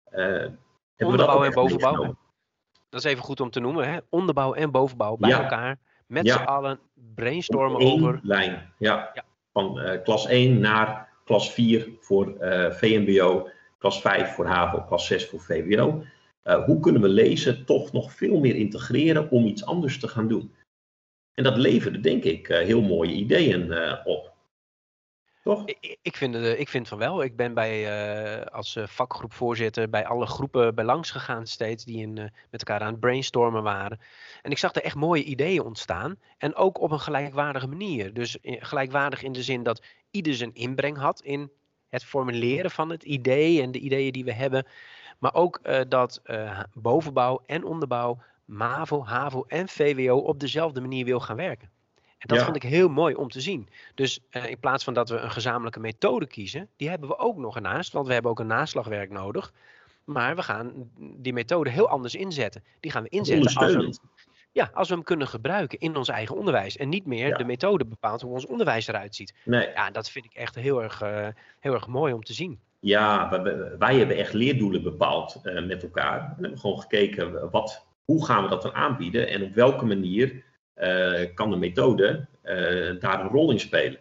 hebben 0.10 0.60
we 0.96 1.18
dat 1.18 1.28
ook 1.28 1.44
en 1.44 1.54
bovenbouw 1.54 2.16
dat 2.92 3.04
is 3.04 3.12
even 3.12 3.24
goed 3.24 3.40
om 3.40 3.50
te 3.50 3.60
noemen, 3.60 3.92
hè? 3.92 3.98
onderbouw 4.10 4.54
en 4.54 4.72
bovenbouw 4.72 5.18
bij 5.18 5.32
elkaar. 5.32 5.80
Met 6.08 6.26
ja. 6.26 6.38
z'n 6.38 6.44
allen 6.44 6.80
brainstormen 6.94 7.82
over. 7.82 8.20
lijn, 8.24 8.74
ja. 8.78 9.12
ja. 9.14 9.24
Van 9.54 9.80
uh, 9.80 10.04
klas 10.04 10.28
1 10.28 10.60
naar 10.60 11.10
klas 11.26 11.52
4 11.52 11.90
voor 12.00 12.36
uh, 12.42 12.72
VMBO, 12.72 13.50
klas 13.78 14.02
5 14.02 14.34
voor 14.34 14.46
HAVO, 14.46 14.82
klas 14.82 15.08
6 15.08 15.30
voor 15.30 15.40
VWO. 15.40 16.04
Uh, 16.44 16.66
hoe 16.66 16.80
kunnen 16.80 17.02
we 17.02 17.08
lezen 17.08 17.66
toch 17.66 17.92
nog 17.92 18.14
veel 18.14 18.40
meer 18.40 18.56
integreren 18.56 19.30
om 19.30 19.46
iets 19.46 19.66
anders 19.66 20.00
te 20.00 20.08
gaan 20.08 20.28
doen? 20.28 20.54
En 21.34 21.44
dat 21.44 21.58
leverde, 21.58 22.00
denk 22.00 22.24
ik, 22.24 22.48
heel 22.48 22.82
mooie 22.82 23.14
ideeën 23.14 23.74
op. 24.04 24.31
Toch? 25.42 25.66
Ik, 26.02 26.18
vind, 26.18 26.34
het, 26.34 26.60
ik 26.60 26.70
vind 26.70 26.88
van 26.88 26.98
wel. 26.98 27.24
Ik 27.24 27.36
ben 27.36 27.54
bij, 27.54 27.82
uh, 28.40 28.46
als 28.46 28.76
uh, 28.76 28.88
vakgroepvoorzitter 28.88 29.90
bij 29.90 30.06
alle 30.06 30.26
groepen 30.26 30.76
bij 30.76 30.86
langs 30.86 31.12
gegaan 31.12 31.48
steeds 31.48 31.86
die 31.86 31.98
in, 31.98 32.14
met 32.50 32.64
elkaar 32.64 32.82
aan 32.82 32.92
het 32.92 33.00
brainstormen 33.00 33.64
waren. 33.64 34.00
En 34.42 34.52
ik 34.52 34.58
zag 34.58 34.76
er 34.76 34.84
echt 34.84 34.96
mooie 34.96 35.24
ideeën 35.24 35.64
ontstaan. 35.64 36.16
En 36.38 36.56
ook 36.56 36.80
op 36.80 36.92
een 36.92 37.00
gelijkwaardige 37.00 37.68
manier. 37.68 38.14
Dus 38.14 38.38
gelijkwaardig 38.42 39.24
in 39.24 39.32
de 39.32 39.44
zin 39.44 39.64
dat 39.64 39.84
ieder 40.12 40.34
zijn 40.34 40.54
inbreng 40.54 40.98
had 40.98 41.22
in 41.22 41.52
het 41.90 42.04
formuleren 42.04 42.72
van 42.72 42.90
het 42.90 43.04
idee 43.04 43.62
en 43.62 43.72
de 43.72 43.80
ideeën 43.80 44.12
die 44.12 44.26
we 44.26 44.34
hebben. 44.34 44.68
Maar 45.20 45.34
ook 45.34 45.60
dat 45.90 46.22
bovenbouw 46.74 47.44
en 47.46 47.64
onderbouw, 47.64 48.22
MAVO, 48.46 49.04
HAVO 49.04 49.44
en 49.48 49.68
VWO 49.68 50.18
op 50.18 50.40
dezelfde 50.40 50.82
manier 50.82 51.06
wil 51.06 51.20
gaan 51.20 51.36
werken. 51.36 51.70
En 52.22 52.36
dat 52.36 52.44
vond 52.44 52.56
ik 52.56 52.64
heel 52.64 52.90
mooi 52.90 53.16
om 53.16 53.30
te 53.30 53.42
zien. 53.42 53.70
Dus 53.96 54.20
uh, 54.32 54.46
in 54.50 54.60
plaats 54.60 54.84
van 54.84 54.94
dat 54.94 55.10
we 55.10 55.18
een 55.18 55.32
gezamenlijke 55.32 55.80
methode 55.80 56.28
kiezen, 56.28 56.68
die 56.78 56.90
hebben 56.90 57.10
we 57.10 57.18
ook 57.18 57.38
nog 57.38 57.56
ernaast, 57.56 57.94
want 57.94 58.08
we 58.08 58.14
hebben 58.14 58.32
ook 58.32 58.40
een 58.40 58.48
naslagwerk 58.48 59.10
nodig. 59.10 59.54
maar 60.04 60.36
we 60.36 60.42
gaan 60.42 60.90
die 60.98 61.34
methode 61.34 61.70
heel 61.70 61.90
anders 61.90 62.16
inzetten. 62.16 62.64
Die 62.80 62.92
gaan 62.92 63.04
we 63.04 63.10
inzetten 63.10 63.56
als 63.56 63.74
we, 63.76 63.98
ja, 64.52 64.70
als 64.74 64.88
we 64.88 64.94
hem 64.94 65.04
kunnen 65.04 65.28
gebruiken 65.28 65.80
in 65.80 65.96
ons 65.96 66.10
eigen 66.10 66.36
onderwijs. 66.36 66.78
En 66.78 66.90
niet 66.90 67.06
meer 67.06 67.38
de 67.38 67.44
methode 67.44 67.86
bepaalt 67.86 68.22
hoe 68.22 68.34
ons 68.34 68.46
onderwijs 68.46 68.88
eruit 68.88 69.16
ziet. 69.16 69.34
Nee. 69.46 69.70
Ja, 69.76 69.92
dat 69.92 70.10
vind 70.10 70.26
ik 70.26 70.34
echt 70.34 70.56
heel 70.56 70.84
erg, 70.84 71.04
uh, 71.04 71.28
heel 71.60 71.74
erg 71.74 71.88
mooi 71.88 72.14
om 72.14 72.24
te 72.24 72.34
zien. 72.34 72.60
Ja, 72.80 73.30
wij, 73.30 73.78
wij 73.78 73.98
hebben 73.98 74.18
echt 74.18 74.34
leerdoelen 74.34 74.84
bepaald 74.84 75.40
uh, 75.44 75.66
met 75.66 75.84
elkaar. 75.84 76.34
We 76.36 76.42
hebben 76.42 76.60
gewoon 76.60 76.82
gekeken, 76.82 77.50
wat, 77.50 77.86
hoe 78.06 78.26
gaan 78.26 78.44
we 78.44 78.50
dat 78.50 78.62
dan 78.62 78.74
aanbieden? 78.74 79.28
En 79.28 79.44
op 79.44 79.54
welke 79.54 79.86
manier 79.86 80.44
kan 81.34 81.50
de 81.50 81.58
methode 81.58 82.28
daar 83.00 83.20
een 83.20 83.30
rol 83.30 83.52
in 83.52 83.60
spelen? 83.60 84.00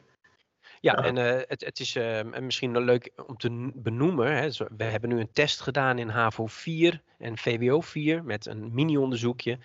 Ja, 0.81 0.95
en 0.95 1.17
uh, 1.17 1.41
het, 1.47 1.65
het, 1.65 1.81
is 1.81 1.97
uh, 1.97 2.21
misschien 2.41 2.85
leuk 2.85 3.11
om 3.27 3.37
te 3.37 3.71
benoemen. 3.75 4.37
Hè. 4.37 4.49
We 4.77 4.85
hebben 4.85 5.11
nu 5.11 5.21
een 5.21 5.33
test 5.33 5.61
gedaan 5.61 5.99
in 5.99 6.09
HAVO 6.09 6.47
4 6.47 7.03
en 7.19 7.39
VWO 7.39 7.81
4 7.81 8.25
met 8.25 8.47
een 8.47 8.75
mini-onderzoekje. 8.75 9.59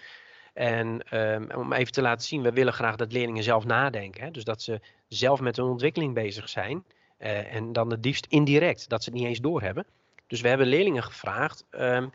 En 0.54 1.18
um, 1.18 1.52
om 1.56 1.74
even 1.74 1.92
te 1.92 2.02
laten 2.02 2.28
zien, 2.28 2.42
we 2.42 2.52
willen 2.52 2.74
graag 2.74 2.96
dat 2.96 3.12
leerlingen 3.12 3.44
zelf 3.44 3.66
nadenken. 3.66 4.24
Hè? 4.24 4.32
Dus 4.32 4.44
dat 4.44 4.62
ze 4.62 4.82
zelf 5.08 5.40
met 5.40 5.56
hun 5.56 5.66
ontwikkeling 5.66 6.14
bezig 6.14 6.50
zijn. 6.50 6.84
Uh, 7.20 7.54
en 7.54 7.74
dan 7.74 7.92
het 7.92 8.06
liefst 8.06 8.26
indirect, 8.26 8.90
dat 8.90 9.04
ze 9.04 9.10
het 9.10 9.20
niet 9.20 9.28
eens 9.28 9.40
doorhebben. 9.40 9.86
Dus 10.28 10.42
we 10.42 10.48
hebben 10.48 10.68
leerlingen 10.68 11.04
gevraagd, 11.04 11.66
um, 11.72 12.12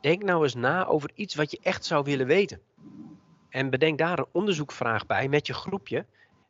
denk 0.00 0.22
nou 0.22 0.42
eens 0.42 0.54
na 0.54 0.86
over 0.86 1.10
iets 1.14 1.34
wat 1.34 1.50
je 1.50 1.58
echt 1.62 1.84
zou 1.84 2.04
willen 2.04 2.26
weten. 2.26 2.60
En 3.52 3.70
bedenk 3.70 3.98
daar 3.98 4.18
een 4.18 4.26
onderzoekvraag 4.32 5.06
bij 5.06 5.28
met 5.28 5.46
je 5.46 5.54
groepje. 5.54 6.06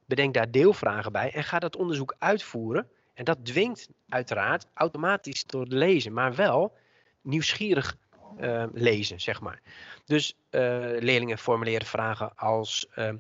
Bedenk 0.06 0.34
daar 0.34 0.50
deelvragen 0.50 1.12
bij 1.12 1.32
en 1.32 1.44
ga 1.44 1.58
dat 1.58 1.76
onderzoek 1.76 2.14
uitvoeren. 2.18 2.88
En 3.14 3.24
dat 3.24 3.44
dwingt 3.44 3.88
uiteraard 4.08 4.66
automatisch 4.74 5.44
door 5.44 5.60
het 5.60 5.72
lezen, 5.72 6.12
maar 6.12 6.34
wel 6.34 6.76
nieuwsgierig 7.20 7.96
uh, 8.40 8.64
lezen, 8.72 9.20
zeg 9.20 9.40
maar. 9.40 9.60
Dus 10.04 10.34
uh, 10.50 10.60
leerlingen 10.98 11.38
formuleren 11.38 11.86
vragen 11.86 12.36
als: 12.36 12.86
uh, 12.96 13.12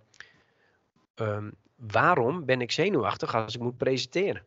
um, 1.14 1.52
waarom 1.76 2.44
ben 2.44 2.60
ik 2.60 2.72
zenuwachtig 2.72 3.34
als 3.34 3.54
ik 3.54 3.60
moet 3.60 3.76
presenteren? 3.76 4.44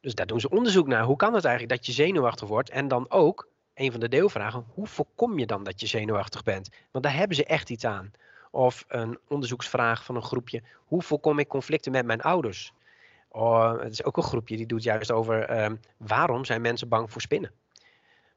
Dus 0.00 0.14
daar 0.14 0.26
doen 0.26 0.40
ze 0.40 0.48
onderzoek 0.50 0.86
naar. 0.86 1.04
Hoe 1.04 1.16
kan 1.16 1.34
het 1.34 1.44
eigenlijk 1.44 1.76
dat 1.76 1.86
je 1.86 1.92
zenuwachtig 1.92 2.48
wordt? 2.48 2.70
En 2.70 2.88
dan 2.88 3.10
ook, 3.10 3.48
een 3.80 3.90
van 3.90 4.00
de 4.00 4.08
deelvragen, 4.08 4.64
hoe 4.74 4.86
voorkom 4.86 5.38
je 5.38 5.46
dan 5.46 5.64
dat 5.64 5.80
je 5.80 5.86
zenuwachtig 5.86 6.42
bent? 6.42 6.70
Want 6.90 7.04
daar 7.04 7.14
hebben 7.14 7.36
ze 7.36 7.44
echt 7.44 7.70
iets 7.70 7.84
aan. 7.84 8.10
Of 8.50 8.84
een 8.88 9.18
onderzoeksvraag 9.28 10.04
van 10.04 10.16
een 10.16 10.22
groepje, 10.22 10.62
hoe 10.84 11.02
voorkom 11.02 11.38
ik 11.38 11.48
conflicten 11.48 11.92
met 11.92 12.06
mijn 12.06 12.20
ouders? 12.20 12.72
Oh, 13.28 13.80
het 13.80 13.92
is 13.92 14.04
ook 14.04 14.16
een 14.16 14.22
groepje 14.22 14.56
die 14.56 14.66
doet 14.66 14.82
juist 14.82 15.10
over 15.10 15.62
um, 15.64 15.80
waarom 15.96 16.44
zijn 16.44 16.60
mensen 16.60 16.88
bang 16.88 17.10
voor 17.10 17.20
spinnen? 17.20 17.52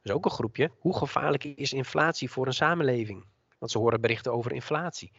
is 0.03 0.11
ook 0.11 0.25
een 0.25 0.31
groepje. 0.31 0.71
Hoe 0.79 0.97
gevaarlijk 0.97 1.43
is 1.43 1.73
inflatie 1.73 2.29
voor 2.29 2.47
een 2.47 2.53
samenleving? 2.53 3.25
Want 3.57 3.71
ze 3.71 3.77
horen 3.77 4.01
berichten 4.01 4.33
over 4.33 4.51
inflatie. 4.51 5.11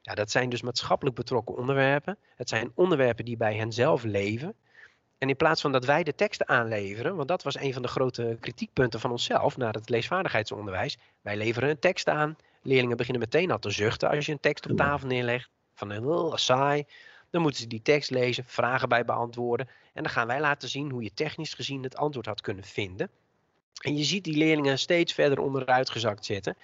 Ja, 0.00 0.14
dat 0.14 0.30
zijn 0.30 0.48
dus 0.48 0.62
maatschappelijk 0.62 1.16
betrokken 1.16 1.56
onderwerpen. 1.56 2.18
Het 2.36 2.48
zijn 2.48 2.72
onderwerpen 2.74 3.24
die 3.24 3.36
bij 3.36 3.54
hen 3.54 3.72
zelf 3.72 4.02
leven. 4.02 4.54
En 5.22 5.28
in 5.28 5.36
plaats 5.36 5.60
van 5.60 5.72
dat 5.72 5.84
wij 5.84 6.02
de 6.02 6.14
teksten 6.14 6.48
aanleveren, 6.48 7.16
want 7.16 7.28
dat 7.28 7.42
was 7.42 7.60
een 7.60 7.72
van 7.72 7.82
de 7.82 7.88
grote 7.88 8.36
kritiekpunten 8.40 9.00
van 9.00 9.10
onszelf 9.10 9.56
naar 9.56 9.72
het 9.72 9.88
leesvaardigheidsonderwijs. 9.88 10.98
Wij 11.20 11.36
leveren 11.36 11.68
een 11.68 11.78
tekst 11.78 12.08
aan. 12.08 12.36
Leerlingen 12.62 12.96
beginnen 12.96 13.22
meteen 13.22 13.50
al 13.50 13.58
te 13.58 13.70
zuchten 13.70 14.10
als 14.10 14.26
je 14.26 14.32
een 14.32 14.40
tekst 14.40 14.70
op 14.70 14.76
tafel 14.76 15.06
neerlegt. 15.06 15.50
Van 15.74 15.90
een 15.90 16.06
oh, 16.06 16.36
saai. 16.36 16.84
Dan 17.30 17.42
moeten 17.42 17.60
ze 17.60 17.66
die 17.66 17.82
tekst 17.82 18.10
lezen, 18.10 18.44
vragen 18.46 18.88
bij 18.88 19.04
beantwoorden. 19.04 19.68
En 19.92 20.02
dan 20.02 20.12
gaan 20.12 20.26
wij 20.26 20.40
laten 20.40 20.68
zien 20.68 20.90
hoe 20.90 21.02
je 21.02 21.14
technisch 21.14 21.54
gezien 21.54 21.82
het 21.82 21.96
antwoord 21.96 22.26
had 22.26 22.40
kunnen 22.40 22.64
vinden. 22.64 23.10
En 23.80 23.96
je 23.96 24.04
ziet 24.04 24.24
die 24.24 24.36
leerlingen 24.36 24.78
steeds 24.78 25.12
verder 25.12 25.38
onderuit 25.38 25.90
gezakt 25.90 26.24
zitten. 26.24 26.56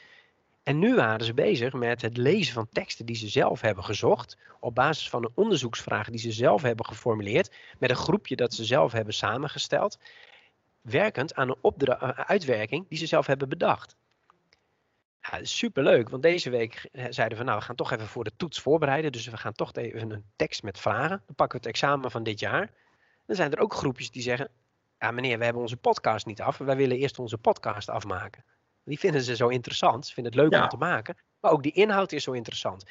En 0.68 0.78
nu 0.78 0.94
waren 0.94 1.24
ze 1.24 1.35
bezig 1.35 1.72
met 1.72 2.02
het 2.02 2.16
lezen 2.16 2.54
van 2.54 2.68
teksten 2.68 3.07
die 3.07 3.16
ze 3.16 3.28
zelf 3.28 3.61
hebben 3.61 3.85
gezocht. 3.85 4.37
Op 4.61 4.74
basis 4.74 5.09
van 5.09 5.24
een 5.24 5.33
onderzoeksvraag 5.35 6.11
die 6.11 6.20
ze 6.20 6.33
zelf 6.33 6.62
hebben 6.62 6.87
geformuleerd. 6.87 7.54
Met 7.78 7.90
een 7.90 7.96
groepje 7.96 8.37
dat 8.37 8.54
ze 8.54 8.64
zelf 8.64 8.92
hebben 8.92 9.14
samengesteld. 9.14 9.98
Werkend 10.81 11.35
aan 11.35 11.57
een 11.62 11.74
eh, 11.76 12.09
uitwerking 12.09 12.88
die 12.88 12.98
ze 12.98 13.07
zelf 13.07 13.26
hebben 13.26 13.48
bedacht. 13.48 13.96
Ja, 15.20 15.44
superleuk, 15.44 16.09
want 16.09 16.22
deze 16.22 16.50
week 16.50 16.88
zeiden 17.11 17.38
we, 17.38 17.44
nou, 17.44 17.59
we 17.59 17.64
gaan 17.64 17.76
toch 17.76 17.92
even 17.92 18.07
voor 18.07 18.24
de 18.24 18.37
toets 18.37 18.61
voorbereiden. 18.61 19.12
Dus 19.12 19.26
we 19.26 19.37
gaan 19.37 19.52
toch 19.52 19.72
even 19.72 20.11
een 20.11 20.24
tekst 20.37 20.62
met 20.62 20.78
vragen. 20.78 21.22
Dan 21.26 21.35
pakken 21.35 21.61
we 21.61 21.66
het 21.66 21.74
examen 21.74 22.11
van 22.11 22.22
dit 22.22 22.40
jaar. 22.40 22.70
Dan 23.26 23.37
zijn 23.37 23.52
er 23.52 23.61
ook 23.61 23.74
groepjes 23.74 24.11
die 24.11 24.22
zeggen, 24.22 24.48
ja 24.98 25.11
meneer, 25.11 25.38
we 25.38 25.44
hebben 25.44 25.62
onze 25.62 25.76
podcast 25.76 26.26
niet 26.26 26.40
af. 26.40 26.59
Wij 26.59 26.76
willen 26.76 26.96
eerst 26.96 27.18
onze 27.18 27.38
podcast 27.38 27.88
afmaken. 27.88 28.44
Die 28.88 28.98
vinden 28.98 29.22
ze 29.22 29.37
zo 29.37 29.48
interessant. 29.48 30.07
Ze 30.07 30.14
vinden 30.14 30.33
het 30.33 30.42
leuk 30.42 30.62
om 30.62 30.68
te 30.68 30.77
maken. 30.77 31.16
Maar 31.40 31.51
ook 31.51 31.62
die 31.62 31.72
inhoud 31.72 32.12
is 32.12 32.24
zo 32.24 32.33
interessant. 32.33 32.85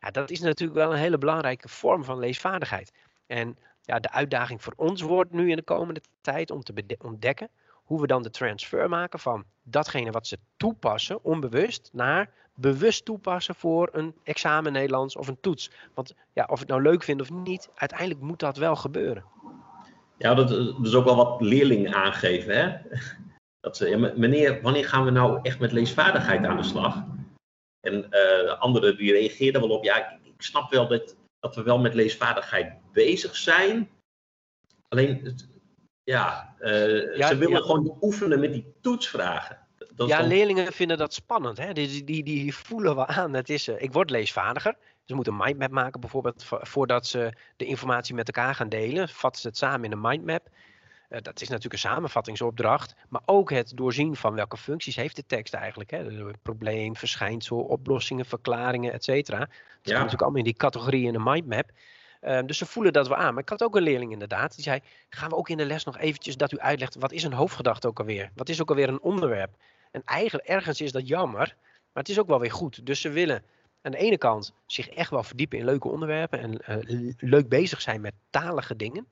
Ja, 0.00 0.10
dat 0.10 0.30
is 0.30 0.40
natuurlijk 0.40 0.78
wel 0.78 0.92
een 0.92 0.98
hele 0.98 1.18
belangrijke 1.18 1.68
vorm 1.68 2.04
van 2.04 2.18
leesvaardigheid. 2.18 2.92
En 3.26 3.58
ja, 3.82 3.98
de 3.98 4.10
uitdaging 4.10 4.62
voor 4.62 4.72
ons 4.76 5.00
wordt 5.00 5.32
nu 5.32 5.50
in 5.50 5.56
de 5.56 5.62
komende 5.62 6.00
tijd 6.20 6.50
om 6.50 6.62
te 6.62 6.96
ontdekken 6.98 7.48
hoe 7.72 8.00
we 8.00 8.06
dan 8.06 8.22
de 8.22 8.30
transfer 8.30 8.88
maken 8.88 9.18
van 9.18 9.44
datgene 9.62 10.10
wat 10.10 10.26
ze 10.26 10.38
toepassen, 10.56 11.24
onbewust, 11.24 11.90
naar 11.92 12.30
bewust 12.54 13.04
toepassen 13.04 13.54
voor 13.54 13.88
een 13.92 14.14
examen 14.22 14.72
Nederlands 14.72 15.16
of 15.16 15.28
een 15.28 15.40
toets. 15.40 15.70
Want 15.94 16.14
ja, 16.32 16.46
of 16.50 16.58
het 16.58 16.68
nou 16.68 16.82
leuk 16.82 17.02
vindt 17.02 17.22
of 17.22 17.30
niet, 17.30 17.68
uiteindelijk 17.74 18.20
moet 18.20 18.38
dat 18.38 18.56
wel 18.56 18.76
gebeuren. 18.76 19.24
Ja, 20.18 20.34
dat, 20.34 20.50
is 20.82 20.94
ook 20.94 21.04
wel 21.04 21.16
wat 21.16 21.40
leerlingen 21.40 21.94
aangeven. 21.94 22.56
Hè? 22.56 22.76
Dat 23.62 23.76
ze, 23.76 23.88
ja, 23.88 24.12
meneer, 24.16 24.62
wanneer 24.62 24.88
gaan 24.88 25.04
we 25.04 25.10
nou 25.10 25.38
echt 25.42 25.58
met 25.58 25.72
leesvaardigheid 25.72 26.44
aan 26.44 26.56
de 26.56 26.62
slag? 26.62 27.04
En 27.80 28.06
uh, 28.10 28.60
anderen 28.60 28.96
die 28.96 29.12
reageerden 29.12 29.60
wel 29.60 29.70
op, 29.70 29.84
ja, 29.84 29.96
ik, 29.96 30.18
ik, 30.22 30.42
snap 30.42 30.70
wel 30.70 30.88
dat, 30.88 31.16
dat 31.38 31.54
we 31.54 31.62
wel 31.62 31.78
met 31.78 31.94
leesvaardigheid 31.94 32.72
bezig 32.92 33.36
zijn. 33.36 33.90
Alleen, 34.88 35.36
ja, 36.04 36.54
uh, 36.60 37.16
ja 37.16 37.28
ze 37.28 37.36
willen 37.36 37.62
gewoon 37.62 37.96
oefenen 38.00 38.40
met 38.40 38.52
die 38.52 38.74
toetsvragen. 38.80 39.58
Dat 39.94 40.08
ja, 40.08 40.20
leerlingen 40.20 40.72
vinden 40.72 40.98
dat 40.98 41.14
spannend. 41.14 41.58
Hè? 41.58 41.72
Die, 41.72 42.04
die, 42.04 42.22
die 42.22 42.54
voelen 42.54 42.96
we 42.96 43.06
aan. 43.06 43.32
Het 43.32 43.50
is, 43.50 43.68
uh, 43.68 43.82
ik 43.82 43.92
word 43.92 44.10
leesvaardiger. 44.10 44.76
Ze 45.04 45.14
moeten 45.14 45.32
een 45.32 45.44
mindmap 45.44 45.70
maken 45.70 46.00
bijvoorbeeld 46.00 46.44
voordat 46.48 47.06
ze 47.06 47.32
de 47.56 47.64
informatie 47.64 48.14
met 48.14 48.26
elkaar 48.26 48.54
gaan 48.54 48.68
delen. 48.68 49.08
Vatten 49.08 49.40
ze 49.40 49.48
het 49.48 49.56
samen 49.56 49.84
in 49.84 49.92
een 49.92 50.00
mindmap. 50.00 50.48
Uh, 51.12 51.18
dat 51.22 51.40
is 51.40 51.48
natuurlijk 51.48 51.72
een 51.72 51.90
samenvattingsopdracht. 51.90 52.94
Maar 53.08 53.22
ook 53.24 53.50
het 53.50 53.76
doorzien 53.76 54.16
van 54.16 54.34
welke 54.34 54.56
functies 54.56 54.96
heeft 54.96 55.16
de 55.16 55.26
tekst 55.26 55.54
eigenlijk. 55.54 55.90
Hè? 55.90 56.04
Dus 56.04 56.32
probleem, 56.42 56.96
verschijnsel, 56.96 57.58
oplossingen, 57.58 58.24
verklaringen, 58.24 58.92
et 58.92 59.04
cetera. 59.04 59.38
Dat 59.38 59.48
ja. 59.48 59.58
komt 59.82 59.86
natuurlijk 59.86 60.22
allemaal 60.22 60.38
in 60.38 60.44
die 60.44 60.56
categorie 60.56 61.06
in 61.06 61.14
een 61.14 61.22
mindmap. 61.22 61.70
Uh, 62.22 62.38
dus 62.46 62.58
ze 62.58 62.66
voelen 62.66 62.92
dat 62.92 63.08
we 63.08 63.16
aan. 63.16 63.34
Maar 63.34 63.42
ik 63.42 63.48
had 63.48 63.62
ook 63.62 63.76
een 63.76 63.82
leerling 63.82 64.12
inderdaad. 64.12 64.54
Die 64.54 64.64
zei, 64.64 64.80
gaan 65.08 65.28
we 65.28 65.36
ook 65.36 65.48
in 65.48 65.56
de 65.56 65.64
les 65.64 65.84
nog 65.84 65.98
eventjes 65.98 66.36
dat 66.36 66.52
u 66.52 66.58
uitlegt. 66.58 66.96
Wat 66.96 67.12
is 67.12 67.22
een 67.22 67.32
hoofdgedachte 67.32 67.88
ook 67.88 67.98
alweer? 67.98 68.30
Wat 68.34 68.48
is 68.48 68.60
ook 68.60 68.68
alweer 68.68 68.88
een 68.88 69.02
onderwerp? 69.02 69.50
En 69.90 70.02
eigenlijk 70.04 70.48
ergens 70.48 70.80
is 70.80 70.92
dat 70.92 71.08
jammer. 71.08 71.56
Maar 71.92 72.02
het 72.02 72.08
is 72.08 72.18
ook 72.18 72.28
wel 72.28 72.40
weer 72.40 72.52
goed. 72.52 72.86
Dus 72.86 73.00
ze 73.00 73.08
willen 73.08 73.42
aan 73.82 73.92
de 73.92 73.98
ene 73.98 74.18
kant 74.18 74.52
zich 74.66 74.88
echt 74.88 75.10
wel 75.10 75.22
verdiepen 75.22 75.58
in 75.58 75.64
leuke 75.64 75.88
onderwerpen 75.88 76.40
en 76.40 76.84
uh, 76.86 77.12
leuk 77.18 77.48
bezig 77.48 77.80
zijn 77.80 78.00
met 78.00 78.14
talige 78.30 78.76
dingen. 78.76 79.08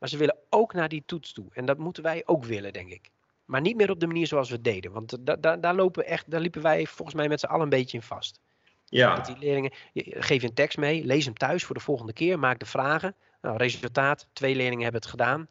Maar 0.00 0.08
ze 0.08 0.16
willen 0.16 0.36
ook 0.48 0.72
naar 0.72 0.88
die 0.88 1.02
toets 1.06 1.32
toe. 1.32 1.46
En 1.52 1.64
dat 1.64 1.78
moeten 1.78 2.02
wij 2.02 2.22
ook 2.24 2.44
willen, 2.44 2.72
denk 2.72 2.90
ik. 2.90 3.10
Maar 3.44 3.60
niet 3.60 3.76
meer 3.76 3.90
op 3.90 4.00
de 4.00 4.06
manier 4.06 4.26
zoals 4.26 4.48
we 4.48 4.54
het 4.54 4.64
deden. 4.64 4.92
Want 4.92 5.16
da 5.20 5.36
da 5.36 5.56
daar, 5.56 5.74
lopen 5.74 6.06
echt, 6.06 6.30
daar 6.30 6.40
liepen 6.40 6.62
wij 6.62 6.86
volgens 6.86 7.16
mij 7.16 7.28
met 7.28 7.40
z'n 7.40 7.46
allen 7.46 7.62
een 7.62 7.68
beetje 7.68 7.96
in 7.96 8.02
vast. 8.02 8.40
Ja. 8.84 9.14
Dat 9.14 9.26
die 9.26 9.38
leerlingen, 9.38 9.72
geef 9.94 10.42
je 10.42 10.48
een 10.48 10.54
tekst 10.54 10.78
mee, 10.78 11.04
lees 11.04 11.24
hem 11.24 11.34
thuis 11.34 11.64
voor 11.64 11.74
de 11.74 11.80
volgende 11.80 12.12
keer, 12.12 12.38
maak 12.38 12.58
de 12.58 12.66
vragen. 12.66 13.14
Nou, 13.42 13.56
resultaat, 13.56 14.28
twee 14.32 14.54
leerlingen 14.54 14.82
hebben 14.82 15.00
het 15.00 15.10
gedaan 15.10 15.48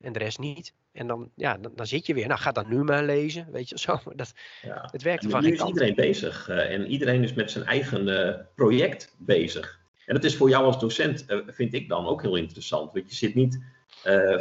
en 0.00 0.12
de 0.12 0.18
rest 0.18 0.38
niet. 0.38 0.72
En 0.92 1.06
dan, 1.06 1.30
ja, 1.34 1.58
dan, 1.58 1.72
dan, 1.74 1.86
zit 1.86 2.06
je 2.06 2.14
weer. 2.14 2.26
Nou, 2.26 2.40
ga 2.40 2.52
dan 2.52 2.68
nu 2.68 2.82
maar 2.82 3.04
lezen. 3.04 3.48
Weet 3.52 3.68
je 3.68 3.78
zo. 3.78 3.98
Dat, 4.14 4.34
ja. 4.62 4.88
Het 4.90 5.02
werkt 5.02 5.26
van 5.28 5.42
Nu 5.42 5.52
is 5.52 5.62
iedereen 5.62 5.94
bezig. 5.94 6.48
Uh, 6.48 6.70
en 6.72 6.86
iedereen 6.86 7.22
is 7.22 7.34
met 7.34 7.50
zijn 7.50 7.64
eigen 7.64 8.08
uh, 8.08 8.34
project 8.54 9.14
bezig. 9.18 9.80
En 10.06 10.14
dat 10.14 10.24
is 10.24 10.36
voor 10.36 10.48
jou 10.48 10.64
als 10.64 10.80
docent, 10.80 11.24
uh, 11.28 11.38
vind 11.46 11.74
ik 11.74 11.88
dan 11.88 12.06
ook 12.06 12.22
heel 12.22 12.36
interessant. 12.36 12.92
Want 12.92 13.10
je 13.10 13.16
zit 13.16 13.34
niet 13.34 13.60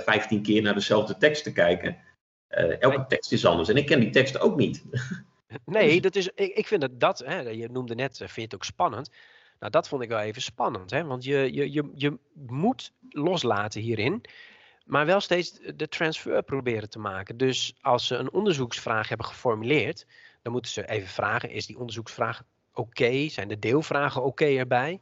vijftien 0.03 0.41
keer 0.41 0.61
naar 0.61 0.73
dezelfde 0.73 1.17
tekst 1.17 1.43
te 1.43 1.51
kijken. 1.51 1.97
elke 2.79 2.97
nee. 2.97 3.05
tekst 3.07 3.31
is 3.31 3.45
anders. 3.45 3.69
En 3.69 3.77
ik 3.77 3.85
ken 3.85 3.99
die 3.99 4.09
teksten 4.09 4.41
ook 4.41 4.57
niet. 4.57 4.83
nee, 5.65 6.01
dat 6.01 6.15
is, 6.15 6.29
ik, 6.35 6.53
ik 6.53 6.67
vind 6.67 6.81
dat, 6.81 6.99
dat 6.99 7.19
hè, 7.19 7.39
je 7.39 7.69
noemde 7.69 7.95
net, 7.95 8.17
vind 8.17 8.35
je 8.35 8.41
het 8.41 8.55
ook 8.55 8.63
spannend. 8.63 9.11
Nou, 9.59 9.71
dat 9.71 9.87
vond 9.87 10.01
ik 10.01 10.09
wel 10.09 10.19
even 10.19 10.41
spannend. 10.41 10.91
Hè? 10.91 11.03
Want 11.03 11.23
je, 11.23 11.53
je, 11.53 11.71
je, 11.71 11.91
je 11.95 12.17
moet 12.33 12.91
loslaten 13.09 13.81
hierin 13.81 14.25
maar 14.85 15.05
wel 15.05 15.19
steeds 15.19 15.59
de 15.75 15.87
transfer 15.87 16.43
proberen 16.43 16.89
te 16.89 16.99
maken. 16.99 17.37
Dus 17.37 17.75
als 17.81 18.07
ze 18.07 18.15
een 18.15 18.31
onderzoeksvraag 18.31 19.09
hebben 19.09 19.27
geformuleerd, 19.27 20.05
dan 20.41 20.51
moeten 20.51 20.71
ze 20.71 20.89
even 20.89 21.07
vragen: 21.07 21.49
is 21.49 21.65
die 21.65 21.77
onderzoeksvraag 21.77 22.43
oké? 22.73 23.29
Zijn 23.29 23.47
de 23.47 23.59
deelvragen 23.59 24.23
oké 24.23 24.45
erbij? 24.45 25.01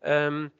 Um, 0.00 0.52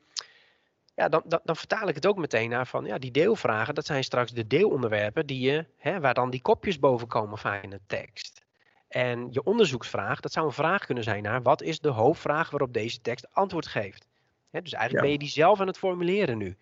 ja, 0.94 1.08
dan, 1.08 1.22
dan, 1.24 1.40
dan, 1.44 1.56
vertaal 1.56 1.88
ik 1.88 1.94
het 1.94 2.06
ook 2.06 2.16
meteen 2.16 2.50
naar 2.50 2.66
van 2.66 2.84
ja, 2.84 2.98
die 2.98 3.10
deelvragen, 3.10 3.74
dat 3.74 3.86
zijn 3.86 4.04
straks 4.04 4.32
de 4.32 4.46
deelonderwerpen 4.46 5.26
die 5.26 5.40
je, 5.40 5.66
hè, 5.76 6.00
waar 6.00 6.14
dan 6.14 6.30
die 6.30 6.42
kopjes 6.42 6.78
boven 6.78 7.08
komen 7.08 7.38
vaak 7.38 7.62
in 7.62 7.70
de 7.70 7.80
tekst. 7.86 8.44
En 8.88 9.28
je 9.30 9.42
onderzoeksvraag, 9.42 10.20
dat 10.20 10.32
zou 10.32 10.46
een 10.46 10.52
vraag 10.52 10.84
kunnen 10.84 11.04
zijn 11.04 11.22
naar 11.22 11.42
wat 11.42 11.62
is 11.62 11.80
de 11.80 11.88
hoofdvraag 11.88 12.50
waarop 12.50 12.72
deze 12.72 13.00
tekst 13.00 13.26
antwoord 13.30 13.66
geeft. 13.66 14.06
Hè, 14.50 14.62
dus 14.62 14.72
eigenlijk 14.72 15.04
ben 15.04 15.12
je 15.12 15.18
die 15.18 15.28
zelf 15.28 15.60
aan 15.60 15.66
het 15.66 15.78
formuleren 15.78 16.38
nu. 16.38 16.56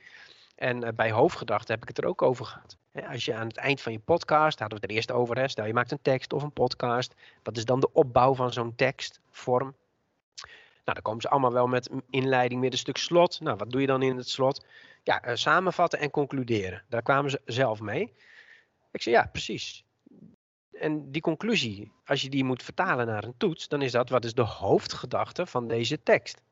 En 0.54 0.84
uh, 0.84 0.88
bij 0.94 1.10
hoofdgedachten 1.10 1.74
heb 1.74 1.82
ik 1.82 1.88
het 1.88 1.98
er 1.98 2.06
ook 2.06 2.22
over 2.22 2.44
gehad. 2.44 2.76
Hè, 2.92 3.08
als 3.08 3.24
je 3.24 3.34
aan 3.34 3.46
het 3.46 3.56
eind 3.56 3.80
van 3.80 3.92
je 3.92 3.98
podcast, 3.98 4.58
hadden 4.58 4.78
we 4.78 4.84
het 4.84 4.84
er 4.84 4.96
eerst 4.96 5.12
over, 5.12 5.38
hè, 5.38 5.48
stel 5.48 5.66
je 5.66 5.72
maakt 5.72 5.90
een 5.90 6.02
tekst 6.02 6.32
of 6.32 6.42
een 6.42 6.52
podcast, 6.52 7.14
wat 7.42 7.56
is 7.56 7.64
dan 7.64 7.80
de 7.80 7.92
opbouw 7.92 8.34
van 8.34 8.52
zo'n 8.52 8.74
tekstvorm? 8.74 9.74
Nou, 10.84 10.94
dan 10.94 11.02
komen 11.02 11.20
ze 11.20 11.28
allemaal 11.28 11.52
wel 11.52 11.66
met 11.66 11.90
inleiding, 12.10 12.60
middenstuk, 12.60 12.96
slot. 12.96 13.40
Nou, 13.40 13.56
wat 13.56 13.70
doe 13.70 13.80
je 13.80 13.86
dan 13.86 14.02
in 14.02 14.16
het 14.16 14.28
slot? 14.28 14.64
Ja, 15.02 15.28
uh, 15.28 15.34
samenvatten 15.34 15.98
en 15.98 16.10
concluderen. 16.10 16.82
Daar 16.88 17.02
kwamen 17.02 17.30
ze 17.30 17.40
zelf 17.44 17.80
mee. 17.80 18.12
Ik 18.90 19.02
zei, 19.02 19.14
ja, 19.14 19.28
precies. 19.32 19.84
En 20.72 21.10
die 21.10 21.22
conclusie, 21.22 21.92
als 22.04 22.22
je 22.22 22.28
die 22.28 22.44
moet 22.44 22.62
vertalen 22.62 23.06
naar 23.06 23.24
een 23.24 23.34
toets, 23.36 23.68
dan 23.68 23.82
is 23.82 23.92
dat 23.92 24.08
wat 24.08 24.24
is 24.24 24.34
de 24.34 24.42
hoofdgedachte 24.42 25.46
van 25.46 25.68
deze 25.68 26.02
tekst. 26.02 26.42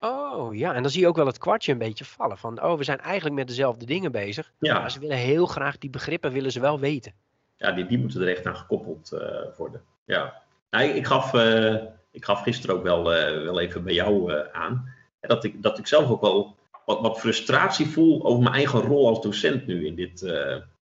Oh 0.00 0.54
ja, 0.54 0.74
en 0.74 0.82
dan 0.82 0.90
zie 0.90 1.00
je 1.00 1.08
ook 1.08 1.16
wel 1.16 1.26
het 1.26 1.38
kwartje 1.38 1.72
een 1.72 1.78
beetje 1.78 2.04
vallen. 2.04 2.38
Van, 2.38 2.62
oh, 2.62 2.76
we 2.76 2.84
zijn 2.84 3.00
eigenlijk 3.00 3.36
met 3.36 3.48
dezelfde 3.48 3.86
dingen 3.86 4.12
bezig. 4.12 4.52
Ja. 4.58 4.78
Maar 4.78 4.90
ze 4.90 5.00
willen 5.00 5.16
heel 5.16 5.46
graag 5.46 5.78
die 5.78 5.90
begrippen, 5.90 6.32
willen 6.32 6.52
ze 6.52 6.60
wel 6.60 6.80
weten. 6.80 7.12
Ja, 7.56 7.72
die, 7.72 7.86
die 7.86 7.98
moeten 7.98 8.20
er 8.20 8.28
echt 8.28 8.46
aan 8.46 8.56
gekoppeld 8.56 9.10
uh, 9.12 9.20
worden. 9.56 9.82
Ja. 10.04 10.42
Nou, 10.70 10.84
ik, 10.84 11.06
gaf, 11.06 11.34
uh, 11.34 11.82
ik 12.10 12.24
gaf 12.24 12.42
gisteren 12.42 12.76
ook 12.76 12.82
wel, 12.82 13.14
uh, 13.14 13.42
wel 13.42 13.60
even 13.60 13.84
bij 13.84 13.94
jou 13.94 14.32
aan. 14.52 14.94
Dat 15.20 15.44
ik, 15.44 15.62
dat 15.62 15.78
ik 15.78 15.86
zelf 15.86 16.10
ook 16.10 16.20
wel 16.20 16.56
wat, 16.84 17.00
wat 17.00 17.20
frustratie 17.20 17.86
voel 17.86 18.24
over 18.24 18.42
mijn 18.42 18.54
eigen 18.54 18.80
rol 18.80 19.08
als 19.08 19.22
docent 19.22 19.66
nu 19.66 19.86
in 19.86 19.94
dit, 19.94 20.22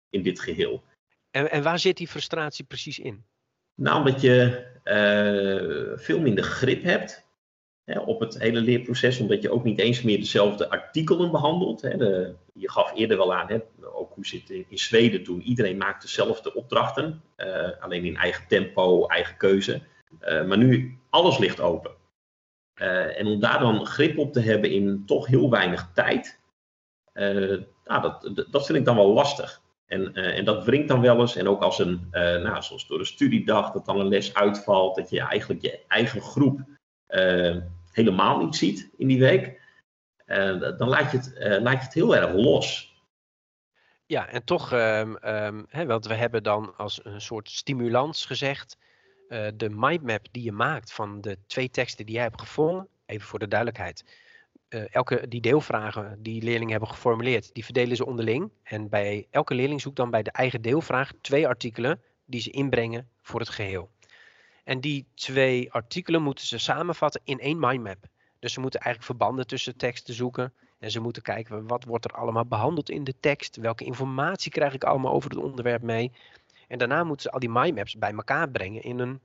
in 0.09 0.23
dit 0.23 0.39
geheel. 0.39 0.83
En, 1.31 1.51
en 1.51 1.63
waar 1.63 1.79
zit 1.79 1.97
die 1.97 2.07
frustratie 2.07 2.65
precies 2.65 2.99
in? 2.99 3.23
Nou, 3.75 3.97
omdat 3.97 4.21
je 4.21 4.63
veel 5.95 6.19
minder 6.19 6.43
grip 6.43 6.83
hebt 6.83 7.25
hè, 7.85 7.99
op 7.99 8.19
het 8.19 8.39
hele 8.39 8.59
leerproces, 8.59 9.19
omdat 9.19 9.41
je 9.41 9.51
ook 9.51 9.63
niet 9.63 9.79
eens 9.79 10.01
meer 10.01 10.17
dezelfde 10.17 10.69
artikelen 10.69 11.31
behandelt. 11.31 11.81
Hè. 11.81 11.97
De, 11.97 12.33
je 12.53 12.71
gaf 12.71 12.93
eerder 12.95 13.17
wel 13.17 13.33
aan, 13.33 13.47
hè, 13.47 13.59
ook 13.93 14.13
hoe 14.13 14.25
zit 14.25 14.49
in, 14.49 14.65
in 14.69 14.77
Zweden 14.77 15.23
toen, 15.23 15.41
iedereen 15.41 15.77
maakt 15.77 16.01
dezelfde 16.01 16.53
opdrachten, 16.53 17.21
uh, 17.37 17.69
alleen 17.79 18.05
in 18.05 18.17
eigen 18.17 18.47
tempo, 18.47 19.07
eigen 19.07 19.37
keuze. 19.37 19.81
Uh, 20.21 20.45
maar 20.45 20.57
nu, 20.57 20.97
alles 21.09 21.37
ligt 21.37 21.59
open. 21.59 21.91
Uh, 22.81 23.19
en 23.19 23.27
om 23.27 23.39
daar 23.39 23.59
dan 23.59 23.85
grip 23.85 24.17
op 24.17 24.33
te 24.33 24.39
hebben 24.39 24.71
in 24.71 25.03
toch 25.05 25.27
heel 25.27 25.49
weinig 25.49 25.91
tijd, 25.93 26.39
nou, 27.13 28.01
dat, 28.01 28.45
dat 28.51 28.65
vind 28.65 28.77
ik 28.77 28.85
dan 28.85 28.95
wel 28.95 29.13
lastig. 29.13 29.61
En, 29.85 30.13
en 30.13 30.45
dat 30.45 30.65
wringt 30.65 30.87
dan 30.87 31.01
wel 31.01 31.19
eens. 31.19 31.35
En 31.35 31.47
ook 31.47 31.61
als 31.61 31.79
een, 31.79 32.07
nou, 32.11 32.61
zoals 32.61 32.87
door 32.87 32.97
de 32.97 33.05
studiedag, 33.05 33.71
dat 33.71 33.85
dan 33.85 33.99
een 33.99 34.07
les 34.07 34.33
uitvalt, 34.33 34.95
dat 34.95 35.09
je 35.09 35.21
eigenlijk 35.21 35.61
je 35.61 35.79
eigen 35.87 36.21
groep 36.21 36.59
helemaal 37.91 38.45
niet 38.45 38.55
ziet 38.55 38.91
in 38.97 39.07
die 39.07 39.19
week, 39.19 39.61
dan 40.77 40.87
laat 40.87 41.11
je, 41.11 41.17
het, 41.17 41.61
laat 41.61 41.79
je 41.79 41.85
het 41.85 41.93
heel 41.93 42.15
erg 42.15 42.33
los. 42.33 42.95
Ja, 44.05 44.27
en 44.27 44.43
toch, 44.43 44.71
um, 44.71 45.17
hè, 45.69 45.85
want 45.85 46.05
we 46.07 46.13
hebben 46.13 46.43
dan 46.43 46.77
als 46.77 47.05
een 47.05 47.21
soort 47.21 47.49
stimulans 47.49 48.25
gezegd, 48.25 48.77
uh, 49.35 49.47
de 49.55 49.69
mindmap 49.69 50.27
die 50.31 50.43
je 50.43 50.51
maakt 50.51 50.93
van 50.93 51.21
de 51.21 51.37
twee 51.47 51.69
teksten 51.69 52.05
die 52.05 52.15
jij 52.15 52.23
hebt 52.23 52.41
gevonden, 52.41 52.87
even 53.05 53.27
voor 53.27 53.39
de 53.39 53.47
duidelijkheid. 53.47 54.03
elke 54.91 55.27
die 55.27 55.41
deelvragen 55.41 56.17
die 56.19 56.41
leerlingen 56.43 56.71
hebben 56.71 56.89
geformuleerd, 56.89 57.53
die 57.53 57.63
verdelen 57.63 57.95
ze 57.95 58.05
onderling. 58.05 58.51
En 58.63 58.89
bij 58.89 59.27
elke 59.29 59.55
leerling 59.55 59.81
zoekt 59.81 59.95
dan 59.95 60.09
bij 60.09 60.23
de 60.23 60.31
eigen 60.31 60.61
deelvraag 60.61 61.11
twee 61.21 61.47
artikelen 61.47 62.01
die 62.25 62.41
ze 62.41 62.49
inbrengen 62.49 63.09
voor 63.21 63.39
het 63.39 63.49
geheel. 63.49 63.89
En 64.63 64.79
die 64.81 65.05
twee 65.13 65.71
artikelen 65.71 66.21
moeten 66.21 66.45
ze 66.45 66.57
samenvatten 66.57 67.21
in 67.23 67.39
één 67.39 67.59
mindmap. 67.59 68.05
Dus 68.39 68.53
ze 68.53 68.59
moeten 68.59 68.79
eigenlijk 68.79 69.11
verbanden 69.11 69.47
tussen 69.47 69.77
teksten 69.77 70.13
zoeken. 70.13 70.53
En 70.79 70.91
ze 70.91 70.99
moeten 70.99 71.21
kijken 71.21 71.67
wat 71.67 71.83
wordt 71.83 72.05
er 72.05 72.11
allemaal 72.11 72.45
behandeld 72.45 72.89
in 72.89 73.03
de 73.03 73.15
tekst. 73.19 73.55
Welke 73.55 73.85
informatie 73.85 74.51
krijg 74.51 74.73
ik 74.73 74.83
allemaal 74.83 75.13
over 75.13 75.29
het 75.29 75.39
onderwerp 75.39 75.81
mee. 75.81 76.11
En 76.67 76.77
daarna 76.77 77.03
moeten 77.03 77.25
ze 77.25 77.31
al 77.31 77.39
die 77.39 77.49
mindmaps 77.49 77.97
bij 77.97 78.11
elkaar 78.11 78.49
brengen 78.49 78.81
in 78.81 78.99
een 78.99 79.19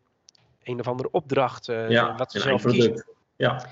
een 0.63 0.81
of 0.81 0.89
andere 0.89 1.11
opdracht. 1.11 1.69
Uh, 1.69 1.91
ja, 1.91 2.17
wat 2.17 2.33
ze 2.33 2.41
zelf 2.41 2.65
kiezen. 2.65 3.05
Ja. 3.37 3.67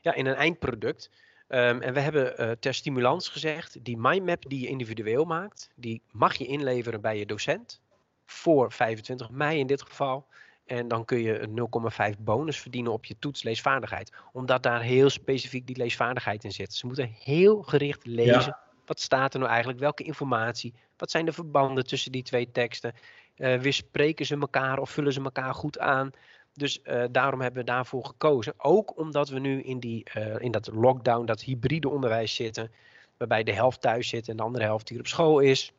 ja, 0.00 0.14
in 0.14 0.26
een 0.26 0.34
eindproduct. 0.34 1.10
Um, 1.48 1.80
en 1.82 1.94
we 1.94 2.00
hebben 2.00 2.40
uh, 2.40 2.50
ter 2.50 2.74
stimulans 2.74 3.28
gezegd, 3.28 3.84
die 3.84 3.98
mindmap 3.98 4.44
die 4.48 4.60
je 4.60 4.66
individueel 4.66 5.24
maakt, 5.24 5.70
die 5.74 6.02
mag 6.10 6.34
je 6.34 6.46
inleveren 6.46 7.00
bij 7.00 7.18
je 7.18 7.26
docent. 7.26 7.80
Voor 8.24 8.72
25 8.72 9.30
mei 9.30 9.58
in 9.58 9.66
dit 9.66 9.82
geval. 9.82 10.26
En 10.66 10.88
dan 10.88 11.04
kun 11.04 11.18
je 11.18 11.38
een 11.40 12.14
0,5 12.14 12.18
bonus 12.18 12.60
verdienen 12.60 12.92
op 12.92 13.04
je 13.04 13.16
toets 13.18 13.42
leesvaardigheid. 13.42 14.12
Omdat 14.32 14.62
daar 14.62 14.80
heel 14.80 15.10
specifiek 15.10 15.66
die 15.66 15.76
leesvaardigheid 15.76 16.44
in 16.44 16.52
zit. 16.52 16.74
Ze 16.74 16.86
moeten 16.86 17.14
heel 17.18 17.62
gericht 17.62 18.06
lezen. 18.06 18.56
Wat 18.86 19.00
staat 19.00 19.32
er 19.32 19.38
nou 19.38 19.50
eigenlijk? 19.50 19.80
Welke 19.80 20.02
informatie? 20.02 20.74
Wat 20.96 21.10
zijn 21.10 21.24
de 21.24 21.32
verbanden 21.32 21.86
tussen 21.86 22.12
die 22.12 22.22
twee 22.22 22.50
teksten? 22.50 22.94
Uh, 23.36 23.58
weerspreken 23.58 24.26
ze 24.26 24.36
elkaar 24.36 24.78
of 24.78 24.90
vullen 24.90 25.12
ze 25.12 25.22
elkaar 25.22 25.54
goed 25.54 25.78
aan? 25.78 26.10
Dus 26.54 26.80
uh, 26.84 27.04
daarom 27.10 27.40
hebben 27.40 27.60
we 27.60 27.70
daarvoor 27.70 28.04
gekozen. 28.04 28.54
Ook 28.56 28.98
omdat 28.98 29.28
we 29.28 29.38
nu 29.38 29.62
in, 29.62 29.80
die, 29.80 30.06
uh, 30.16 30.34
in 30.38 30.50
dat 30.50 30.70
lockdown, 30.72 31.24
dat 31.24 31.42
hybride 31.42 31.88
onderwijs 31.88 32.34
zitten. 32.34 32.70
Waarbij 33.16 33.42
de 33.42 33.52
helft 33.52 33.80
thuis 33.80 34.08
zit 34.08 34.28
en 34.28 34.36
de 34.36 34.42
andere 34.42 34.64
helft 34.64 34.88
hier 34.88 34.98
op 34.98 35.06
school 35.06 35.38
is. 35.38 35.72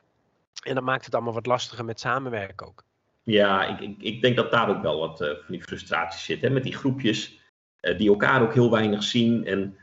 En 0.63 0.75
dat 0.75 0.83
maakt 0.83 1.05
het 1.05 1.15
allemaal 1.15 1.33
wat 1.33 1.45
lastiger 1.45 1.85
met 1.85 1.99
samenwerken 1.99 2.67
ook. 2.67 2.83
Ja, 3.23 3.65
ik, 3.65 3.79
ik, 3.79 4.01
ik, 4.01 4.21
denk 4.21 4.35
dat 4.35 4.51
daar 4.51 4.69
ook 4.69 4.81
wel 4.81 4.99
wat 4.99 5.17
van 5.17 5.37
die 5.47 5.63
frustratie 5.63 6.19
zit. 6.19 6.41
Hè? 6.41 6.49
Met 6.49 6.63
die 6.63 6.75
groepjes 6.75 7.39
die 7.97 8.09
elkaar 8.09 8.41
ook 8.41 8.53
heel 8.53 8.71
weinig 8.71 9.03
zien. 9.03 9.45
En 9.45 9.77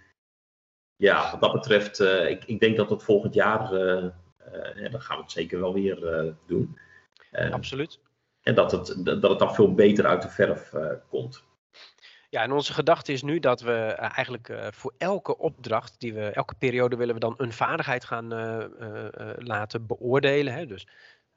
ja, 1.00 1.30
wat 1.30 1.40
dat 1.40 1.52
betreft, 1.52 2.00
uh, 2.00 2.30
ik, 2.30 2.44
ik, 2.44 2.60
denk 2.60 2.76
dat 2.76 2.88
dat 2.88 3.04
volgend 3.04 3.34
jaar, 3.34 3.74
ja, 4.74 4.88
dan 4.90 5.00
gaan 5.00 5.16
we 5.16 5.22
het 5.22 5.32
zeker 5.32 5.60
wel 5.60 5.74
weer 5.74 6.34
doen. 6.46 6.78
Absoluut. 7.50 8.00
En 8.42 8.54
dat 8.54 8.72
het, 8.72 9.04
dat 9.04 9.30
het 9.30 9.38
dan 9.38 9.54
veel 9.54 9.74
beter 9.74 10.06
uit 10.06 10.22
de 10.22 10.28
verf 10.28 10.72
komt. 11.08 11.44
Ja, 12.28 12.42
en 12.42 12.52
onze 12.52 12.72
gedachte 12.72 13.12
is 13.12 13.22
nu 13.22 13.38
dat 13.38 13.60
we 13.60 13.76
eigenlijk 13.96 14.52
voor 14.70 14.94
elke 14.98 15.38
opdracht 15.38 15.94
die 15.98 16.14
we, 16.14 16.20
elke 16.20 16.54
periode 16.54 16.96
willen 16.96 17.14
we 17.14 17.20
dan 17.20 17.34
een 17.36 17.52
vaardigheid 17.52 18.04
gaan 18.04 18.28
laten 19.38 19.86
beoordelen. 19.86 20.52
Hè? 20.52 20.66
Dus 20.66 20.86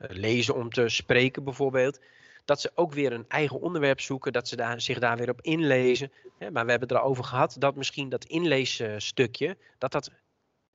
eh, 0.04 0.10
lezen 0.10 0.56
om 0.56 0.70
te 0.70 0.90
spreken 0.90 1.44
bijvoorbeeld. 1.44 2.00
Dat 2.46 2.62
ze 2.62 2.72
ook 2.76 2.94
weer 2.94 3.14
een 3.14 3.26
eigen 3.28 3.62
onderwerp 3.62 4.00
zoeken, 4.02 4.34
dat 4.34 4.48
ze 4.48 4.56
daar, 4.56 4.82
zich 4.82 5.00
daar 5.00 5.18
weer 5.18 5.30
op 5.30 5.42
inlezen. 5.42 6.12
maar 6.40 6.66
we 6.66 6.72
hebben 6.72 6.90
het 6.90 6.92
erover 6.92 7.24
gehad 7.24 7.56
dat 7.60 7.76
misschien 7.76 8.10
dat 8.10 8.26
inleesstukje, 8.26 9.58
dat 9.78 9.92
dat 9.92 10.12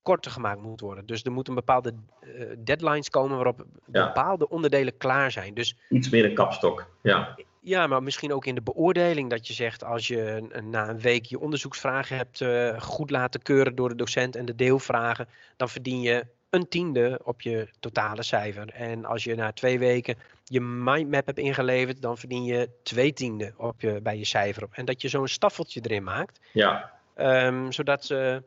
korter 0.02 0.30
gemaakt 0.30 0.62
moet 0.62 0.80
worden. 0.80 1.06
Dus 1.06 1.22
er 1.22 1.32
moeten 1.32 1.54
bepaalde 1.54 1.94
uh, 2.20 2.44
deadlines 2.58 3.10
komen 3.10 3.36
waarop 3.36 3.66
bepaalde 3.86 4.48
onderdelen 4.48 4.96
klaar 4.96 5.30
zijn. 5.30 5.54
Dus, 5.54 5.76
Iets 5.88 6.08
meer 6.08 6.24
een 6.24 6.34
kapstok, 6.34 6.90
ja. 7.02 7.36
Ja, 7.60 7.86
maar 7.86 8.02
misschien 8.02 8.32
ook 8.32 8.46
in 8.46 8.54
de 8.54 8.62
beoordeling 8.62 9.30
dat 9.30 9.46
je 9.46 9.52
zegt 9.52 9.84
als 9.84 10.08
je 10.08 10.46
na 10.64 10.88
een 10.88 11.00
week 11.00 11.24
je 11.24 11.40
onderzoeksvragen 11.40 12.16
hebt 12.16 12.40
uh, 12.40 12.80
goed 12.80 13.10
laten 13.10 13.42
keuren 13.42 13.74
door 13.74 13.88
de 13.88 13.94
docent 13.94 14.36
en 14.36 14.44
de 14.44 14.54
deelvragen, 14.54 15.28
dan 15.56 15.68
verdien 15.68 16.00
je 16.00 16.26
een 16.50 16.68
tiende 16.68 17.20
op 17.24 17.40
je 17.40 17.68
totale 17.80 18.22
cijfer. 18.22 18.68
En 18.68 19.04
als 19.04 19.24
je 19.24 19.34
na 19.34 19.52
twee 19.52 19.78
weken 19.78 20.16
je 20.44 20.60
mindmap 20.60 21.26
hebt 21.26 21.38
ingeleverd, 21.38 22.02
dan 22.02 22.18
verdien 22.18 22.44
je 22.44 22.68
twee 22.82 23.12
tiende 23.12 23.52
op 23.56 23.80
je, 23.80 24.00
bij 24.02 24.18
je 24.18 24.24
cijfer 24.24 24.64
op. 24.64 24.72
En 24.72 24.84
dat 24.84 25.02
je 25.02 25.08
zo'n 25.08 25.28
staffeltje 25.28 25.80
erin 25.82 26.04
maakt. 26.04 26.40
Ja. 26.52 26.92
Um, 27.16 27.72
zodat 27.72 28.04
ze, 28.04 28.42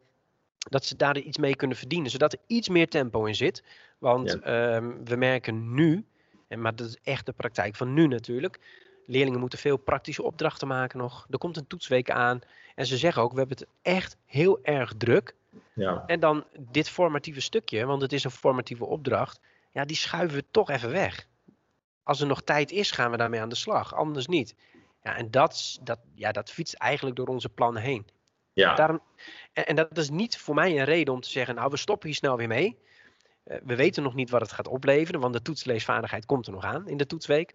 dat 0.57 0.85
ze 0.85 0.95
daar 0.95 1.17
iets 1.17 1.37
mee 1.37 1.55
kunnen 1.55 1.77
verdienen. 1.77 2.11
Zodat 2.11 2.33
er 2.33 2.39
iets 2.47 2.69
meer 2.69 2.87
tempo 2.87 3.25
in 3.25 3.35
zit. 3.35 3.63
Want 3.97 4.47
um, 4.47 5.05
we 5.05 5.15
merken 5.15 5.73
nu, 5.73 6.05
en, 6.47 6.61
maar 6.61 6.75
dat 6.75 6.87
is 6.87 6.97
echt 7.03 7.25
de 7.25 7.31
praktijk 7.31 7.75
van 7.75 7.93
nu 7.93 8.07
natuurlijk. 8.07 8.59
Leerlingen 9.05 9.39
moeten 9.39 9.59
veel 9.59 9.77
praktische 9.77 10.23
opdrachten 10.23 10.67
maken 10.67 10.97
nog. 10.97 11.27
Er 11.29 11.37
komt 11.37 11.57
een 11.57 11.67
toetsweek 11.67 12.09
aan. 12.09 12.39
En 12.75 12.85
ze 12.85 12.97
zeggen 12.97 13.21
ook, 13.21 13.31
we 13.31 13.39
hebben 13.39 13.57
het 13.57 13.67
echt 13.81 14.17
heel 14.25 14.59
erg 14.63 14.93
druk. 14.97 15.35
Ja. 15.73 16.03
En 16.05 16.19
dan 16.19 16.45
dit 16.59 16.89
formatieve 16.89 17.41
stukje, 17.41 17.85
want 17.85 18.01
het 18.01 18.13
is 18.13 18.23
een 18.23 18.31
formatieve 18.31 18.85
opdracht, 18.85 19.39
ja, 19.71 19.85
die 19.85 19.95
schuiven 19.95 20.37
we 20.37 20.45
toch 20.51 20.69
even 20.69 20.91
weg. 20.91 21.27
Als 22.03 22.21
er 22.21 22.27
nog 22.27 22.41
tijd 22.41 22.71
is, 22.71 22.91
gaan 22.91 23.11
we 23.11 23.17
daarmee 23.17 23.41
aan 23.41 23.49
de 23.49 23.55
slag, 23.55 23.95
anders 23.95 24.27
niet. 24.27 24.55
Ja, 25.03 25.15
en 25.15 25.31
dat, 25.31 25.79
dat, 25.81 25.99
ja, 26.15 26.31
dat 26.31 26.51
fietst 26.51 26.73
eigenlijk 26.73 27.15
door 27.15 27.27
onze 27.27 27.49
plannen 27.49 27.81
heen. 27.81 28.07
Ja. 28.53 28.75
Daarom, 28.75 29.01
en, 29.53 29.65
en, 29.65 29.75
dat 29.75 29.97
is 29.97 30.09
niet 30.09 30.37
voor 30.37 30.55
mij 30.55 30.79
een 30.79 30.85
reden 30.85 31.13
om 31.13 31.21
te 31.21 31.29
zeggen, 31.29 31.55
nou, 31.55 31.69
we 31.69 31.77
stoppen 31.77 32.07
hier 32.07 32.17
snel 32.17 32.37
weer 32.37 32.47
mee. 32.47 32.79
Uh, 33.45 33.57
we 33.63 33.75
weten 33.75 34.03
nog 34.03 34.13
niet 34.13 34.29
wat 34.29 34.41
het 34.41 34.51
gaat 34.51 34.67
opleveren, 34.67 35.19
want 35.21 35.33
de 35.33 35.41
toetsleesvaardigheid 35.41 36.25
komt 36.25 36.47
er 36.47 36.53
nog 36.53 36.63
aan 36.63 36.87
in 36.87 36.97
de 36.97 37.05
toetsweek. 37.05 37.53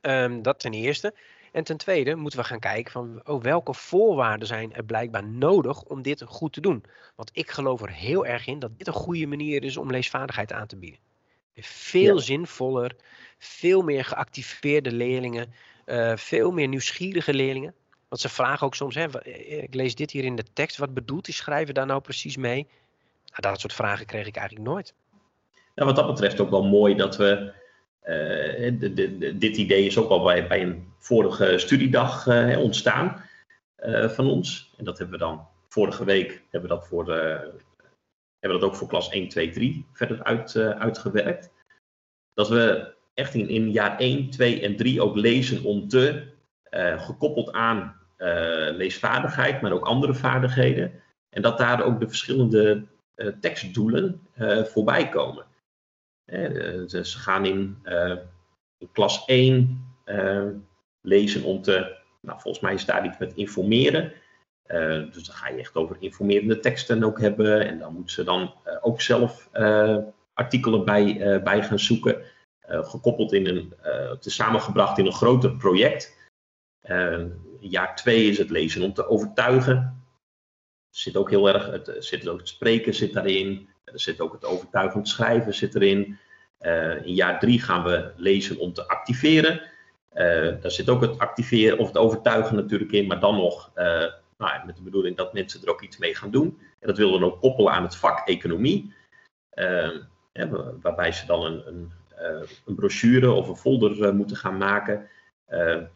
Um, 0.00 0.42
dat 0.42 0.60
ten 0.60 0.72
eerste. 0.72 1.14
En 1.52 1.64
ten 1.64 1.76
tweede 1.76 2.14
moeten 2.14 2.38
we 2.38 2.44
gaan 2.44 2.58
kijken 2.58 2.92
van 2.92 3.20
oh, 3.24 3.42
welke 3.42 3.74
voorwaarden 3.74 4.46
zijn 4.46 4.74
er 4.74 4.84
blijkbaar 4.84 5.24
nodig 5.24 5.82
om 5.82 6.02
dit 6.02 6.22
goed 6.26 6.52
te 6.52 6.60
doen. 6.60 6.84
Want 7.16 7.30
ik 7.32 7.50
geloof 7.50 7.82
er 7.82 7.90
heel 7.90 8.26
erg 8.26 8.46
in 8.46 8.58
dat 8.58 8.78
dit 8.78 8.86
een 8.86 8.92
goede 8.92 9.26
manier 9.26 9.64
is 9.64 9.76
om 9.76 9.90
leesvaardigheid 9.90 10.52
aan 10.52 10.66
te 10.66 10.76
bieden. 10.76 11.00
Veel 11.62 12.18
zinvoller, 12.18 12.96
veel 13.38 13.82
meer 13.82 14.04
geactiveerde 14.04 14.92
leerlingen, 14.92 15.52
uh, 15.86 16.16
veel 16.16 16.50
meer 16.50 16.68
nieuwsgierige 16.68 17.34
leerlingen. 17.34 17.74
Want 18.08 18.20
ze 18.20 18.28
vragen 18.28 18.66
ook 18.66 18.74
soms, 18.74 18.94
hè, 18.94 19.20
eh, 19.20 19.62
ik 19.62 19.74
lees 19.74 19.94
dit 19.94 20.10
hier 20.10 20.24
in 20.24 20.36
de 20.36 20.44
tekst, 20.52 20.76
wat 20.76 20.94
bedoelt 20.94 21.24
die 21.24 21.34
schrijver 21.34 21.74
daar 21.74 21.86
nou 21.86 22.00
precies 22.00 22.36
mee? 22.36 22.66
Nou, 23.26 23.42
dat 23.42 23.60
soort 23.60 23.72
vragen 23.72 24.06
kreeg 24.06 24.26
ik 24.26 24.36
eigenlijk 24.36 24.68
nooit. 24.68 24.94
Nou, 25.74 25.88
wat 25.88 25.96
dat 25.96 26.06
betreft 26.06 26.40
ook 26.40 26.50
wel 26.50 26.64
mooi 26.64 26.94
dat 26.94 27.16
we, 27.16 27.52
de, 28.00 29.34
dit 29.38 29.56
idee 29.56 29.86
is 29.86 29.98
ook 29.98 30.10
al 30.10 30.22
bij, 30.22 30.46
bij 30.46 30.62
een 30.62 30.92
vorige 30.98 31.58
studiedag 31.58 32.26
uh, 32.26 32.58
ontstaan 32.58 33.22
uh, 33.84 34.08
van 34.08 34.26
ons. 34.26 34.74
En 34.76 34.84
dat 34.84 34.98
hebben 34.98 35.18
we 35.18 35.24
dan 35.24 35.46
vorige 35.68 36.04
week, 36.04 36.42
hebben 36.50 36.70
we 36.70 36.76
dat, 36.76 36.86
voor 36.86 37.06
hebben 38.38 38.60
dat 38.60 38.62
ook 38.62 38.76
voor 38.76 38.88
klas 38.88 39.10
1, 39.10 39.28
2, 39.28 39.50
3 39.50 39.86
verder 39.92 40.24
uit, 40.24 40.56
uitgewerkt. 40.56 41.50
Dat 42.34 42.48
we 42.48 42.92
echt 43.14 43.34
in, 43.34 43.48
in 43.48 43.70
jaar 43.70 43.98
1, 43.98 44.30
2 44.30 44.60
en 44.60 44.76
3 44.76 45.02
ook 45.02 45.16
lezen 45.16 45.64
om 45.64 45.88
te, 45.88 46.24
gekoppeld 46.96 47.52
aan 47.52 47.96
leesvaardigheid, 48.72 49.60
maar 49.60 49.72
ook 49.72 49.86
andere 49.86 50.14
vaardigheden. 50.14 50.92
En 51.30 51.42
dat 51.42 51.58
daar 51.58 51.84
ook 51.84 52.00
de 52.00 52.08
verschillende 52.08 52.86
tekstdoelen 53.40 54.20
voorbij 54.64 55.08
komen. 55.08 55.44
Ze 56.86 57.18
gaan 57.18 57.44
in, 57.44 57.78
in 58.78 58.88
klas 58.92 59.24
1 59.24 59.84
lezen 61.00 61.42
om 61.44 61.62
te, 61.62 61.96
nou, 62.20 62.40
volgens 62.40 62.64
mij 62.64 62.74
is 62.74 62.84
daar 62.84 63.06
iets 63.06 63.18
met 63.18 63.34
informeren. 63.34 64.12
dus 65.12 65.24
dan 65.26 65.34
ga 65.34 65.48
je 65.48 65.58
echt 65.58 65.74
over 65.74 65.96
informerende 66.00 66.60
teksten 66.60 67.04
ook 67.04 67.20
hebben. 67.20 67.66
En 67.66 67.78
dan 67.78 67.94
moeten 67.94 68.14
ze 68.14 68.24
dan 68.24 68.54
ook 68.80 69.00
zelf 69.00 69.48
artikelen 70.32 70.84
bij, 70.84 71.40
bij 71.42 71.62
gaan 71.62 71.78
zoeken. 71.78 72.22
gekoppeld 72.66 73.32
in 73.32 73.46
een, 73.46 73.74
te 74.20 74.30
samengebracht 74.30 74.98
in 74.98 75.06
een 75.06 75.12
groter 75.12 75.56
project. 75.56 76.30
jaar 77.60 77.96
2 77.96 78.28
is 78.28 78.38
het 78.38 78.50
lezen 78.50 78.82
om 78.82 78.92
te 78.92 79.06
overtuigen 79.06 80.00
zit 80.90 81.16
ook 81.16 81.30
heel 81.30 81.48
erg, 81.48 81.66
het, 81.66 81.96
zit 81.98 82.28
ook 82.28 82.38
het 82.38 82.48
spreken 82.48 82.94
zit 82.94 83.12
daarin. 83.12 83.68
Er 83.84 84.00
zit 84.00 84.20
ook 84.20 84.32
het 84.32 84.44
overtuigend 84.44 85.08
schrijven 85.08 85.54
zit 85.54 85.74
erin. 85.74 86.18
Uh, 86.60 87.06
in 87.06 87.14
jaar 87.14 87.38
drie 87.38 87.60
gaan 87.60 87.84
we 87.84 88.12
lezen 88.16 88.58
om 88.58 88.72
te 88.72 88.88
activeren. 88.88 89.60
Uh, 90.14 90.60
daar 90.60 90.70
zit 90.70 90.88
ook 90.88 91.00
het 91.00 91.18
activeren 91.18 91.78
of 91.78 91.86
het 91.86 91.96
overtuigen 91.96 92.56
natuurlijk 92.56 92.92
in, 92.92 93.06
maar 93.06 93.20
dan 93.20 93.36
nog 93.36 93.70
uh, 93.76 93.84
nou, 94.38 94.66
met 94.66 94.76
de 94.76 94.82
bedoeling 94.82 95.16
dat 95.16 95.32
mensen 95.32 95.62
er 95.62 95.70
ook 95.70 95.82
iets 95.82 95.98
mee 95.98 96.14
gaan 96.14 96.30
doen. 96.30 96.58
En 96.80 96.86
dat 96.86 96.96
willen 96.96 97.12
we 97.12 97.18
dan 97.18 97.28
ook 97.28 97.40
koppelen 97.40 97.72
aan 97.72 97.82
het 97.82 97.96
vak 97.96 98.28
economie. 98.28 98.94
waarbij 100.80 101.12
ze 101.12 101.26
dan 101.26 101.44
een, 101.44 101.66
een, 101.66 101.92
een 102.66 102.74
brochure 102.74 103.30
of 103.30 103.48
een 103.48 103.56
folder 103.56 104.14
moeten 104.14 104.36
gaan 104.36 104.56
maken 104.56 105.08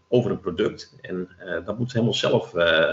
over 0.09 0.31
een 0.31 0.41
product. 0.41 0.97
En 1.01 1.29
dat 1.65 1.79
moeten 1.79 1.89
ze 1.89 1.97
helemaal 1.97 2.15
zelf 2.15 2.51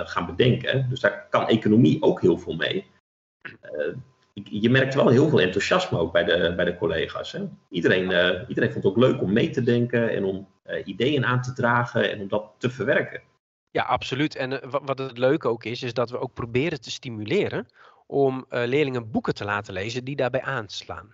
gaan 0.09 0.25
bedenken. 0.25 0.89
Dus 0.89 0.99
daar 0.99 1.27
kan 1.29 1.47
economie 1.47 2.01
ook 2.01 2.21
heel 2.21 2.37
veel 2.37 2.55
mee. 2.55 2.89
Je 4.43 4.69
merkt 4.69 4.93
wel 4.93 5.07
heel 5.07 5.29
veel 5.29 5.41
enthousiasme 5.41 5.97
ook 5.97 6.11
bij 6.11 6.23
de, 6.23 6.53
bij 6.55 6.65
de 6.65 6.77
collega's. 6.77 7.31
Hè? 7.31 7.49
Iedereen, 7.69 8.03
iedereen 8.47 8.71
vond 8.71 8.83
het 8.83 8.93
ook 8.93 8.97
leuk 8.97 9.21
om 9.21 9.33
mee 9.33 9.49
te 9.49 9.63
denken 9.63 10.09
en 10.09 10.23
om 10.23 10.47
ideeën 10.85 11.25
aan 11.25 11.41
te 11.41 11.53
dragen 11.53 12.11
en 12.11 12.21
om 12.21 12.27
dat 12.27 12.51
te 12.57 12.69
verwerken. 12.69 13.21
Ja, 13.71 13.83
absoluut. 13.83 14.35
En 14.35 14.59
wat 14.69 14.97
het 14.97 15.17
leuke 15.17 15.47
ook 15.47 15.63
is, 15.63 15.83
is 15.83 15.93
dat 15.93 16.09
we 16.09 16.19
ook 16.19 16.33
proberen 16.33 16.81
te 16.81 16.91
stimuleren 16.91 17.67
om 18.07 18.45
leerlingen 18.49 19.11
boeken 19.11 19.33
te 19.33 19.45
laten 19.45 19.73
lezen 19.73 20.03
die 20.03 20.15
daarbij 20.15 20.41
aanslaan. 20.41 21.13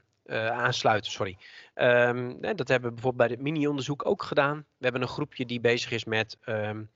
Aansluiten. 0.51 1.11
Sorry. 1.11 1.37
Um, 1.75 2.41
dat 2.41 2.67
hebben 2.67 2.89
we 2.89 2.95
bijvoorbeeld 2.95 3.17
bij 3.17 3.27
het 3.27 3.41
mini-onderzoek 3.41 4.05
ook 4.05 4.23
gedaan. 4.23 4.57
We 4.57 4.83
hebben 4.83 5.01
een 5.01 5.07
groepje 5.07 5.45
die 5.45 5.59
bezig 5.59 5.91
is 5.91 6.05
met 6.05 6.37
um, 6.45 6.89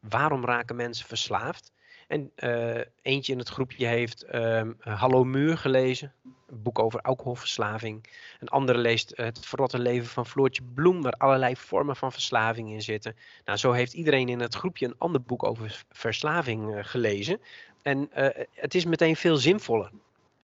waarom 0.00 0.44
raken 0.44 0.76
mensen 0.76 1.06
verslaafd. 1.06 1.72
En 2.08 2.30
uh, 2.36 2.80
eentje 3.02 3.32
in 3.32 3.38
het 3.38 3.48
groepje 3.48 3.86
heeft 3.86 4.34
um, 4.34 4.76
Hallo 4.80 5.24
Muur 5.24 5.58
gelezen, 5.58 6.12
een 6.24 6.62
boek 6.62 6.78
over 6.78 7.00
alcoholverslaving. 7.00 8.04
Een 8.40 8.48
andere 8.48 8.78
leest 8.78 9.12
Het 9.16 9.46
verrotte 9.46 9.78
leven 9.78 10.08
van 10.08 10.26
Floortje 10.26 10.62
Bloem, 10.74 11.02
waar 11.02 11.12
allerlei 11.12 11.56
vormen 11.56 11.96
van 11.96 12.12
verslaving 12.12 12.70
in 12.70 12.82
zitten. 12.82 13.16
Nou, 13.44 13.58
zo 13.58 13.72
heeft 13.72 13.92
iedereen 13.92 14.28
in 14.28 14.40
het 14.40 14.54
groepje 14.54 14.86
een 14.86 14.98
ander 14.98 15.22
boek 15.22 15.44
over 15.44 15.84
verslaving 15.90 16.74
uh, 16.74 16.84
gelezen. 16.84 17.40
En 17.82 18.10
het 18.54 18.74
is 18.74 18.84
meteen 18.84 19.16
veel 19.16 19.36
zinvoller 19.36 19.90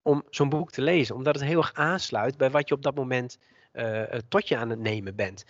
om 0.02 0.22
zo'n 0.30 0.48
boek 0.48 0.70
te 0.70 0.82
lezen, 0.82 1.14
omdat 1.14 1.34
het 1.34 1.44
heel 1.44 1.58
erg 1.58 1.74
aansluit 1.74 2.36
bij 2.36 2.50
wat 2.50 2.68
je 2.68 2.74
op 2.74 2.82
dat 2.82 2.94
moment 2.94 3.38
tot 4.28 4.48
je 4.48 4.56
aan 4.56 4.70
het 4.70 4.78
nemen 4.78 5.14
bent. 5.14 5.44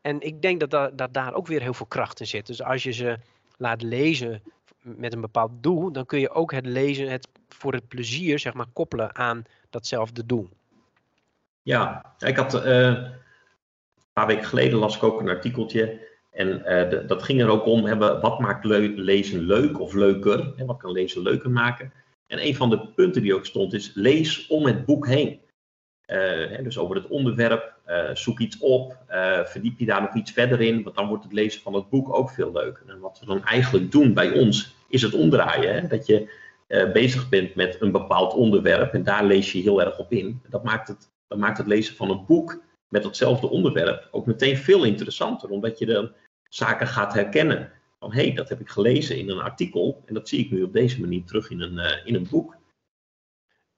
En 0.00 0.20
ik 0.20 0.42
denk 0.42 0.70
dat, 0.70 0.98
dat 0.98 1.14
daar 1.14 1.34
ook 1.34 1.46
weer 1.46 1.62
heel 1.62 1.74
veel 1.74 1.86
kracht 1.86 2.20
in 2.20 2.26
zit. 2.26 2.46
Dus 2.46 2.62
als 2.62 2.82
je 2.82 2.92
ze 2.92 3.18
laat 3.56 3.82
lezen 3.82 4.42
met 4.82 5.12
een 5.12 5.20
bepaald 5.20 5.50
doel, 5.60 5.92
dan 5.92 6.06
kun 6.06 6.20
je 6.20 6.30
ook 6.30 6.52
het 6.52 6.66
lezen 6.66 7.10
het, 7.10 7.28
voor 7.48 7.72
het 7.72 7.88
plezier 7.88 8.38
zeg 8.38 8.54
maar, 8.54 8.66
koppelen 8.72 9.16
aan 9.16 9.44
datzelfde 9.70 10.26
doel. 10.26 10.48
Ja, 11.62 12.14
ik 12.18 12.36
had 12.36 12.54
uh, 12.54 12.62
een 12.62 13.12
paar 14.12 14.26
weken 14.26 14.44
geleden 14.44 14.78
las 14.78 14.96
ik 14.96 15.02
ook 15.02 15.20
een 15.20 15.28
artikeltje. 15.28 16.06
En 16.30 16.48
de, 16.90 17.04
dat 17.06 17.22
ging 17.22 17.40
er 17.40 17.48
ook 17.48 17.66
om, 17.66 17.84
hebben, 17.84 18.20
wat 18.20 18.38
maakt 18.38 18.64
le 18.64 18.78
lezen 18.88 19.40
leuk 19.40 19.80
of 19.80 19.94
leuker? 19.94 20.52
En 20.56 20.66
wat 20.66 20.76
kan 20.76 20.92
lezen 20.92 21.22
leuker 21.22 21.50
maken? 21.50 21.92
En 22.26 22.46
een 22.46 22.54
van 22.54 22.70
de 22.70 22.88
punten 22.88 23.22
die 23.22 23.34
ook 23.34 23.46
stond 23.46 23.72
is, 23.72 23.94
lees 23.94 24.46
om 24.46 24.66
het 24.66 24.84
boek 24.84 25.06
heen. 25.06 25.40
Uh, 26.06 26.58
dus 26.62 26.78
over 26.78 26.96
het 26.96 27.06
onderwerp, 27.06 27.77
uh, 27.88 28.14
zoek 28.14 28.38
iets 28.38 28.58
op, 28.58 28.96
uh, 29.10 29.44
verdiep 29.44 29.78
je 29.78 29.86
daar 29.86 30.00
nog 30.00 30.14
iets 30.14 30.32
verder 30.32 30.60
in, 30.60 30.82
want 30.82 30.96
dan 30.96 31.08
wordt 31.08 31.24
het 31.24 31.32
lezen 31.32 31.62
van 31.62 31.74
het 31.74 31.88
boek 31.88 32.14
ook 32.14 32.30
veel 32.30 32.52
leuker. 32.52 32.88
En 32.88 33.00
wat 33.00 33.18
we 33.20 33.26
dan 33.26 33.44
eigenlijk 33.44 33.92
doen 33.92 34.14
bij 34.14 34.32
ons, 34.32 34.74
is 34.88 35.02
het 35.02 35.14
omdraaien. 35.14 35.74
Hè? 35.74 35.86
Dat 35.86 36.06
je 36.06 36.46
bezig 36.92 37.28
bent 37.28 37.54
met 37.54 37.76
een 37.80 37.92
bepaald 37.92 38.34
onderwerp 38.34 38.94
en 38.94 39.02
daar 39.02 39.24
lees 39.24 39.52
je 39.52 39.60
heel 39.60 39.82
erg 39.82 39.98
op 39.98 40.12
in. 40.12 40.42
Dat 40.48 40.64
maakt 40.64 40.88
het, 40.88 41.10
dat 41.28 41.38
maakt 41.38 41.58
het 41.58 41.66
lezen 41.66 41.96
van 41.96 42.10
een 42.10 42.24
boek 42.26 42.62
met 42.88 43.02
datzelfde 43.02 43.48
onderwerp 43.48 44.08
ook 44.10 44.26
meteen 44.26 44.56
veel 44.56 44.84
interessanter, 44.84 45.50
omdat 45.50 45.78
je 45.78 45.86
dan 45.86 46.12
zaken 46.48 46.86
gaat 46.86 47.14
herkennen. 47.14 47.72
Van 47.98 48.12
hé, 48.12 48.22
hey, 48.22 48.34
dat 48.34 48.48
heb 48.48 48.60
ik 48.60 48.68
gelezen 48.68 49.18
in 49.18 49.30
een 49.30 49.40
artikel 49.40 50.02
en 50.06 50.14
dat 50.14 50.28
zie 50.28 50.44
ik 50.44 50.50
nu 50.50 50.62
op 50.62 50.72
deze 50.72 51.00
manier 51.00 51.24
terug 51.24 51.50
in 51.50 51.60
een, 51.60 52.04
in 52.04 52.14
een 52.14 52.28
boek. 52.30 52.56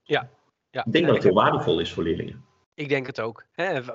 Ja, 0.02 0.30
ja, 0.70 0.84
ik 0.84 0.92
denk 0.92 1.06
dat 1.06 1.14
het 1.14 1.24
heel 1.24 1.34
waardevol 1.34 1.80
is 1.80 1.92
voor 1.92 2.02
leerlingen. 2.02 2.44
Ik 2.80 2.88
denk 2.88 3.06
het 3.06 3.20
ook. 3.20 3.44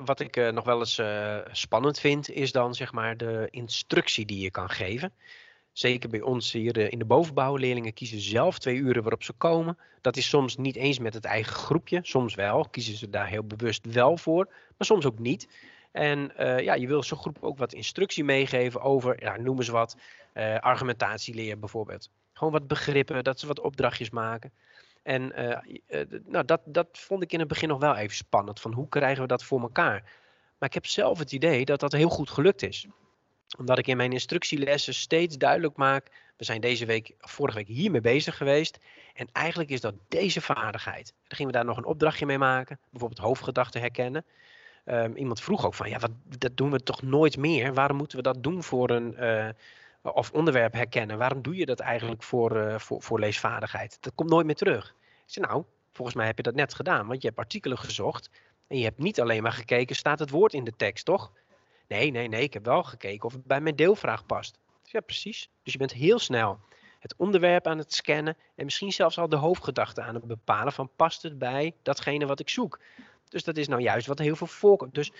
Wat 0.06 0.20
ik 0.20 0.38
uh, 0.38 0.50
nog 0.50 0.64
wel 0.64 0.80
eens 0.80 1.00
uh, 1.00 1.38
spannend 1.52 2.00
vind, 2.00 2.30
is 2.30 2.52
dan 2.52 2.74
zeg 2.74 2.92
maar 2.92 3.18
de 3.18 3.48
instructie 3.50 4.26
die 4.26 4.40
je 4.40 4.52
kan 4.52 4.70
geven. 4.70 5.14
Zeker 5.72 6.10
bij 6.10 6.22
ons 6.22 6.52
hier 6.52 6.78
uh, 6.78 6.92
in 6.92 7.00
de 7.00 7.06
bovenbouw, 7.06 7.56
leerlingen 7.56 7.94
kiezen 7.94 8.20
zelf 8.20 8.60
twee 8.60 8.76
uren 8.76 9.02
waarop 9.02 9.24
ze 9.24 9.34
komen. 9.34 9.78
Dat 10.02 10.18
is 10.18 10.30
soms 10.30 10.58
niet 10.58 10.76
eens 10.76 11.00
met 11.00 11.14
het 11.14 11.26
eigen 11.26 11.54
groepje, 11.54 12.00
soms 12.04 12.36
wel, 12.36 12.68
kiezen 12.70 12.96
ze 12.96 13.10
daar 13.10 13.28
heel 13.28 13.44
bewust 13.44 13.86
wel 13.86 14.18
voor, 14.18 14.46
maar 14.78 14.88
soms 14.88 15.06
ook 15.06 15.20
niet. 15.20 15.48
En 15.92 16.32
ja, 16.38 16.74
je 16.74 16.88
wil 16.88 17.04
zo'n 17.04 17.18
groep 17.18 17.38
ook 17.42 17.58
wat 17.58 17.74
instructie 17.74 18.24
meegeven 18.24 18.82
over, 18.82 19.22
ja, 19.24 19.38
noem 19.38 19.58
eens 19.58 19.68
wat, 19.68 19.98
argumentatieleer 20.60 21.60
bijvoorbeeld. 21.60 22.10
Gewoon 22.34 22.54
wat 22.54 22.68
begrippen, 22.68 23.24
dat 23.24 23.40
ze 23.40 23.48
wat 23.48 23.60
opdrachtjes 23.60 24.10
maken. 24.10 24.52
En 25.06 25.32
uh, 25.42 25.58
nou, 26.26 26.46
dat, 26.46 26.62
dat 26.66 26.88
vond 26.92 27.24
ik 27.24 27.32
in 27.34 27.40
het 27.40 27.48
begin 27.48 27.68
nog 27.68 27.80
wel 27.80 27.96
even 27.96 28.16
spannend. 28.16 28.60
Van 28.60 28.74
hoe 28.74 28.90
krijgen 28.90 29.22
we 29.22 29.28
dat 29.28 29.44
voor 29.44 29.62
elkaar? 29.62 30.02
Maar 30.58 30.70
ik 30.70 30.74
heb 30.74 30.86
zelf 30.86 31.20
het 31.20 31.32
idee 31.32 31.66
dat 31.66 31.80
dat 31.80 31.92
heel 31.92 32.10
goed 32.10 32.30
gelukt 32.30 32.64
is. 32.64 32.88
Omdat 33.58 33.78
ik 33.78 33.88
in 33.88 33.98
mijn 33.98 34.12
instructielessen 34.12 34.94
steeds 34.94 35.38
duidelijk 35.38 35.76
maak. 35.76 36.12
We 36.38 36.44
zijn 36.44 36.62
deze 36.62 36.86
week, 36.86 37.14
vorige 37.20 37.58
week 37.58 37.68
hiermee 37.68 38.02
bezig 38.02 38.38
geweest. 38.38 38.80
En 39.14 39.28
eigenlijk 39.32 39.70
is 39.70 39.82
dat 39.82 39.94
deze 40.08 40.42
vaardigheid. 40.42 41.14
Dan 41.28 41.38
gingen 41.38 41.52
we 41.52 41.58
daar 41.58 41.68
nog 41.68 41.78
een 41.78 41.86
opdrachtje 41.86 42.26
mee 42.26 42.38
maken. 42.38 42.80
Bijvoorbeeld 42.90 43.22
hoofdgedachten 43.22 43.82
herkennen. 43.82 44.26
Um, 44.86 45.16
iemand 45.16 45.42
vroeg 45.42 45.66
ook 45.66 45.74
van, 45.74 45.90
ja, 45.90 46.00
wat, 46.00 46.12
dat 46.38 46.58
doen 46.58 46.72
we 46.72 46.84
toch 46.84 47.02
nooit 47.02 47.38
meer? 47.38 47.74
Waarom 47.74 47.98
moeten 47.98 48.18
we 48.18 48.24
dat 48.24 48.44
doen 48.44 48.64
voor 48.64 48.90
een, 48.90 49.16
uh, 49.20 49.50
of 50.14 50.32
onderwerp 50.32 50.74
herkennen. 50.74 51.18
Waarom 51.18 51.42
doe 51.42 51.56
je 51.56 51.66
dat 51.66 51.80
eigenlijk 51.80 52.24
voor, 52.24 52.58
uh, 52.58 52.80
voor, 52.80 53.02
voor 53.02 53.20
leesvaardigheid? 53.20 53.98
Dat 54.00 54.16
komt 54.16 54.30
nooit 54.30 54.46
meer 54.46 54.56
terug. 54.56 54.96
Ik 55.26 55.32
zei, 55.32 55.46
nou, 55.48 55.64
volgens 55.92 56.18
mij 56.18 56.26
heb 56.26 56.38
je 56.38 56.44
dat 56.44 56.56
net 56.56 56.74
gedaan, 56.74 57.08
want 57.08 57.22
je 57.22 57.28
hebt 57.28 57.40
artikelen 57.40 57.78
gezocht 57.78 58.30
en 58.68 58.78
je 58.78 58.84
hebt 58.84 59.00
niet 59.00 59.22
alleen 59.22 59.44
maar 59.44 59.52
gekeken, 59.52 59.96
staat 59.96 60.20
het 60.20 60.30
woord 60.30 60.54
in 60.54 60.64
de 60.64 60.76
tekst, 60.76 61.06
toch? 61.06 61.32
Nee, 61.88 62.12
nee, 62.12 62.28
nee, 62.28 62.44
ik 62.44 62.54
heb 62.54 62.66
wel 62.66 62.84
gekeken 62.84 63.26
of 63.26 63.34
het 63.34 63.46
bij 63.46 63.62
mijn 63.62 63.76
deelvraag 63.76 64.26
past. 64.26 64.60
Ja, 64.84 65.00
precies. 65.00 65.50
Dus 65.64 65.74
je 65.74 65.80
bent 65.80 65.94
heel 65.94 66.20
snel 66.20 66.60
het 67.00 67.16
onderwerp 67.18 67.68
aan 67.68 67.78
het 67.78 67.94
scannen 67.94 68.38
en 68.56 68.66
misschien 68.66 68.92
zelfs 68.92 69.18
al 69.18 69.30
de 69.30 69.36
hoofdgedachte 69.36 70.02
aan 70.02 70.16
het 70.16 70.26
bepalen 70.26 70.74
van 70.74 70.90
past 70.96 71.22
het 71.22 71.38
bij 71.38 71.74
datgene 71.82 72.26
wat 72.26 72.40
ik 72.40 72.50
zoek. 72.50 72.80
Dus 73.30 73.44
dat 73.44 73.58
is 73.58 73.68
nou 73.68 73.82
juist 73.82 74.08
wat 74.08 74.20
heel 74.20 74.36
veel 74.36 74.48
voorkomt. 74.48 74.96
Dus 74.96 75.12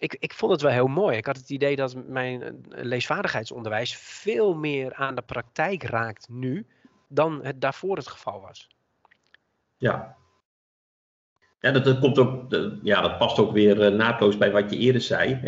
ik, 0.00 0.16
ik 0.18 0.34
vond 0.34 0.52
het 0.52 0.60
wel 0.60 0.70
heel 0.70 0.86
mooi. 0.86 1.16
Ik 1.16 1.26
had 1.26 1.36
het 1.36 1.50
idee 1.50 1.76
dat 1.76 1.94
mijn 2.06 2.64
leesvaardigheidsonderwijs 2.68 3.96
veel 3.96 4.54
meer 4.54 4.94
aan 4.94 5.14
de 5.14 5.22
praktijk 5.22 5.82
raakt 5.82 6.28
nu 6.28 6.66
dan 7.08 7.44
het 7.44 7.60
daarvoor 7.60 7.96
het 7.96 8.08
geval 8.08 8.40
was. 8.40 8.68
Ja. 9.76 10.16
Ja, 11.60 11.70
dat, 11.70 11.98
komt 11.98 12.18
ook, 12.18 12.54
ja, 12.82 13.00
dat 13.00 13.18
past 13.18 13.38
ook 13.38 13.52
weer 13.52 13.92
uh, 13.92 13.96
naadloos 13.96 14.36
bij 14.36 14.50
wat 14.50 14.70
je 14.70 14.76
eerder 14.76 15.00
zei. 15.00 15.40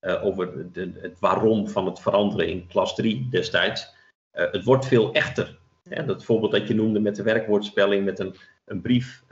Uh, 0.00 0.24
over 0.24 0.66
het 0.72 1.18
waarom 1.20 1.68
van 1.68 1.86
het 1.86 2.00
veranderen 2.00 2.48
in 2.48 2.66
klas 2.66 2.94
3 2.94 3.28
destijds. 3.28 3.94
Het 4.30 4.64
wordt 4.64 4.86
veel 4.86 5.12
echter. 5.12 5.58
Dat 6.06 6.24
voorbeeld 6.24 6.52
dat 6.52 6.68
je 6.68 6.74
noemde 6.74 7.00
met 7.00 7.16
de 7.16 7.22
werkwoordspelling, 7.22 8.04
met 8.04 8.18
een, 8.18 8.36
een 8.64 8.80
brief 8.80 9.24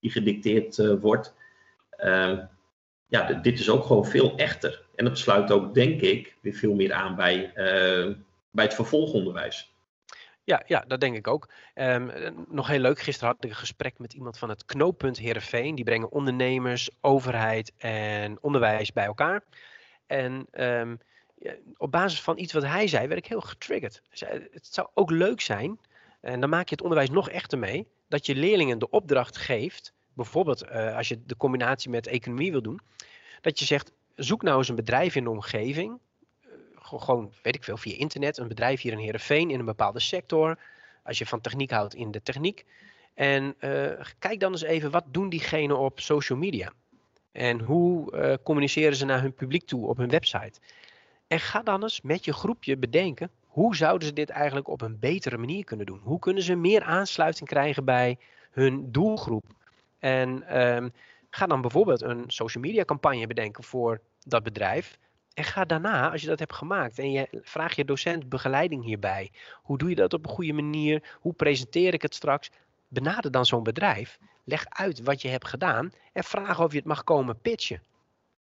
die 0.00 0.10
gedicteerd 0.10 0.98
wordt. 1.00 1.34
Ehm, 3.12 3.32
ja, 3.32 3.40
dit 3.40 3.58
is 3.58 3.70
ook 3.70 3.84
gewoon 3.84 4.06
veel 4.06 4.36
echter. 4.36 4.84
En 4.94 5.04
dat 5.04 5.18
sluit 5.18 5.50
ook, 5.50 5.74
denk 5.74 6.00
ik, 6.00 6.36
weer 6.40 6.54
veel 6.54 6.74
meer 6.74 6.92
aan 6.92 7.16
bij, 7.16 7.52
bij 8.50 8.64
het 8.64 8.74
vervolgonderwijs. 8.74 9.70
Ja, 10.44 10.62
ja, 10.66 10.84
dat 10.86 11.00
denk 11.00 11.16
ik 11.16 11.26
ook. 11.26 11.48
Um, 11.74 12.10
nog 12.48 12.66
heel 12.66 12.78
leuk, 12.78 13.00
gisteren 13.00 13.28
had 13.28 13.44
ik 13.44 13.50
een 13.50 13.56
gesprek 13.56 13.98
met 13.98 14.12
iemand 14.12 14.38
van 14.38 14.48
het 14.48 14.64
knooppunt 14.64 15.18
Heerenveen. 15.18 15.74
Die 15.74 15.84
brengen 15.84 16.10
ondernemers, 16.10 16.90
overheid 17.00 17.72
en 17.78 18.38
onderwijs 18.40 18.92
bij 18.92 19.04
elkaar. 19.04 19.42
En 20.06 20.46
ja, 21.38 21.54
op 21.76 21.90
basis 21.90 22.22
van 22.22 22.38
iets 22.38 22.52
wat 22.52 22.62
hij 22.62 22.88
zei, 22.88 23.06
werd 23.06 23.20
ik 23.20 23.26
heel 23.26 23.40
getriggerd. 23.40 24.02
Het 24.10 24.68
zou 24.70 24.88
ook 24.94 25.10
leuk 25.10 25.40
zijn, 25.40 25.78
en 26.20 26.40
dan 26.40 26.50
maak 26.50 26.68
je 26.68 26.74
het 26.74 26.82
onderwijs 26.82 27.10
nog 27.10 27.30
echter 27.30 27.58
mee, 27.58 27.86
dat 28.08 28.26
je 28.26 28.34
leerlingen 28.34 28.78
de 28.78 28.90
opdracht 28.90 29.36
geeft, 29.36 29.92
bijvoorbeeld 30.14 30.64
uh, 30.64 30.96
als 30.96 31.08
je 31.08 31.22
de 31.26 31.36
combinatie 31.36 31.90
met 31.90 32.06
economie 32.06 32.50
wil 32.50 32.62
doen, 32.62 32.80
dat 33.40 33.58
je 33.58 33.64
zegt, 33.64 33.92
zoek 34.14 34.42
nou 34.42 34.58
eens 34.58 34.68
een 34.68 34.74
bedrijf 34.74 35.14
in 35.14 35.24
de 35.24 35.30
omgeving 35.30 35.98
gewoon, 36.98 37.32
weet 37.42 37.54
ik 37.54 37.64
veel, 37.64 37.76
via 37.76 37.96
internet, 37.96 38.38
een 38.38 38.48
bedrijf 38.48 38.80
hier 38.80 38.92
in 38.92 38.98
Heerenveen 38.98 39.50
in 39.50 39.58
een 39.58 39.64
bepaalde 39.64 40.00
sector. 40.00 40.58
Als 41.02 41.18
je 41.18 41.26
van 41.26 41.40
techniek 41.40 41.70
houdt 41.70 41.94
in 41.94 42.10
de 42.10 42.22
techniek. 42.22 42.64
En 43.14 43.54
uh, 43.60 43.90
kijk 44.18 44.40
dan 44.40 44.52
eens 44.52 44.62
even, 44.62 44.90
wat 44.90 45.04
doen 45.06 45.28
diegenen 45.28 45.78
op 45.78 46.00
social 46.00 46.38
media? 46.38 46.72
En 47.32 47.60
hoe 47.60 48.38
communiceren 48.42 48.96
ze 48.96 49.04
naar 49.04 49.20
hun 49.20 49.34
publiek 49.34 49.66
toe 49.66 49.86
op 49.86 49.96
hun 49.96 50.08
website? 50.08 50.60
En 51.26 51.40
ga 51.40 51.62
dan 51.62 51.82
eens 51.82 52.00
met 52.00 52.24
je 52.24 52.32
groepje 52.32 52.76
bedenken, 52.76 53.30
hoe 53.46 53.76
zouden 53.76 54.08
ze 54.08 54.14
dit 54.14 54.30
eigenlijk 54.30 54.68
op 54.68 54.80
een 54.80 54.98
betere 54.98 55.38
manier 55.38 55.64
kunnen 55.64 55.86
doen? 55.86 56.00
Hoe 56.02 56.18
kunnen 56.18 56.42
ze 56.42 56.54
meer 56.54 56.82
aansluiting 56.82 57.48
krijgen 57.48 57.84
bij 57.84 58.18
hun 58.50 58.92
doelgroep? 58.92 59.44
En 60.02 60.60
um, 60.62 60.92
ga 61.30 61.46
dan 61.46 61.60
bijvoorbeeld 61.60 62.02
een 62.02 62.24
social 62.26 62.62
media 62.62 62.84
campagne 62.84 63.26
bedenken 63.26 63.64
voor 63.64 64.00
dat 64.24 64.42
bedrijf. 64.42 64.98
En 65.34 65.44
ga 65.44 65.64
daarna, 65.64 66.10
als 66.10 66.20
je 66.20 66.26
dat 66.26 66.38
hebt 66.38 66.54
gemaakt 66.54 66.98
en 66.98 67.12
je 67.12 67.28
vraag 67.42 67.76
je 67.76 67.84
docent 67.84 68.28
begeleiding 68.28 68.84
hierbij. 68.84 69.30
Hoe 69.62 69.78
doe 69.78 69.88
je 69.88 69.94
dat 69.94 70.12
op 70.12 70.26
een 70.26 70.32
goede 70.32 70.52
manier? 70.52 71.16
Hoe 71.20 71.32
presenteer 71.32 71.94
ik 71.94 72.02
het 72.02 72.14
straks? 72.14 72.50
Benader 72.88 73.30
dan 73.30 73.46
zo'n 73.46 73.62
bedrijf. 73.62 74.18
Leg 74.44 74.66
uit 74.68 75.02
wat 75.02 75.22
je 75.22 75.28
hebt 75.28 75.48
gedaan 75.48 75.92
en 76.12 76.24
vraag 76.24 76.60
of 76.60 76.72
je 76.72 76.78
het 76.78 76.86
mag 76.86 77.04
komen 77.04 77.40
pitchen. 77.40 77.82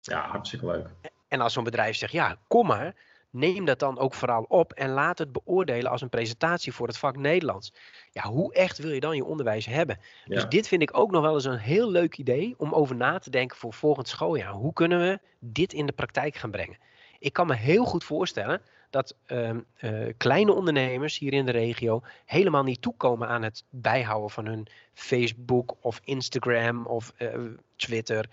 Ja, 0.01 0.27
hartstikke 0.27 0.65
leuk. 0.65 0.87
En 1.27 1.41
als 1.41 1.53
zo'n 1.53 1.63
bedrijf 1.63 1.95
zegt, 1.95 2.13
ja, 2.13 2.37
kom 2.47 2.67
maar, 2.67 2.95
neem 3.33 3.65
dat 3.65 3.79
dan 3.79 3.99
ook 3.99 4.13
vooral 4.13 4.45
op 4.47 4.73
en 4.73 4.89
laat 4.89 5.17
het 5.17 5.31
beoordelen 5.31 5.91
als 5.91 6.01
een 6.01 6.09
presentatie 6.09 6.73
voor 6.73 6.87
het 6.87 6.97
vak 6.97 7.17
Nederlands. 7.17 7.73
Ja, 8.11 8.21
hoe 8.21 8.53
echt 8.53 8.77
wil 8.77 8.91
je 8.91 8.99
dan 8.99 9.15
je 9.15 9.25
onderwijs 9.25 9.65
hebben? 9.65 9.99
Dus 10.25 10.47
dit 10.47 10.67
vind 10.67 10.81
ik 10.81 10.97
ook 10.97 11.11
nog 11.11 11.21
wel 11.21 11.33
eens 11.33 11.45
een 11.45 11.57
heel 11.57 11.91
leuk 11.91 12.17
idee 12.17 12.55
om 12.57 12.73
over 12.73 12.95
na 12.95 13.19
te 13.19 13.29
denken 13.29 13.57
voor 13.57 13.73
volgend 13.73 14.07
schooljaar. 14.07 14.51
Hoe 14.51 14.73
kunnen 14.73 14.99
we 14.99 15.19
dit 15.39 15.73
in 15.73 15.85
de 15.85 15.91
praktijk 15.91 16.35
gaan 16.35 16.51
brengen? 16.51 16.77
Ik 17.19 17.33
kan 17.33 17.47
me 17.47 17.55
heel 17.55 17.85
goed 17.85 18.03
voorstellen 18.03 18.61
dat 18.89 19.15
uh, 19.27 19.49
uh, 19.79 20.13
kleine 20.17 20.53
ondernemers 20.53 21.17
hier 21.17 21.33
in 21.33 21.45
de 21.45 21.51
regio 21.51 22.01
helemaal 22.25 22.63
niet 22.63 22.81
toekomen 22.81 23.27
aan 23.27 23.43
het 23.43 23.63
bijhouden 23.69 24.29
van 24.29 24.45
hun 24.45 24.67
Facebook 24.93 25.75
of 25.81 26.01
Instagram 26.03 26.85
of 26.85 27.13
uh, 27.17 27.29
Twitter 27.75 28.29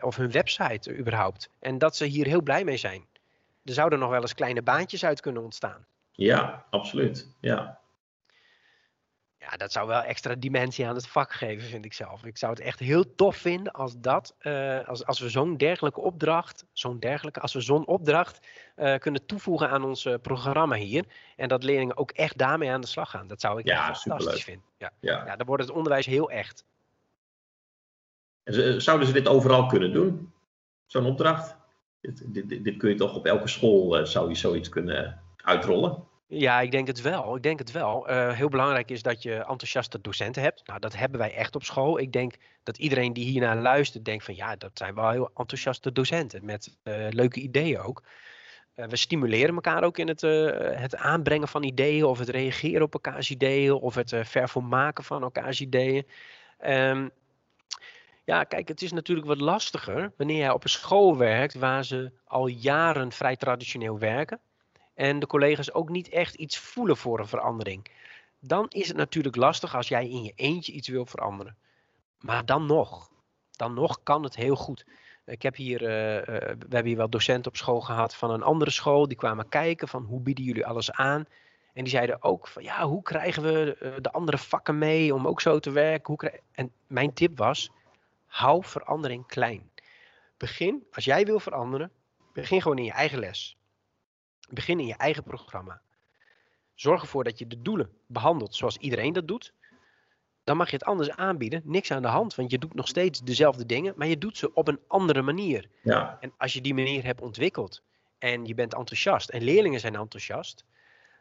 of 0.00 0.16
hun 0.16 0.30
website 0.30 0.96
überhaupt. 0.96 1.50
En 1.58 1.78
dat 1.78 1.96
ze 1.96 2.04
hier 2.04 2.26
heel 2.26 2.42
blij 2.42 2.64
mee 2.64 2.76
zijn 2.76 3.04
er 3.64 3.72
zouden 3.72 3.98
nog 3.98 4.10
wel 4.10 4.20
eens 4.20 4.34
kleine 4.34 4.62
baantjes 4.62 5.04
uit 5.04 5.20
kunnen 5.20 5.42
ontstaan. 5.42 5.86
Ja, 6.12 6.64
absoluut. 6.70 7.34
Ja. 7.40 7.82
Ja, 9.38 9.56
dat 9.56 9.72
zou 9.72 9.86
wel 9.86 10.02
extra 10.02 10.34
dimensie 10.34 10.86
aan 10.86 10.94
het 10.94 11.08
vak 11.08 11.32
geven, 11.32 11.68
vind 11.68 11.84
ik 11.84 11.92
zelf. 11.92 12.24
Ik 12.24 12.38
zou 12.38 12.52
het 12.52 12.60
echt 12.60 12.78
heel 12.78 13.14
tof 13.14 13.36
vinden 13.36 13.72
als 13.72 13.94
dat, 13.98 14.34
uh, 14.42 14.88
als, 14.88 15.06
als 15.06 15.20
we 15.20 15.28
zo'n 15.28 15.56
dergelijke 15.56 16.00
opdracht, 16.00 16.64
zo'n 16.72 16.98
dergelijke, 16.98 17.40
als 17.40 17.52
we 17.52 17.60
zo'n 17.60 17.86
opdracht 17.86 18.46
uh, 18.76 18.96
kunnen 18.96 19.26
toevoegen 19.26 19.70
aan 19.70 19.84
ons 19.84 20.04
uh, 20.04 20.14
programma 20.22 20.76
hier. 20.76 21.04
En 21.36 21.48
dat 21.48 21.62
leerlingen 21.62 21.96
ook 21.96 22.10
echt 22.10 22.38
daarmee 22.38 22.70
aan 22.70 22.80
de 22.80 22.86
slag 22.86 23.10
gaan. 23.10 23.26
Dat 23.26 23.40
zou 23.40 23.58
ik 23.58 23.66
ja, 23.66 23.88
echt 23.88 24.00
fantastisch 24.00 24.44
vinden. 24.44 24.64
Ja. 24.78 24.90
Ja. 25.00 25.26
ja, 25.26 25.36
dan 25.36 25.46
wordt 25.46 25.62
het 25.62 25.72
onderwijs 25.72 26.06
heel 26.06 26.30
echt. 26.30 26.64
Zouden 28.78 29.06
ze 29.06 29.12
dit 29.12 29.28
overal 29.28 29.66
kunnen 29.66 29.92
doen? 29.92 30.32
Zo'n 30.86 31.06
opdracht? 31.06 31.56
Dit, 32.12 32.64
dit, 32.64 32.76
kun 32.76 32.88
je 32.88 32.94
toch 32.94 33.14
op 33.14 33.26
elke 33.26 33.48
school 33.48 33.98
uh, 34.00 34.04
zou 34.04 34.28
je 34.28 34.34
zoiets 34.34 34.68
kunnen 34.68 35.20
uitrollen? 35.36 36.04
Ja, 36.26 36.60
ik 36.60 36.70
denk 36.70 36.86
het 36.86 37.00
wel. 37.00 37.36
Ik 37.36 37.42
denk 37.42 37.58
het 37.58 37.70
wel. 37.70 38.10
Uh, 38.10 38.32
heel 38.32 38.48
belangrijk 38.48 38.90
is 38.90 39.02
dat 39.02 39.22
je 39.22 39.34
enthousiaste 39.34 40.00
docenten 40.00 40.42
hebt. 40.42 40.66
Nou, 40.66 40.80
dat 40.80 40.96
hebben 40.96 41.18
wij 41.18 41.34
echt 41.34 41.54
op 41.54 41.64
school. 41.64 41.98
Ik 41.98 42.12
denk 42.12 42.34
dat 42.62 42.78
iedereen 42.78 43.12
die 43.12 43.24
hiernaar 43.24 43.56
luistert 43.56 44.04
denkt 44.04 44.24
van 44.24 44.36
ja, 44.36 44.56
dat 44.56 44.70
zijn 44.74 44.94
wel 44.94 45.10
heel 45.10 45.30
enthousiaste 45.34 45.92
docenten 45.92 46.44
met 46.44 46.76
uh, 46.84 47.06
leuke 47.10 47.40
ideeën 47.40 47.78
ook. 47.78 48.02
we 48.74 48.96
stimuleren 48.96 49.54
elkaar 49.54 49.84
ook 49.84 49.98
in 49.98 50.08
het, 50.08 50.20
het 50.80 50.96
aanbrengen 50.96 51.48
van 51.48 51.62
ideeën 51.62 52.04
of 52.04 52.18
het 52.18 52.28
reageren 52.28 52.82
op 52.82 52.92
elkaars 52.94 53.30
ideeën 53.30 53.72
of 53.72 53.94
het 53.94 54.12
vervolmaken 54.22 55.04
van 55.04 55.22
elkaars 55.22 55.60
ideeën. 55.60 56.06
Um, 56.66 57.10
ja, 58.24 58.44
kijk, 58.44 58.68
het 58.68 58.82
is 58.82 58.92
natuurlijk 58.92 59.26
wat 59.26 59.40
lastiger 59.40 60.12
wanneer 60.16 60.36
jij 60.36 60.50
op 60.50 60.62
een 60.64 60.70
school 60.70 61.16
werkt 61.16 61.54
waar 61.54 61.84
ze 61.84 62.12
al 62.24 62.46
jaren 62.46 63.12
vrij 63.12 63.36
traditioneel 63.36 63.98
werken. 63.98 64.40
En 64.94 65.18
de 65.18 65.26
collega's 65.26 65.72
ook 65.72 65.88
niet 65.88 66.08
echt 66.08 66.34
iets 66.34 66.58
voelen 66.58 66.96
voor 66.96 67.18
een 67.18 67.26
verandering. 67.26 67.86
Dan 68.40 68.66
is 68.68 68.88
het 68.88 68.96
natuurlijk 68.96 69.36
lastig 69.36 69.74
als 69.74 69.88
jij 69.88 70.08
in 70.08 70.22
je 70.22 70.32
eentje 70.34 70.72
iets 70.72 70.88
wil 70.88 71.06
veranderen. 71.06 71.56
Maar 72.20 72.44
dan 72.44 72.66
nog, 72.66 73.10
dan 73.50 73.74
nog 73.74 74.02
kan 74.02 74.22
het 74.22 74.36
heel 74.36 74.56
goed. 74.56 74.86
Ik 75.26 75.42
heb 75.42 75.56
hier, 75.56 75.82
uh, 75.82 76.16
uh, 76.16 76.24
we 76.24 76.56
hebben 76.58 76.86
hier 76.86 76.96
wel 76.96 77.08
docenten 77.08 77.50
op 77.50 77.56
school 77.56 77.80
gehad 77.80 78.14
van 78.14 78.30
een 78.30 78.42
andere 78.42 78.70
school. 78.70 79.08
Die 79.08 79.16
kwamen 79.16 79.48
kijken 79.48 79.88
van 79.88 80.02
hoe 80.02 80.20
bieden 80.20 80.44
jullie 80.44 80.66
alles 80.66 80.92
aan. 80.92 81.26
En 81.72 81.84
die 81.84 81.92
zeiden 81.92 82.22
ook 82.22 82.48
van 82.48 82.62
ja, 82.62 82.86
hoe 82.86 83.02
krijgen 83.02 83.42
we 83.42 83.76
uh, 83.82 83.92
de 84.00 84.12
andere 84.12 84.38
vakken 84.38 84.78
mee 84.78 85.14
om 85.14 85.26
ook 85.26 85.40
zo 85.40 85.58
te 85.58 85.70
werken. 85.70 86.14
Hoe 86.14 86.40
en 86.52 86.72
mijn 86.86 87.12
tip 87.12 87.38
was, 87.38 87.70
hou 88.34 88.64
verandering 88.64 89.26
klein. 89.26 89.70
Begin, 90.36 90.86
als 90.90 91.04
jij 91.04 91.24
wil 91.24 91.40
veranderen, 91.40 91.90
begin 92.32 92.62
gewoon 92.62 92.78
in 92.78 92.84
je 92.84 92.92
eigen 92.92 93.18
les. 93.18 93.56
Begin 94.50 94.80
in 94.80 94.86
je 94.86 94.96
eigen 94.96 95.22
programma. 95.22 95.80
Zorg 96.74 97.02
ervoor 97.02 97.24
dat 97.24 97.38
je 97.38 97.46
de 97.46 97.62
doelen 97.62 97.90
behandelt 98.06 98.54
zoals 98.54 98.76
iedereen 98.76 99.12
dat 99.12 99.28
doet. 99.28 99.52
Dan 100.44 100.56
mag 100.56 100.70
je 100.70 100.76
het 100.76 100.84
anders 100.84 101.10
aanbieden. 101.10 101.62
Niks 101.64 101.90
aan 101.90 102.02
de 102.02 102.08
hand, 102.08 102.34
want 102.34 102.50
je 102.50 102.58
doet 102.58 102.74
nog 102.74 102.88
steeds 102.88 103.20
dezelfde 103.20 103.66
dingen, 103.66 103.94
maar 103.96 104.06
je 104.06 104.18
doet 104.18 104.36
ze 104.36 104.54
op 104.54 104.68
een 104.68 104.80
andere 104.86 105.22
manier. 105.22 105.68
Ja. 105.82 106.16
En 106.20 106.32
als 106.38 106.52
je 106.52 106.60
die 106.60 106.74
manier 106.74 107.04
hebt 107.04 107.20
ontwikkeld 107.20 107.82
en 108.18 108.44
je 108.44 108.54
bent 108.54 108.74
enthousiast 108.74 109.28
en 109.28 109.42
leerlingen 109.42 109.80
zijn 109.80 109.94
enthousiast, 109.94 110.64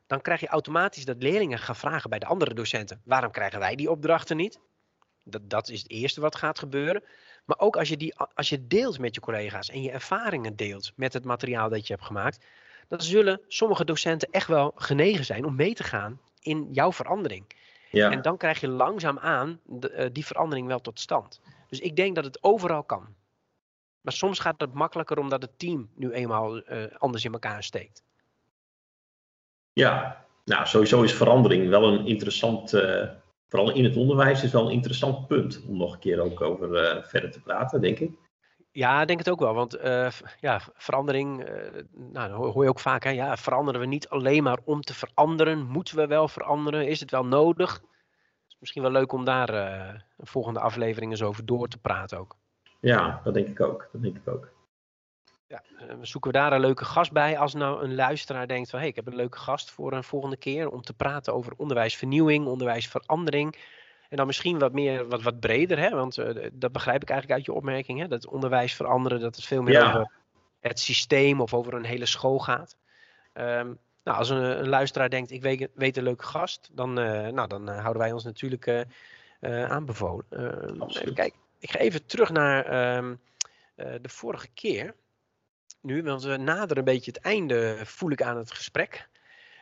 dan 0.07 0.22
krijg 0.22 0.39
je 0.39 0.47
automatisch 0.47 1.05
dat 1.05 1.24
leerlingen 1.24 1.59
gaan 1.59 1.76
vragen 1.76 2.09
bij 2.09 2.20
de 2.20 2.26
andere 2.26 2.53
docenten: 2.53 3.01
waarom 3.05 3.32
krijgen 3.32 3.59
wij 3.59 3.76
die 3.76 3.91
opdrachten 3.91 4.38
niet? 4.38 4.59
Dat, 5.24 5.49
dat 5.49 5.69
is 5.69 5.82
het 5.82 5.91
eerste 5.91 6.21
wat 6.21 6.36
gaat 6.36 6.59
gebeuren. 6.59 7.03
Maar 7.45 7.59
ook 7.59 7.78
als 7.78 7.89
je, 7.89 7.97
die, 7.97 8.15
als 8.34 8.49
je 8.49 8.67
deelt 8.67 8.99
met 8.99 9.15
je 9.15 9.21
collega's 9.21 9.69
en 9.69 9.82
je 9.82 9.91
ervaringen 9.91 10.55
deelt 10.55 10.91
met 10.95 11.13
het 11.13 11.26
materiaal 11.26 11.69
dat 11.69 11.88
je 11.88 11.93
hebt 11.93 12.05
gemaakt, 12.05 12.45
dan 12.88 13.01
zullen 13.01 13.41
sommige 13.47 13.86
docenten 13.86 14.30
echt 14.32 14.47
wel 14.47 14.71
genegen 14.76 15.26
zijn 15.26 15.45
om 15.45 15.55
mee 15.55 15.74
te 15.74 15.84
gaan 15.84 16.19
in 16.39 16.67
jouw 16.71 16.91
verandering. 16.91 17.45
Ja. 17.89 18.11
En 18.11 18.21
dan 18.21 18.38
krijg 18.38 18.59
je 18.59 18.67
langzaamaan 18.67 19.59
de, 19.65 19.91
uh, 19.91 20.05
die 20.11 20.26
verandering 20.26 20.67
wel 20.67 20.80
tot 20.80 20.99
stand. 20.99 21.41
Dus 21.69 21.80
ik 21.80 21.95
denk 21.95 22.15
dat 22.15 22.26
het 22.26 22.43
overal 22.43 22.84
kan. 22.84 23.15
Maar 24.01 24.13
soms 24.13 24.39
gaat 24.39 24.61
het 24.61 24.74
makkelijker 24.74 25.17
omdat 25.17 25.41
het 25.41 25.59
team 25.59 25.89
nu 25.95 26.11
eenmaal 26.11 26.57
uh, 26.57 26.84
anders 26.97 27.26
in 27.26 27.34
elkaar 27.34 27.63
steekt. 27.63 28.03
Ja, 29.74 30.26
nou 30.45 30.65
sowieso 30.65 31.01
is 31.01 31.13
verandering 31.13 31.69
wel 31.69 31.93
een 31.93 32.07
interessant 32.07 32.74
uh, 32.74 33.09
vooral 33.54 33.74
in 33.74 33.84
het 33.84 33.95
onderwijs 33.95 34.43
is 34.43 34.51
wel 34.51 34.66
een 34.66 34.72
interessant 34.72 35.28
punt 35.28 35.66
om 35.68 35.78
nog 35.78 35.93
een 35.93 35.99
keer 35.99 36.20
ook 36.20 36.41
over 36.41 36.95
uh, 36.97 37.04
verder 37.04 37.32
te 37.32 37.41
praten, 37.41 37.82
denk 37.82 37.99
ik. 37.99 38.12
Ja, 38.72 39.01
ik 39.01 39.08
denk 39.08 39.20
het 39.20 39.30
ook 39.30 39.39
wel. 39.39 39.54
Want 39.54 39.78
uh, 39.78 40.10
ja, 40.39 40.62
verandering, 40.76 41.49
uh, 41.49 41.84
nou, 42.12 42.32
hoor 42.32 42.64
je 42.64 42.70
ook 42.70 42.80
vaak, 42.80 43.04
hè, 43.04 43.10
ja, 43.10 43.38
veranderen 43.38 43.82
we 43.82 43.88
niet 43.88 44.10
alleen 44.10 44.43
maar 44.43 44.58
om 44.64 44.82
te 44.82 44.93
veranderen? 44.93 45.66
Moeten 45.66 45.95
we 45.95 46.08
wel 46.08 46.28
veranderen? 46.28 46.88
Is 46.88 46.99
het 46.99 47.12
wel 47.12 47.26
nodig? 47.26 47.74
Het 47.74 48.47
is 48.47 48.56
misschien 48.60 48.82
wel 48.82 48.91
leuk 48.91 49.12
om 49.12 49.26
daar 49.26 49.49
een 50.18 50.28
volgende 50.28 50.60
aflevering 50.60 51.12
eens 51.12 51.24
over 51.24 51.45
door 51.45 51.68
te 51.68 51.78
praten 51.78 52.20
ook. 52.20 52.36
Ja, 52.80 53.22
dat 53.24 53.34
denk 53.34 53.47
ik 53.47 53.62
ook. 53.62 53.89
Dat 53.91 54.01
denk 54.01 54.16
ik 54.16 54.28
ook. 54.28 54.53
Ja, 55.48 55.62
zoeken 56.02 56.32
we 56.32 56.38
daar 56.38 56.54
een 56.54 56.60
leuke 56.60 56.86
gast 56.86 57.12
bij. 57.12 57.38
Als 57.38 57.54
nou 57.54 57.84
een 57.84 57.96
luisteraar 57.96 58.48
denkt 58.48 58.70
van 58.70 58.80
hé, 58.80 58.86
hey, 58.86 58.91
ik 58.91 58.96
heb 59.06 59.08
een 59.08 59.20
leuke 59.20 59.38
gast 59.38 59.72
voor 59.72 59.94
een 59.94 60.04
volgende 60.04 60.38
keer 60.38 60.70
om 60.70 60.82
te 60.82 60.94
praten 60.94 61.34
over 61.34 61.54
onderwijsvernieuwing, 61.58 62.46
onderwijsverandering. 62.46 63.58
En 64.10 64.18
dan 64.18 64.28
misschien 64.28 64.60
wat 64.60 64.74
meer, 64.74 65.08
wat, 65.08 65.22
wat 65.22 65.39
breder, 65.39 65.80
hè? 65.80 65.89
want 65.89 66.16
dat 66.54 66.72
begrijp 66.72 67.02
ik 67.02 67.10
eigenlijk 67.10 67.39
uit 67.39 67.46
je 67.46 67.54
opmerking. 67.54 68.00
Hè? 68.00 68.08
Dat 68.08 68.28
onderwijs 68.28 68.74
veranderen, 68.74 69.20
dat 69.20 69.36
het 69.36 69.46
veel 69.46 69.62
meer 69.62 69.86
over 69.86 70.12
het 70.60 70.80
systeem 70.80 71.41
of 71.41 71.54
over 71.54 71.74
een 71.74 71.86
hele 71.86 72.06
school 72.06 72.39
gaat. 72.39 72.76
Um, 73.34 73.80
nou, 74.04 74.18
als 74.18 74.30
een, 74.30 74.60
een, 74.60 74.70
luisteraar 74.70 75.10
denkt, 75.10 75.32
ik 75.32 75.41
weet, 75.41 75.70
weet 75.74 75.98
een 75.98 76.04
leuke 76.04 76.26
gast, 76.26 76.70
dan, 76.72 77.00
uh, 77.00 77.28
nou, 77.28 77.48
dan 77.48 77.68
houden 77.68 78.02
wij 78.02 78.12
ons 78.12 78.24
natuurlijk 78.24 78.68
uh, 79.39 79.66
aanbevolen. 79.66 80.26
Ehm, 80.30 81.14
kijk, 81.14 81.34
ik 81.60 81.72
ga 81.72 81.80
even 81.80 82.06
terug 82.06 82.32
naar 82.32 82.96
um, 82.98 83.20
de 83.76 84.10
vorige 84.10 84.48
keer. 84.54 84.96
Nu, 85.84 86.03
want 86.03 86.23
we 86.23 86.38
naderen 86.38 86.77
een 86.77 86.93
beetje 86.93 87.11
het 87.11 87.21
einde, 87.21 87.77
voel 87.84 88.11
ik 88.11 88.21
aan 88.21 88.38
het 88.38 88.51
gesprek. 88.51 89.07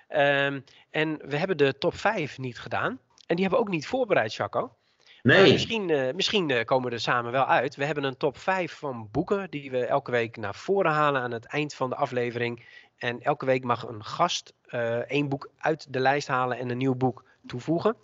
Um, 0.09 0.63
en 0.89 1.17
we 1.27 1.37
hebben 1.37 1.57
de 1.57 1.77
top 1.77 1.95
5 1.95 2.37
niet 2.37 2.59
gedaan. 2.59 2.99
En 3.25 3.35
die 3.35 3.41
hebben 3.41 3.59
we 3.59 3.65
ook 3.65 3.73
niet 3.73 3.87
voorbereid, 3.87 4.33
Jaco. 4.33 4.75
Nee. 5.21 5.51
misschien, 5.51 5.89
uh, 5.89 6.13
misschien 6.13 6.49
uh, 6.49 6.63
komen 6.63 6.89
we 6.89 6.95
er 6.95 7.01
samen 7.01 7.31
wel 7.31 7.45
uit. 7.45 7.75
We 7.75 7.85
hebben 7.85 8.03
een 8.03 8.17
top 8.17 8.37
5 8.37 8.73
van 8.73 9.09
boeken 9.11 9.49
die 9.49 9.71
we 9.71 9.85
elke 9.85 10.11
week 10.11 10.37
naar 10.37 10.55
voren 10.55 10.91
halen 10.91 11.21
aan 11.21 11.31
het 11.31 11.45
eind 11.45 11.73
van 11.73 11.89
de 11.89 11.95
aflevering. 11.95 12.65
En 12.97 13.21
elke 13.21 13.45
week 13.45 13.63
mag 13.63 13.87
een 13.87 14.03
gast 14.05 14.53
uh, 14.67 14.95
één 14.95 15.29
boek 15.29 15.49
uit 15.57 15.93
de 15.93 15.99
lijst 15.99 16.27
halen 16.27 16.57
en 16.57 16.69
een 16.69 16.77
nieuw 16.77 16.95
boek 16.95 17.23
toevoegen. 17.45 17.95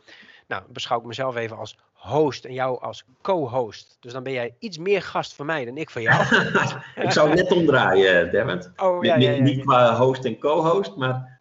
Nou, 0.48 0.64
beschouw 0.68 1.00
ik 1.00 1.06
mezelf 1.06 1.36
even 1.36 1.58
als 1.58 1.78
host 1.94 2.46
en 2.46 2.54
jou 2.54 2.82
als 2.82 3.06
co-host. 3.22 3.98
Dus 4.00 4.14
dan 4.14 4.24
ben 4.24 4.34
jij 4.34 4.56
iets 4.60 4.78
meer 4.78 5.02
gast 5.02 5.36
van 5.36 5.46
mij 5.46 5.66
dan 5.66 5.78
ik 5.78 5.90
van 5.90 6.02
jou. 6.02 6.24
ik 7.06 7.12
zou 7.12 7.34
net 7.34 7.52
omdraaien, 7.52 8.32
Derwent. 8.32 8.72
Oh, 8.78 9.04
ja, 9.04 9.16
ja, 9.16 9.32
ja, 9.32 9.42
Niet 9.42 9.62
qua 9.66 9.96
host 9.96 10.26
en 10.26 10.40
co-host, 10.40 10.96
maar 10.96 11.40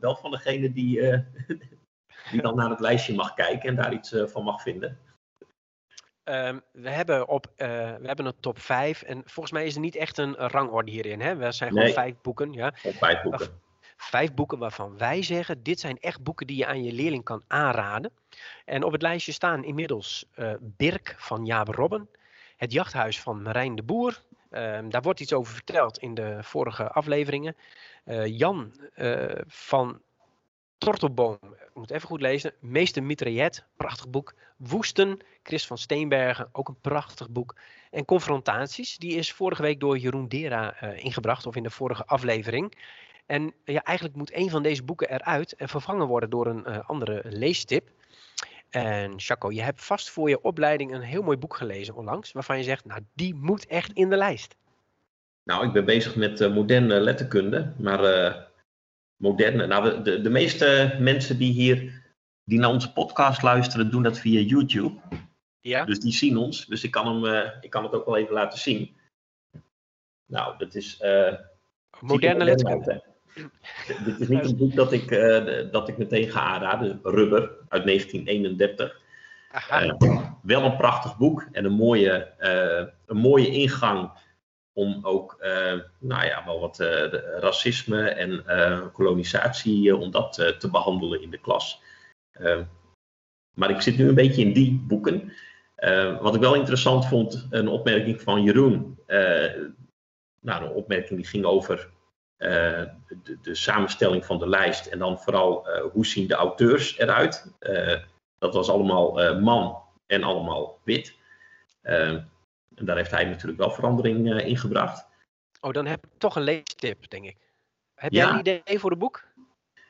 wel 0.00 0.16
van 0.16 0.30
degene 0.30 0.72
die, 0.72 1.00
die 2.30 2.42
dan 2.42 2.56
naar 2.56 2.70
het 2.70 2.80
lijstje 2.80 3.14
mag 3.14 3.34
kijken 3.34 3.68
en 3.68 3.74
daar 3.74 3.92
iets 3.92 4.14
van 4.26 4.44
mag 4.44 4.62
vinden. 4.62 4.98
Um, 6.24 6.62
we, 6.72 6.90
hebben 6.90 7.28
op, 7.28 7.46
uh, 7.46 7.66
we 8.00 8.06
hebben 8.06 8.26
een 8.26 8.40
top 8.40 8.58
5 8.58 9.02
en 9.02 9.22
volgens 9.24 9.54
mij 9.54 9.66
is 9.66 9.74
er 9.74 9.80
niet 9.80 9.96
echt 9.96 10.18
een 10.18 10.34
rangorde 10.34 10.90
hierin. 10.90 11.20
Hè? 11.20 11.36
We 11.36 11.52
zijn 11.52 11.72
gewoon 11.72 11.88
vijf 11.88 12.14
boeken. 12.22 12.52
Ja? 12.52 12.72
Vijf 12.74 13.22
boeken. 13.22 13.62
Vijf 14.04 14.34
boeken 14.34 14.58
waarvan 14.58 14.98
wij 14.98 15.22
zeggen, 15.22 15.62
dit 15.62 15.80
zijn 15.80 15.98
echt 16.00 16.22
boeken 16.22 16.46
die 16.46 16.56
je 16.56 16.66
aan 16.66 16.84
je 16.84 16.92
leerling 16.92 17.24
kan 17.24 17.42
aanraden. 17.46 18.10
En 18.64 18.82
op 18.82 18.92
het 18.92 19.02
lijstje 19.02 19.32
staan 19.32 19.64
inmiddels 19.64 20.26
uh, 20.36 20.52
Birk 20.60 21.14
van 21.18 21.44
Jaap 21.44 21.68
Robben, 21.68 22.08
Het 22.56 22.72
Jachthuis 22.72 23.20
van 23.20 23.42
Marijn 23.42 23.74
de 23.74 23.82
Boer. 23.82 24.22
Um, 24.50 24.90
daar 24.90 25.02
wordt 25.02 25.20
iets 25.20 25.32
over 25.32 25.52
verteld 25.52 25.98
in 25.98 26.14
de 26.14 26.38
vorige 26.40 26.90
afleveringen. 26.90 27.56
Uh, 28.04 28.26
Jan 28.26 28.72
van 29.46 30.00
Tortelboom, 30.78 31.38
ik 31.42 31.74
moet 31.74 31.90
even 31.90 32.08
goed 32.08 32.20
lezen. 32.20 32.52
Meester 32.60 33.02
Mitraillet, 33.02 33.64
prachtig 33.76 34.08
boek. 34.08 34.34
Woesten, 34.56 35.18
Chris 35.42 35.66
van 35.66 35.78
Steenbergen, 35.78 36.48
ook 36.52 36.68
een 36.68 36.80
prachtig 36.80 37.30
boek. 37.30 37.54
En 37.90 38.04
Confrontaties, 38.04 38.96
die 38.96 39.16
is 39.16 39.32
vorige 39.32 39.62
week 39.62 39.80
door 39.80 39.98
Jeroen 39.98 40.28
Dera 40.28 40.80
ingebracht, 40.80 41.46
of 41.46 41.56
in 41.56 41.62
de 41.62 41.70
vorige 41.70 42.06
aflevering. 42.06 42.74
En 43.26 43.54
ja, 43.64 43.82
eigenlijk 43.82 44.16
moet 44.16 44.34
een 44.34 44.50
van 44.50 44.62
deze 44.62 44.82
boeken 44.82 45.10
eruit 45.10 45.52
en 45.52 45.68
vervangen 45.68 46.06
worden 46.06 46.30
door 46.30 46.46
een 46.46 46.64
uh, 46.68 46.88
andere 46.88 47.22
leestip. 47.24 47.90
En 48.70 49.12
Chaco, 49.16 49.50
je 49.50 49.62
hebt 49.62 49.84
vast 49.84 50.10
voor 50.10 50.28
je 50.28 50.42
opleiding 50.42 50.94
een 50.94 51.00
heel 51.00 51.22
mooi 51.22 51.36
boek 51.36 51.56
gelezen 51.56 51.94
onlangs, 51.94 52.32
waarvan 52.32 52.56
je 52.56 52.62
zegt, 52.62 52.84
nou 52.84 53.00
die 53.12 53.34
moet 53.34 53.66
echt 53.66 53.92
in 53.92 54.10
de 54.10 54.16
lijst. 54.16 54.56
Nou, 55.42 55.66
ik 55.66 55.72
ben 55.72 55.84
bezig 55.84 56.16
met 56.16 56.40
uh, 56.40 56.54
moderne 56.54 57.00
letterkunde, 57.00 57.72
maar 57.78 58.46
moderne. 59.16 59.66
Nou, 59.66 60.02
de, 60.02 60.20
de 60.20 60.30
meeste 60.30 60.96
mensen 61.00 61.38
die 61.38 61.52
hier 61.52 62.02
die 62.44 62.58
naar 62.58 62.70
onze 62.70 62.92
podcast 62.92 63.42
luisteren, 63.42 63.90
doen 63.90 64.02
dat 64.02 64.18
via 64.18 64.40
YouTube. 64.40 65.00
Ja. 65.60 65.84
Dus 65.84 66.00
die 66.00 66.12
zien 66.12 66.36
ons. 66.36 66.66
Dus 66.66 66.84
ik 66.84 66.90
kan, 66.90 67.06
hem, 67.06 67.24
uh, 67.24 67.50
ik 67.60 67.70
kan 67.70 67.82
het 67.82 67.92
ook 67.92 68.06
wel 68.06 68.16
even 68.16 68.34
laten 68.34 68.58
zien. 68.58 68.96
Nou, 70.26 70.58
dat 70.58 70.74
is. 70.74 71.02
Moderne 72.00 72.44
letterkunde. 72.44 73.13
Dit 74.04 74.20
is 74.20 74.28
niet 74.28 74.44
een 74.44 74.56
boek 74.56 74.74
dat 74.74 74.92
ik, 74.92 75.10
uh, 75.10 75.70
dat 75.70 75.88
ik 75.88 75.98
meteen 75.98 76.30
ga 76.30 76.40
aanraden. 76.40 77.00
Rubber 77.02 77.40
uit 77.68 77.84
1931. 77.84 79.00
wel 80.42 80.64
een 80.64 80.76
prachtig 80.76 81.16
boek 81.16 81.46
en 81.52 81.64
een 81.64 81.72
mooie, 81.72 82.32
een 83.06 83.16
mooie 83.16 83.48
ingang 83.48 84.10
om 84.72 84.98
ook 85.02 85.36
nou 85.98 86.24
ja, 86.24 86.44
wel 86.44 86.60
wat 86.60 86.78
racisme 87.40 88.08
en 88.08 88.44
kolonisatie, 88.92 89.96
om 89.96 90.10
dat 90.10 90.34
te 90.58 90.70
behandelen 90.70 91.22
in 91.22 91.30
de 91.30 91.38
klas. 91.38 91.82
maar 93.54 93.70
ik 93.70 93.80
zit 93.80 93.98
nu 93.98 94.08
een 94.08 94.14
beetje 94.14 94.42
in 94.42 94.52
die 94.52 94.84
boeken. 94.86 95.32
wat 96.20 96.34
ik 96.34 96.40
wel 96.40 96.54
interessant 96.54 97.06
vond, 97.06 97.46
een 97.50 97.68
opmerking 97.68 98.22
van 98.22 98.42
Jeroen. 98.42 98.98
nou, 100.40 100.64
een 100.64 100.72
opmerking 100.72 101.18
die 101.18 101.28
ging 101.28 101.44
over 101.44 101.92
de, 102.36 103.38
de, 103.42 103.54
samenstelling 103.54 104.24
van 104.24 104.38
de 104.38 104.48
lijst 104.48 104.86
en 104.86 104.98
dan 104.98 105.18
vooral 105.18 105.68
hoe 105.92 106.06
zien 106.06 106.26
de 106.26 106.34
auteurs 106.34 106.98
eruit. 106.98 107.52
dat 108.38 108.54
was 108.54 108.70
allemaal 108.70 109.40
man 109.40 109.82
en 110.06 110.22
allemaal 110.22 110.78
wit. 110.84 111.16
En 111.82 112.30
daar 112.68 112.96
heeft 112.96 113.10
hij 113.10 113.24
natuurlijk 113.24 113.58
wel 113.58 113.70
verandering 113.70 114.40
in 114.40 114.56
gebracht. 114.56 115.06
Oh, 115.60 115.72
dan 115.72 115.86
heb 115.86 116.04
ik 116.04 116.10
toch 116.18 116.36
een 116.36 116.42
leestip, 116.42 117.10
denk 117.10 117.24
ik. 117.24 117.36
Heb 117.94 118.12
jij 118.12 118.28
een 118.28 118.38
idee 118.38 118.78
voor 118.78 118.90
het 118.90 118.98
boek? 118.98 119.24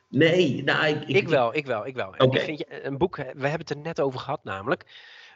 Nee, 0.08 0.62
nou, 0.62 0.86
ik, 0.86 1.02
ik, 1.02 1.16
ik 1.16 1.28
wel, 1.28 1.54
ik 1.54 1.66
wel, 1.66 1.86
ik 1.86 1.94
wel. 1.94 2.08
Okay. 2.08 2.26
Ik 2.26 2.40
vind 2.40 2.58
je, 2.58 2.84
een 2.84 2.98
boek, 2.98 3.16
we 3.16 3.22
hebben 3.24 3.60
het 3.60 3.70
er 3.70 3.76
net 3.76 4.00
over 4.00 4.20
gehad 4.20 4.44
namelijk. 4.44 4.84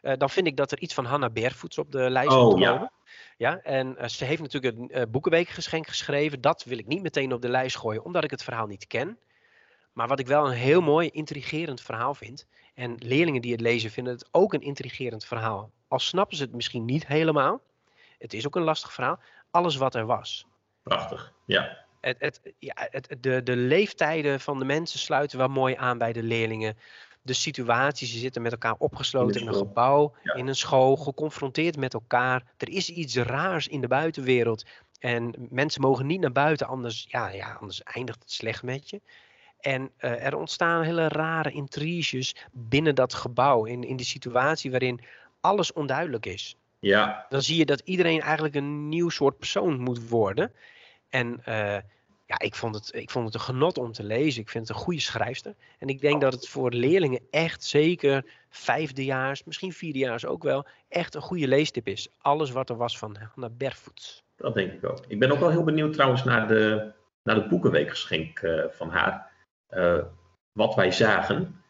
Uh, 0.03 0.13
dan 0.17 0.31
vind 0.31 0.47
ik 0.47 0.57
dat 0.57 0.73
er 0.73 0.79
iets 0.79 0.95
van 0.95 1.05
Hannah 1.05 1.33
Barefoot 1.33 1.79
op 1.79 1.93
de 1.93 2.11
lijst 2.11 2.33
oh, 2.33 2.43
moet 2.43 2.53
komen. 2.53 2.69
Ja. 2.69 2.93
Ja 3.39 3.61
en 3.63 3.97
uh, 3.99 4.07
ze 4.07 4.25
heeft 4.25 4.43
natuurlijk 4.43 4.79
een 4.79 4.99
uh, 4.99 5.03
boekenweekgeschenk 5.09 5.87
geschreven. 5.87 6.41
Dat 6.41 6.65
wil 6.65 6.79
ik 6.79 6.87
niet 6.87 7.03
meteen 7.03 7.33
op 7.33 7.43
de 7.43 7.49
lijst 7.49 7.77
gooien, 7.77 8.05
omdat 8.05 8.25
ik 8.25 8.31
het 8.31 8.43
verhaal 8.43 8.67
niet 8.67 8.87
ken. 8.87 9.19
Maar 9.93 10.09
wat 10.09 10.19
ik 10.19 10.27
wel 10.27 10.47
een 10.47 10.57
heel 10.57 10.81
mooi, 10.81 11.09
intrigerend 11.09 11.81
verhaal 11.81 12.15
vind. 12.15 12.47
En 12.75 12.95
leerlingen 12.99 13.43
die 13.43 13.53
het 13.53 13.61
lezen 13.61 13.91
vinden 13.91 14.13
het 14.13 14.29
ook 14.31 14.53
een 14.53 14.61
intrigerend 14.61 15.25
verhaal. 15.25 15.71
Al 15.89 15.99
snappen 15.99 16.37
ze 16.37 16.43
het 16.43 16.53
misschien 16.53 16.85
niet 16.85 17.07
helemaal. 17.07 17.61
Het 18.19 18.35
is 18.35 18.47
ook 18.47 18.57
een 18.57 18.63
lastig 18.63 18.93
verhaal. 18.93 19.21
Alles 19.51 19.77
wat 19.77 19.95
er 19.95 20.07
was. 20.07 20.47
Prachtig, 20.83 21.33
ja. 21.45 21.87
Het, 22.01 22.17
het, 22.19 22.41
ja 22.59 22.89
het, 22.91 23.17
de, 23.21 23.43
de 23.43 23.57
leeftijden 23.57 24.41
van 24.41 24.59
de 24.59 24.65
mensen 24.65 24.99
sluiten 24.99 25.39
wel 25.39 25.49
mooi 25.49 25.75
aan 25.75 25.99
bij 25.99 26.13
de 26.13 26.23
leerlingen. 26.23 26.77
De 27.29 27.35
situaties, 27.35 28.13
ze 28.13 28.19
zitten 28.19 28.43
met 28.43 28.53
elkaar 28.53 28.75
opgesloten 28.79 29.41
in, 29.41 29.47
een 29.47 29.55
gebouw, 29.55 30.15
in 30.23 30.47
een 30.47 30.57
school, 30.57 30.97
geconfronteerd 30.97 31.77
met 31.77 31.95
elkaar. 31.95 32.43
Er 32.57 32.69
is 32.69 32.91
iets 32.91 33.17
raars 33.17 33.69
in 33.69 33.81
de 33.81 33.89
buitenwereld. 33.89 34.65
En 34.99 35.35
mensen 35.51 35.81
mogen 35.81 36.07
niet 36.07 36.21
naar 36.21 36.33
buiten, 36.33 36.67
anders, 36.67 37.07
ja, 37.09 37.29
ja, 37.29 37.53
anders 37.61 37.83
eindigt 37.83 38.23
het 38.23 38.33
slecht 38.33 38.63
met 38.63 38.91
je. 38.91 39.01
En 39.61 39.91
uh, 40.01 40.25
er 40.25 40.37
ontstaan 40.37 40.83
hele 40.83 41.09
rare 41.09 41.51
intriges 41.51 42.37
binnen 42.53 42.95
dat 42.95 43.15
gebouw. 43.15 43.65
In, 43.65 43.85
in 43.85 43.97
de 43.97 44.05
situatie 44.05 44.71
waarin 44.71 45.01
alles 45.41 45.73
onduidelijk 45.73 46.27
is. 46.27 46.57
Ja. 46.79 47.27
Dan 47.29 47.43
zie 47.43 47.57
je 47.57 47.65
dat 47.65 47.81
iedereen 47.85 48.21
eigenlijk 48.21 48.55
een 48.55 48.89
nieuw 48.89 49.09
soort 49.09 49.39
persoon 49.39 49.81
moet 49.81 50.09
worden. 50.09 50.53
En 51.09 51.43
uh, 51.49 51.77
ja, 52.29 52.39
ik 52.39 52.55
vond, 52.55 52.75
het, 52.75 52.95
ik 52.95 53.11
vond 53.11 53.25
het 53.25 53.35
een 53.35 53.41
genot 53.41 53.79
om 53.79 53.93
te 53.93 54.03
lezen. 54.03 54.43
Ik 54.43 54.49
vind 54.49 54.69
het 54.69 54.77
een 54.77 54.83
goede 54.83 55.01
schrijfster. 55.01 55.55
En 55.79 55.89
ik 55.89 56.01
denk 56.01 56.21
dat 56.21 56.33
het 56.33 56.49
voor 56.49 56.71
leerlingen 56.71 57.21
echt 57.31 57.65
zeker 57.65 58.25
vijfdejaars, 58.51 59.45
misschien 59.45 59.73
vierdejaars 59.73 60.27
ook 60.27 60.43
wel, 60.43 60.67
echt 60.89 61.15
een 61.15 61.21
goede 61.21 61.49
leestip 61.49 61.87
is. 61.87 62.09
Alles 62.19 62.51
wat 62.51 62.69
er 62.69 62.77
was 62.77 62.99
van 62.99 63.17
Hannah 63.17 63.57
Barefoot. 63.57 64.23
Dat 64.37 64.55
denk 64.55 64.73
ik 64.73 64.85
ook. 64.85 65.05
Ik 65.07 65.19
ben 65.19 65.31
ook 65.31 65.39
wel 65.39 65.51
heel 65.51 65.65
benieuwd 65.65 65.93
trouwens 65.93 66.25
naar 66.25 66.49
de, 66.49 66.93
naar 67.23 67.35
de 67.35 67.49
boekenweekgeschenk 67.49 68.41
uh, 68.41 68.65
van 68.71 68.91
haar. 68.91 69.31
Uh, 69.71 69.99
wat 70.53 70.75
wij 70.75 70.91
zagen. 70.91 71.63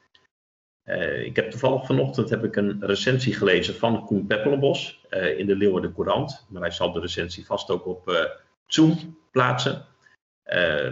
Uh, 0.84 1.24
ik 1.24 1.36
heb 1.36 1.50
toevallig 1.50 1.86
vanochtend 1.86 2.30
heb 2.30 2.44
ik 2.44 2.56
een 2.56 2.76
recensie 2.80 3.34
gelezen 3.34 3.74
van 3.74 4.06
Koen 4.06 4.26
Peppelenbos 4.26 5.06
in 5.36 5.46
de 5.46 5.56
Leeuwarden 5.56 5.94
Courant. 5.94 6.46
Maar 6.48 6.62
hij 6.62 6.70
zal 6.70 6.92
de 6.92 7.00
recensie 7.00 7.46
vast 7.46 7.70
ook 7.70 7.86
op 7.86 8.32
Zoom 8.66 9.18
plaatsen. 9.30 9.87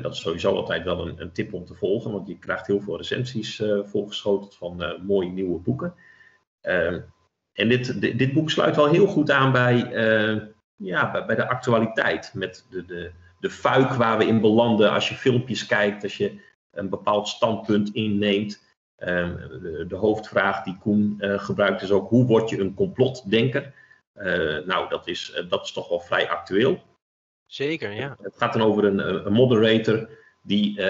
Dat 0.03 0.13
is 0.13 0.21
sowieso 0.21 0.55
altijd 0.55 0.85
wel 0.85 1.07
een, 1.07 1.21
een, 1.21 1.33
tip 1.33 1.53
om 1.53 1.65
te 1.65 1.75
volgen, 1.75 2.13
want 2.13 2.29
je 2.29 2.39
krijgt 2.39 2.67
heel 2.67 2.81
veel 2.81 2.97
recensies 2.97 3.63
volgeschoteld 3.83 4.57
van 4.57 5.01
mooie 5.07 5.31
nieuwe 5.31 5.59
boeken. 5.59 5.95
en 7.53 7.69
dit, 7.69 8.01
dit, 8.01 8.33
boek 8.33 8.51
sluit 8.51 8.77
wel 8.77 8.89
heel 8.89 9.07
goed 9.07 9.31
aan 9.31 9.53
bij, 9.53 9.77
ja, 10.77 11.25
bij, 11.27 11.37
de 11.37 11.49
actualiteit. 11.49 12.31
Met 12.35 12.67
de, 12.71 12.85
de, 12.85 13.13
de 13.41 13.51
fuik 13.51 13.93
waar 13.93 14.19
we 14.19 14.27
in 14.27 14.41
belanden 14.41 14.91
als 14.91 15.09
je 15.09 15.15
filmpjes 15.15 15.67
kijkt, 15.67 16.03
als 16.03 16.17
je 16.17 16.41
een 16.77 16.89
bepaald 16.89 17.29
standpunt 17.29 17.95
inneemt. 17.95 18.65
Ehm, 18.97 19.37
de, 19.37 19.85
de, 19.89 19.97
hoofdvraag 19.97 20.63
die 20.63 20.79
Koen 20.79 21.17
uh, 21.19 21.39
gebruikt 21.39 21.83
is 21.83 21.91
ook: 21.91 22.09
hoe 22.09 22.27
word 22.27 22.49
je 22.51 22.61
een 22.61 22.75
complotdenker? 22.75 23.75
Uh, 24.15 24.67
nou, 24.67 24.89
dat 24.89 25.07
is, 25.07 25.35
uh, 25.37 25.51
dat 25.51 25.65
is 25.65 25.73
toch 25.73 25.89
wel 25.89 26.01
vrij 26.01 26.29
actueel. 26.29 26.83
Zeker, 27.47 27.93
ja. 27.93 28.17
Het 28.23 28.37
gaat 28.37 28.53
dan 28.53 28.63
over 28.63 28.85
een, 28.85 29.33
moderator 29.33 30.09
die, 30.43 30.81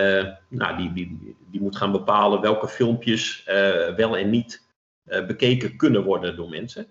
nou, 0.48 0.76
die, 0.76 0.92
die, 0.92 1.36
die 1.50 1.60
moet 1.60 1.76
gaan 1.76 1.92
bepalen 1.92 2.40
welke 2.40 2.68
filmpjes 2.68 3.42
wel 3.96 4.16
en 4.16 4.30
niet 4.30 4.66
bekeken 5.04 5.76
kunnen 5.76 6.04
worden 6.04 6.36
door 6.36 6.48
mensen. 6.48 6.86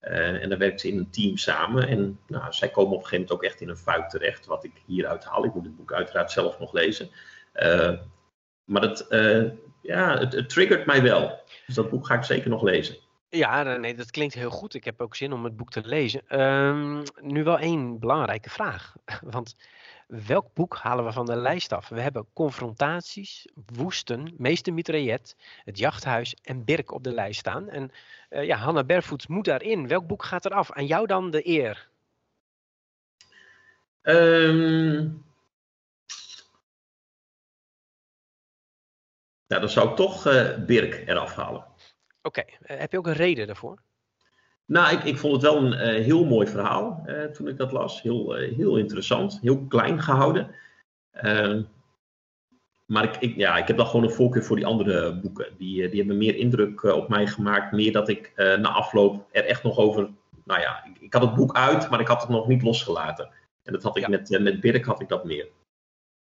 en 0.00 0.48
dan 0.48 0.58
werkt 0.58 0.80
ze 0.80 0.88
in 0.88 0.98
een 0.98 1.10
team 1.10 1.36
samen. 1.36 1.88
En 1.88 2.18
nou, 2.26 2.52
zij 2.52 2.68
komen 2.68 2.92
op 2.92 3.02
een 3.02 3.06
gegeven 3.06 3.26
moment 3.26 3.32
ook 3.32 3.50
echt 3.50 3.60
in 3.60 3.68
een 3.68 3.76
fuik 3.76 4.08
terecht, 4.08 4.46
wat 4.46 4.64
ik 4.64 4.72
hieruit 4.86 5.24
haal. 5.24 5.44
Ik 5.44 5.54
moet 5.54 5.64
het 5.64 5.76
boek 5.76 5.92
uiteraard 5.92 6.30
zelf 6.30 6.58
nog 6.58 6.72
lezen. 6.72 7.10
maar 8.64 8.82
het, 8.82 9.06
ja, 9.82 10.18
het, 10.18 10.32
het 10.32 10.48
triggert 10.48 10.86
mij 10.86 11.02
wel. 11.02 11.40
Dus 11.66 11.74
dat 11.74 11.90
boek 11.90 12.06
ga 12.06 12.14
ik 12.14 12.24
zeker 12.24 12.50
nog 12.50 12.62
lezen. 12.62 12.96
Ja, 13.30 13.62
nee, 13.62 13.94
dat 13.94 14.10
klinkt 14.10 14.34
heel 14.34 14.50
goed. 14.50 14.74
Ik 14.74 14.84
heb 14.84 15.00
ook 15.00 15.16
zin 15.16 15.32
om 15.32 15.44
het 15.44 15.56
boek 15.56 15.70
te 15.70 15.80
lezen. 15.84 16.22
Ehm, 16.28 17.02
nu 17.20 17.44
wel 17.44 17.58
één 17.58 17.98
belangrijke 17.98 18.50
vraag. 18.50 18.94
Want 19.30 19.56
welk 20.06 20.54
boek 20.54 20.76
halen 20.76 21.04
we 21.04 21.12
van 21.12 21.26
de 21.26 21.36
lijst 21.36 21.72
af? 21.72 21.88
We 21.88 22.00
hebben 22.00 22.26
Confrontaties, 22.32 23.46
Woesten, 23.74 24.34
Meester 24.36 24.72
Mitraillet, 24.72 25.36
Het 25.64 25.78
Jachthuis 25.78 26.34
en 26.42 26.64
Birk 26.64 26.92
op 26.92 27.04
de 27.04 27.12
lijst 27.12 27.40
staan. 27.40 27.68
En 27.68 27.90
uh, 28.30 28.44
ja, 28.44 28.56
Hanna 28.56 28.84
Bervoets 28.84 29.26
moet 29.26 29.44
daarin. 29.44 29.88
Welk 29.88 30.06
boek 30.06 30.24
gaat 30.24 30.44
eraf? 30.44 30.72
Aan 30.72 30.86
jou 30.86 31.06
dan 31.06 31.30
de 31.30 31.48
eer. 31.48 31.88
Um, 34.02 35.24
Nou, 39.50 39.62
dan 39.62 39.70
zou 39.70 39.88
ik 39.88 39.96
toch 39.96 40.26
uh, 40.26 40.56
Birk 40.58 41.08
eraf 41.08 41.34
halen. 41.34 41.69
Oké, 42.22 42.40
eh, 42.40 42.78
heb 42.78 42.92
je 42.92 42.98
ook 42.98 43.06
een 43.06 43.12
reden 43.12 43.46
daarvoor? 43.46 43.82
Nou, 44.64 44.96
ik, 44.96 45.04
ik 45.04 45.18
vond 45.18 45.32
het 45.32 45.42
wel 45.42 45.56
een 45.56 45.72
uh, 45.72 46.04
heel 46.04 46.24
mooi 46.24 46.46
verhaal 46.46 47.04
toen 47.32 47.48
ik 47.48 47.56
dat 47.56 47.72
las. 47.72 48.02
Heel, 48.02 48.34
heel 48.34 48.76
interessant, 48.76 49.38
heel 49.40 49.66
klein 49.66 50.02
gehouden. 50.02 50.54
Ehm, 51.10 51.62
maar 52.86 53.04
ik, 53.04 53.16
ik, 53.16 53.36
ja, 53.36 53.56
ik 53.56 53.66
heb 53.66 53.76
dan 53.76 53.86
gewoon 53.86 54.04
een 54.04 54.10
voorkeur 54.10 54.44
voor 54.44 54.56
die 54.56 54.66
andere 54.66 55.14
boeken. 55.14 55.56
Die, 55.58 55.88
die 55.88 55.98
hebben 55.98 56.18
meer 56.18 56.36
indruk 56.36 56.82
op 56.82 57.08
mij 57.08 57.26
gemaakt. 57.26 57.72
Meer 57.72 57.92
dat 57.92 58.08
ik 58.08 58.32
na 58.36 58.68
afloop 58.68 59.26
er 59.30 59.44
echt 59.44 59.62
nog 59.62 59.78
over. 59.78 60.10
Nou 60.44 60.60
ja, 60.60 60.84
ik, 60.84 60.98
ik, 61.00 61.12
had 61.12 61.22
het 61.22 61.34
boek 61.34 61.56
uit, 61.56 61.90
maar 61.90 62.00
ik 62.00 62.08
had 62.08 62.20
het 62.20 62.30
nog 62.30 62.48
niet 62.48 62.62
losgelaten. 62.62 63.30
En 63.62 63.72
dat 63.72 63.82
had 63.82 63.96
ik 63.96 64.08
met, 64.08 64.38
met 64.40 64.60
Birk 64.60 64.84
had 64.84 65.00
ik 65.00 65.08
dat 65.08 65.24
meer. 65.24 65.48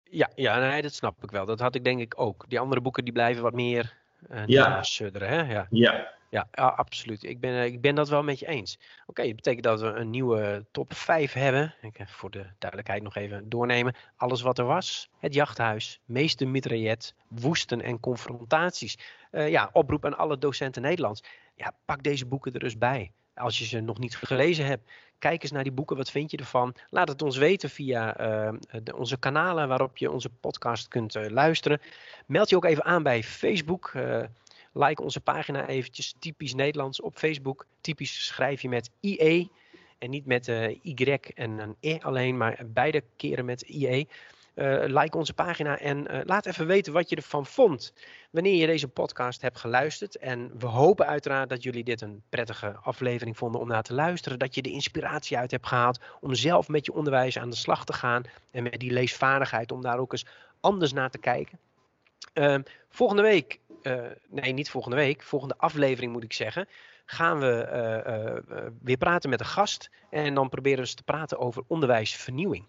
Ja, 0.03 0.31
ja 0.35 0.59
nee, 0.59 0.83
dat 0.83 0.95
snap 0.95 1.23
ik 1.23 1.31
wel. 1.31 1.47
Dat 1.47 1.61
had 1.61 1.75
ik 1.75 1.85
denk 1.85 2.01
ik 2.01 2.21
ook. 2.21 2.45
Die 2.49 2.61
andere 2.61 2.81
boeken 2.81 3.05
die 3.05 3.13
blijven 3.13 3.43
wat 3.43 3.55
meer 3.55 4.04
uh, 4.31 4.43
ja. 4.47 4.83
sudderen. 4.83 5.29
Hè? 5.29 5.53
Ja. 5.53 5.67
Ja. 5.71 6.13
Ja, 6.35 6.49
absoluut. 6.53 7.23
Ik 7.23 7.41
ben, 7.41 7.55
eh, 7.55 7.65
ik 7.65 7.81
ben 7.81 7.95
dat 7.95 8.09
wel 8.09 8.23
met 8.23 8.39
je 8.39 8.47
eens. 8.47 8.79
Oké, 9.07 9.27
dat 9.27 9.37
betekent 9.37 9.65
dat 9.65 9.81
we 9.81 9.87
een 9.87 10.11
nieuwe 10.11 10.65
top 10.71 10.95
5 10.95 11.33
hebben. 11.33 11.75
Ik 11.81 11.97
ga 11.97 12.07
voor 12.07 12.31
de 12.31 12.47
duidelijkheid 12.59 13.03
nog 13.03 13.17
even 13.17 13.49
doornemen. 13.49 13.95
Alles 14.17 14.43
wat 14.43 14.59
er 14.59 14.65
was. 14.65 15.11
Het 15.19 15.35
jachthuis. 15.35 16.01
Meeste 16.05 16.45
mitraillet. 16.45 17.15
Woesten 17.29 17.83
en 17.83 18.01
confrontaties. 18.01 18.99
Uh, 19.33 19.49
ja, 19.49 19.71
oproep 19.73 20.05
aan 20.05 20.17
alle 20.17 20.39
docenten 20.39 20.83
Nederlands. 20.83 21.23
Ja, 21.55 21.73
pak 21.85 22.03
deze 22.03 22.27
boeken 22.27 22.53
er 22.53 22.61
dus 22.61 22.79
bij. 22.79 23.13
Als 23.35 23.59
je 23.59 23.65
ze 23.65 23.81
nog 23.81 23.99
niet 23.99 24.17
gelezen 24.17 24.67
hebt. 24.67 24.91
Kijk 25.19 25.43
eens 25.43 25.53
naar 25.53 25.63
die 25.63 25.73
boeken, 25.73 25.97
wat 25.97 26.11
vind 26.11 26.31
je 26.31 26.37
ervan? 26.37 26.75
Laat 26.91 27.09
het 27.09 27.23
ons 27.23 27.37
weten 27.37 27.71
via 27.71 28.13
de, 28.83 28.97
onze 28.97 29.19
kanalen 29.19 29.69
waarop 29.69 29.97
je 29.97 30.11
onze 30.11 30.29
podcast 30.29 30.89
kunt 30.89 31.15
uh, 31.15 31.31
luisteren. 31.31 31.81
Meld 32.27 32.49
je 32.49 32.57
ook 32.57 32.65
even 32.65 32.85
aan 32.85 33.03
bij 33.03 33.23
Facebook. 33.23 33.93
Uh, 33.97 34.23
like 34.73 35.03
onze 35.03 35.21
pagina 35.21 35.67
eventjes, 35.67 36.15
typisch 36.19 36.55
Nederlands 36.55 37.01
op 37.01 37.17
Facebook. 37.17 37.67
Typisch 37.81 38.27
schrijf 38.27 38.63
je 38.63 38.69
met 38.69 38.91
IE 39.01 39.51
en 39.99 40.11
niet 40.11 40.27
met 40.27 40.49
Y 40.83 41.19
en 41.35 41.59
een 41.59 41.77
E 41.81 41.99
alleen, 42.01 42.37
maar 42.37 42.63
beide 42.67 43.03
keren 43.17 43.45
met 43.45 43.63
IE. 43.63 44.09
Uh, 44.55 44.85
like 44.87 45.17
onze 45.17 45.35
pagina 45.35 45.79
en 45.79 46.15
uh, 46.15 46.21
laat 46.25 46.47
even 46.47 46.67
weten 46.67 46.93
wat 46.93 47.09
je 47.09 47.17
ervan 47.17 47.47
vond. 47.47 47.93
Wanneer 48.31 48.55
je 48.55 48.67
deze 48.67 48.89
podcast 48.89 49.43
hebt 49.43 49.59
geluisterd. 49.59 50.17
En 50.17 50.51
we 50.59 50.67
hopen 50.67 51.07
uiteraard 51.07 51.49
dat 51.49 51.63
jullie 51.63 51.85
dit 51.85 52.01
een 52.01 52.23
prettige 52.29 52.77
aflevering 52.83 53.37
vonden 53.37 53.61
om 53.61 53.69
naar 53.69 53.83
te 53.83 53.95
luisteren. 53.95 54.39
Dat 54.39 54.55
je 54.55 54.63
de 54.63 54.71
inspiratie 54.71 55.39
uit 55.39 55.51
hebt 55.51 55.67
gehaald 55.67 56.01
om 56.21 56.35
zelf 56.35 56.69
met 56.69 56.87
je 56.87 56.93
onderwijs 56.93 57.39
aan 57.39 57.51
de 57.51 57.57
slag 57.57 57.85
te 57.85 57.93
gaan. 57.93 58.23
En 58.51 58.63
met 58.63 58.81
die 58.81 58.93
leesvaardigheid 58.93 59.73
om 59.73 59.83
daar 59.83 59.99
ook 59.99 60.13
eens 60.13 60.27
anders 60.61 60.93
naar 60.93 61.11
te 61.11 61.19
kijken. 61.19 61.59
Uh, 62.35 62.57
volgende 62.89 63.23
week, 63.23 63.61
nee 64.29 64.53
niet 64.53 64.71
volgende 64.71 64.97
week, 64.97 65.23
volgende 65.23 65.57
aflevering 65.57 66.13
moet 66.13 66.25
ik 66.25 66.33
zeggen 66.33 66.69
gaan 67.07 67.39
we 67.39 68.73
weer 68.83 68.97
praten 68.97 69.31
met 69.31 69.41
een 69.41 69.47
gast. 69.47 69.91
En 70.11 70.35
dan 70.35 70.49
proberen 70.49 70.79
we 70.79 70.85
eens 70.85 70.95
te 70.95 71.03
praten 71.03 71.39
over 71.39 71.63
onderwijsvernieuwing. 71.67 72.67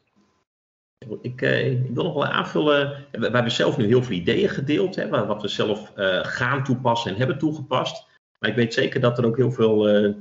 Ik, 1.22 1.42
eh, 1.42 1.72
ik, 1.72 1.94
wil 1.94 2.04
nog 2.04 2.14
wel 2.14 2.26
aanvullen. 2.26 3.06
We, 3.12 3.30
hebben 3.30 3.52
zelf 3.52 3.78
nu 3.78 3.86
heel 3.86 4.04
veel 4.04 4.16
ideeën 4.16 4.50
gedeeld, 4.50 4.96
hè, 4.96 5.26
wat 5.26 5.42
we 5.42 5.48
zelf 5.48 5.92
uh, 5.98 6.24
gaan 6.24 6.64
toepassen 6.64 7.12
en 7.12 7.18
hebben 7.18 7.38
toegepast. 7.38 8.08
Maar 8.40 8.50
ik 8.50 8.56
weet 8.56 8.74
zeker 8.74 9.00
dat 9.00 9.18
er 9.18 9.26
ook 9.26 9.38
heel 9.38 9.52
veel 9.52 9.90
uh, 9.90 10.14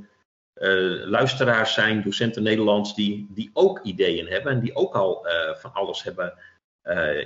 luisteraars 1.05 1.73
zijn, 1.73 2.03
docenten 2.03 2.43
Nederlands, 2.43 2.95
die, 2.95 3.27
die 3.29 3.49
ook 3.53 3.79
ideeën 3.83 4.27
hebben 4.27 4.51
en 4.51 4.59
die 4.59 4.75
ook 4.75 4.93
al 4.93 5.27
van 5.57 5.73
alles 5.73 6.03
hebben 6.03 6.33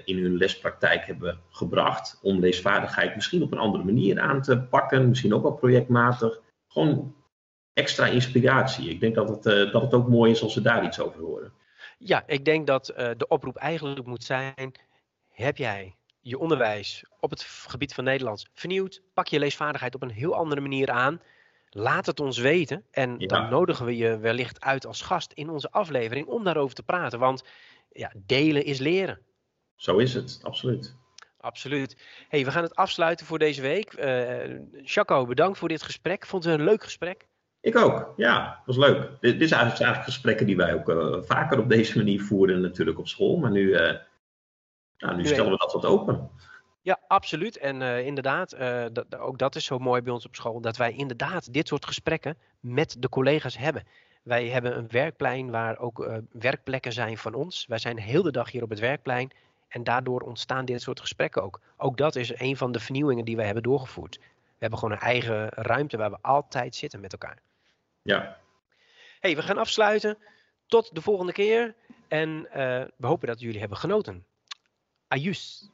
in 0.05 0.23
hun 0.23 0.37
lespraktijk 0.37 1.05
hebben 1.05 1.39
gebracht. 1.49 2.19
Om 2.21 2.39
leesvaardigheid 2.39 3.15
misschien 3.15 3.43
op 3.43 3.51
een 3.51 3.57
andere 3.57 3.83
manier 3.83 4.19
aan 4.19 4.41
te 4.41 4.61
pakken, 4.61 5.09
misschien 5.09 5.33
ook 5.33 5.43
wel 5.43 5.53
projectmatig. 5.53 6.39
Gewoon 6.67 7.15
extra 7.73 8.05
inspiratie. 8.05 8.89
Ik 8.89 8.99
denk 8.99 9.15
dat 9.15 9.29
het, 9.29 9.71
dat 9.71 9.81
het 9.81 9.93
ook 9.93 10.07
mooi 10.07 10.31
is 10.31 10.43
als 10.43 10.55
we 10.55 10.61
daar 10.61 10.85
iets 10.85 10.99
over 10.99 11.21
horen. 11.21 11.53
Ja, 12.01 12.23
ik 12.27 12.45
denk 12.45 12.67
dat 12.67 12.89
uh, 12.89 13.09
de 13.17 13.27
oproep 13.27 13.55
eigenlijk 13.55 14.05
moet 14.05 14.23
zijn: 14.23 14.71
heb 15.29 15.57
jij 15.57 15.95
je 16.19 16.37
onderwijs 16.37 17.03
op 17.19 17.29
het 17.29 17.43
gebied 17.43 17.93
van 17.93 18.03
Nederlands 18.03 18.47
vernieuwd? 18.53 19.01
Pak 19.13 19.27
je 19.27 19.39
leesvaardigheid 19.39 19.95
op 19.95 20.01
een 20.01 20.09
heel 20.09 20.35
andere 20.35 20.61
manier 20.61 20.89
aan. 20.89 21.21
Laat 21.69 22.05
het 22.05 22.19
ons 22.19 22.37
weten. 22.37 22.85
En 22.91 23.17
dan 23.17 23.49
nodigen 23.49 23.85
we 23.85 23.97
je 23.97 24.17
wellicht 24.17 24.61
uit 24.61 24.85
als 24.85 25.01
gast 25.01 25.31
in 25.31 25.49
onze 25.49 25.71
aflevering 25.71 26.27
om 26.27 26.43
daarover 26.43 26.75
te 26.75 26.83
praten. 26.83 27.19
Want 27.19 27.43
ja, 27.91 28.13
delen 28.15 28.63
is 28.63 28.79
leren. 28.79 29.19
Zo 29.75 29.97
is 29.97 30.13
het, 30.13 30.39
absoluut. 30.41 30.95
Absoluut. 31.37 31.97
Hey, 32.29 32.45
we 32.45 32.51
gaan 32.51 32.63
het 32.63 32.75
afsluiten 32.75 33.25
voor 33.25 33.39
deze 33.39 33.61
week. 33.61 33.93
Uh, 33.93 34.59
Chaco, 34.83 35.25
bedankt 35.25 35.57
voor 35.57 35.67
dit 35.67 35.81
gesprek. 35.81 36.25
Vond 36.25 36.43
het 36.43 36.59
een 36.59 36.65
leuk 36.65 36.83
gesprek? 36.83 37.27
Ik 37.61 37.75
ook, 37.75 38.13
ja, 38.15 38.61
dat 38.65 38.75
was 38.75 38.87
leuk. 38.87 39.09
Dit, 39.19 39.39
dit 39.39 39.49
zijn 39.49 39.61
eigenlijk 39.61 40.03
gesprekken 40.03 40.45
die 40.45 40.55
wij 40.55 40.73
ook 40.73 40.89
uh, 40.89 41.17
vaker 41.21 41.59
op 41.59 41.69
deze 41.69 41.97
manier 41.97 42.21
voeren 42.21 42.61
natuurlijk 42.61 42.99
op 42.99 43.07
school. 43.07 43.37
Maar 43.37 43.51
nu, 43.51 43.61
uh, 43.61 43.95
nou, 44.97 45.15
nu 45.15 45.25
stellen 45.25 45.51
we 45.51 45.57
dat 45.57 45.73
wat 45.73 45.85
open. 45.85 46.29
Ja, 46.81 46.99
absoluut. 47.07 47.57
En 47.57 47.81
uh, 47.81 48.05
inderdaad, 48.05 48.55
dat, 48.91 49.17
ook 49.17 49.37
dat 49.37 49.55
is 49.55 49.65
zo 49.65 49.79
mooi 49.79 50.01
bij 50.01 50.13
ons 50.13 50.25
op 50.25 50.35
school. 50.35 50.61
Dat 50.61 50.77
wij 50.77 50.93
inderdaad 50.93 51.53
dit 51.53 51.67
soort 51.67 51.85
gesprekken 51.85 52.37
met 52.59 52.95
de 52.99 53.09
collega's 53.09 53.57
hebben. 53.57 53.83
Wij 54.23 54.47
hebben 54.47 54.77
een 54.77 54.87
werkplein 54.89 55.49
waar 55.49 55.77
ook 55.77 56.21
werkplekken 56.31 56.93
zijn 56.93 57.17
van 57.17 57.33
ons. 57.33 57.65
Wij 57.67 57.77
zijn 57.77 57.97
heel 57.97 58.23
de 58.23 58.31
dag 58.31 58.51
hier 58.51 58.63
op 58.63 58.69
het 58.69 58.79
werkplein. 58.79 59.31
En 59.67 59.83
daardoor 59.83 60.21
ontstaan 60.21 60.65
dit 60.65 60.81
soort 60.81 60.99
gesprekken 60.99 61.43
ook. 61.43 61.59
Ook 61.77 61.97
dat 61.97 62.15
is 62.15 62.39
een 62.39 62.57
van 62.57 62.71
de 62.71 62.79
vernieuwingen 62.79 63.25
die 63.25 63.35
wij 63.35 63.45
hebben 63.45 63.63
doorgevoerd. 63.63 64.17
We 64.17 64.65
hebben 64.65 64.79
gewoon 64.79 64.93
een 64.93 65.01
eigen 65.01 65.49
ruimte 65.49 65.97
waar 65.97 66.11
we 66.11 66.17
altijd 66.21 66.75
zitten 66.75 66.99
met 66.99 67.11
elkaar. 67.11 67.37
Ja. 68.01 68.39
Hey, 69.19 69.35
we 69.35 69.41
gaan 69.41 69.57
afsluiten. 69.57 70.17
Tot 70.67 70.95
de 70.95 71.01
volgende 71.01 71.31
keer. 71.31 71.75
En 72.07 72.29
uh, 72.29 72.83
we 72.97 73.07
hopen 73.07 73.27
dat 73.27 73.39
jullie 73.39 73.59
hebben 73.59 73.77
genoten. 73.77 74.25
Ajus. 75.07 75.69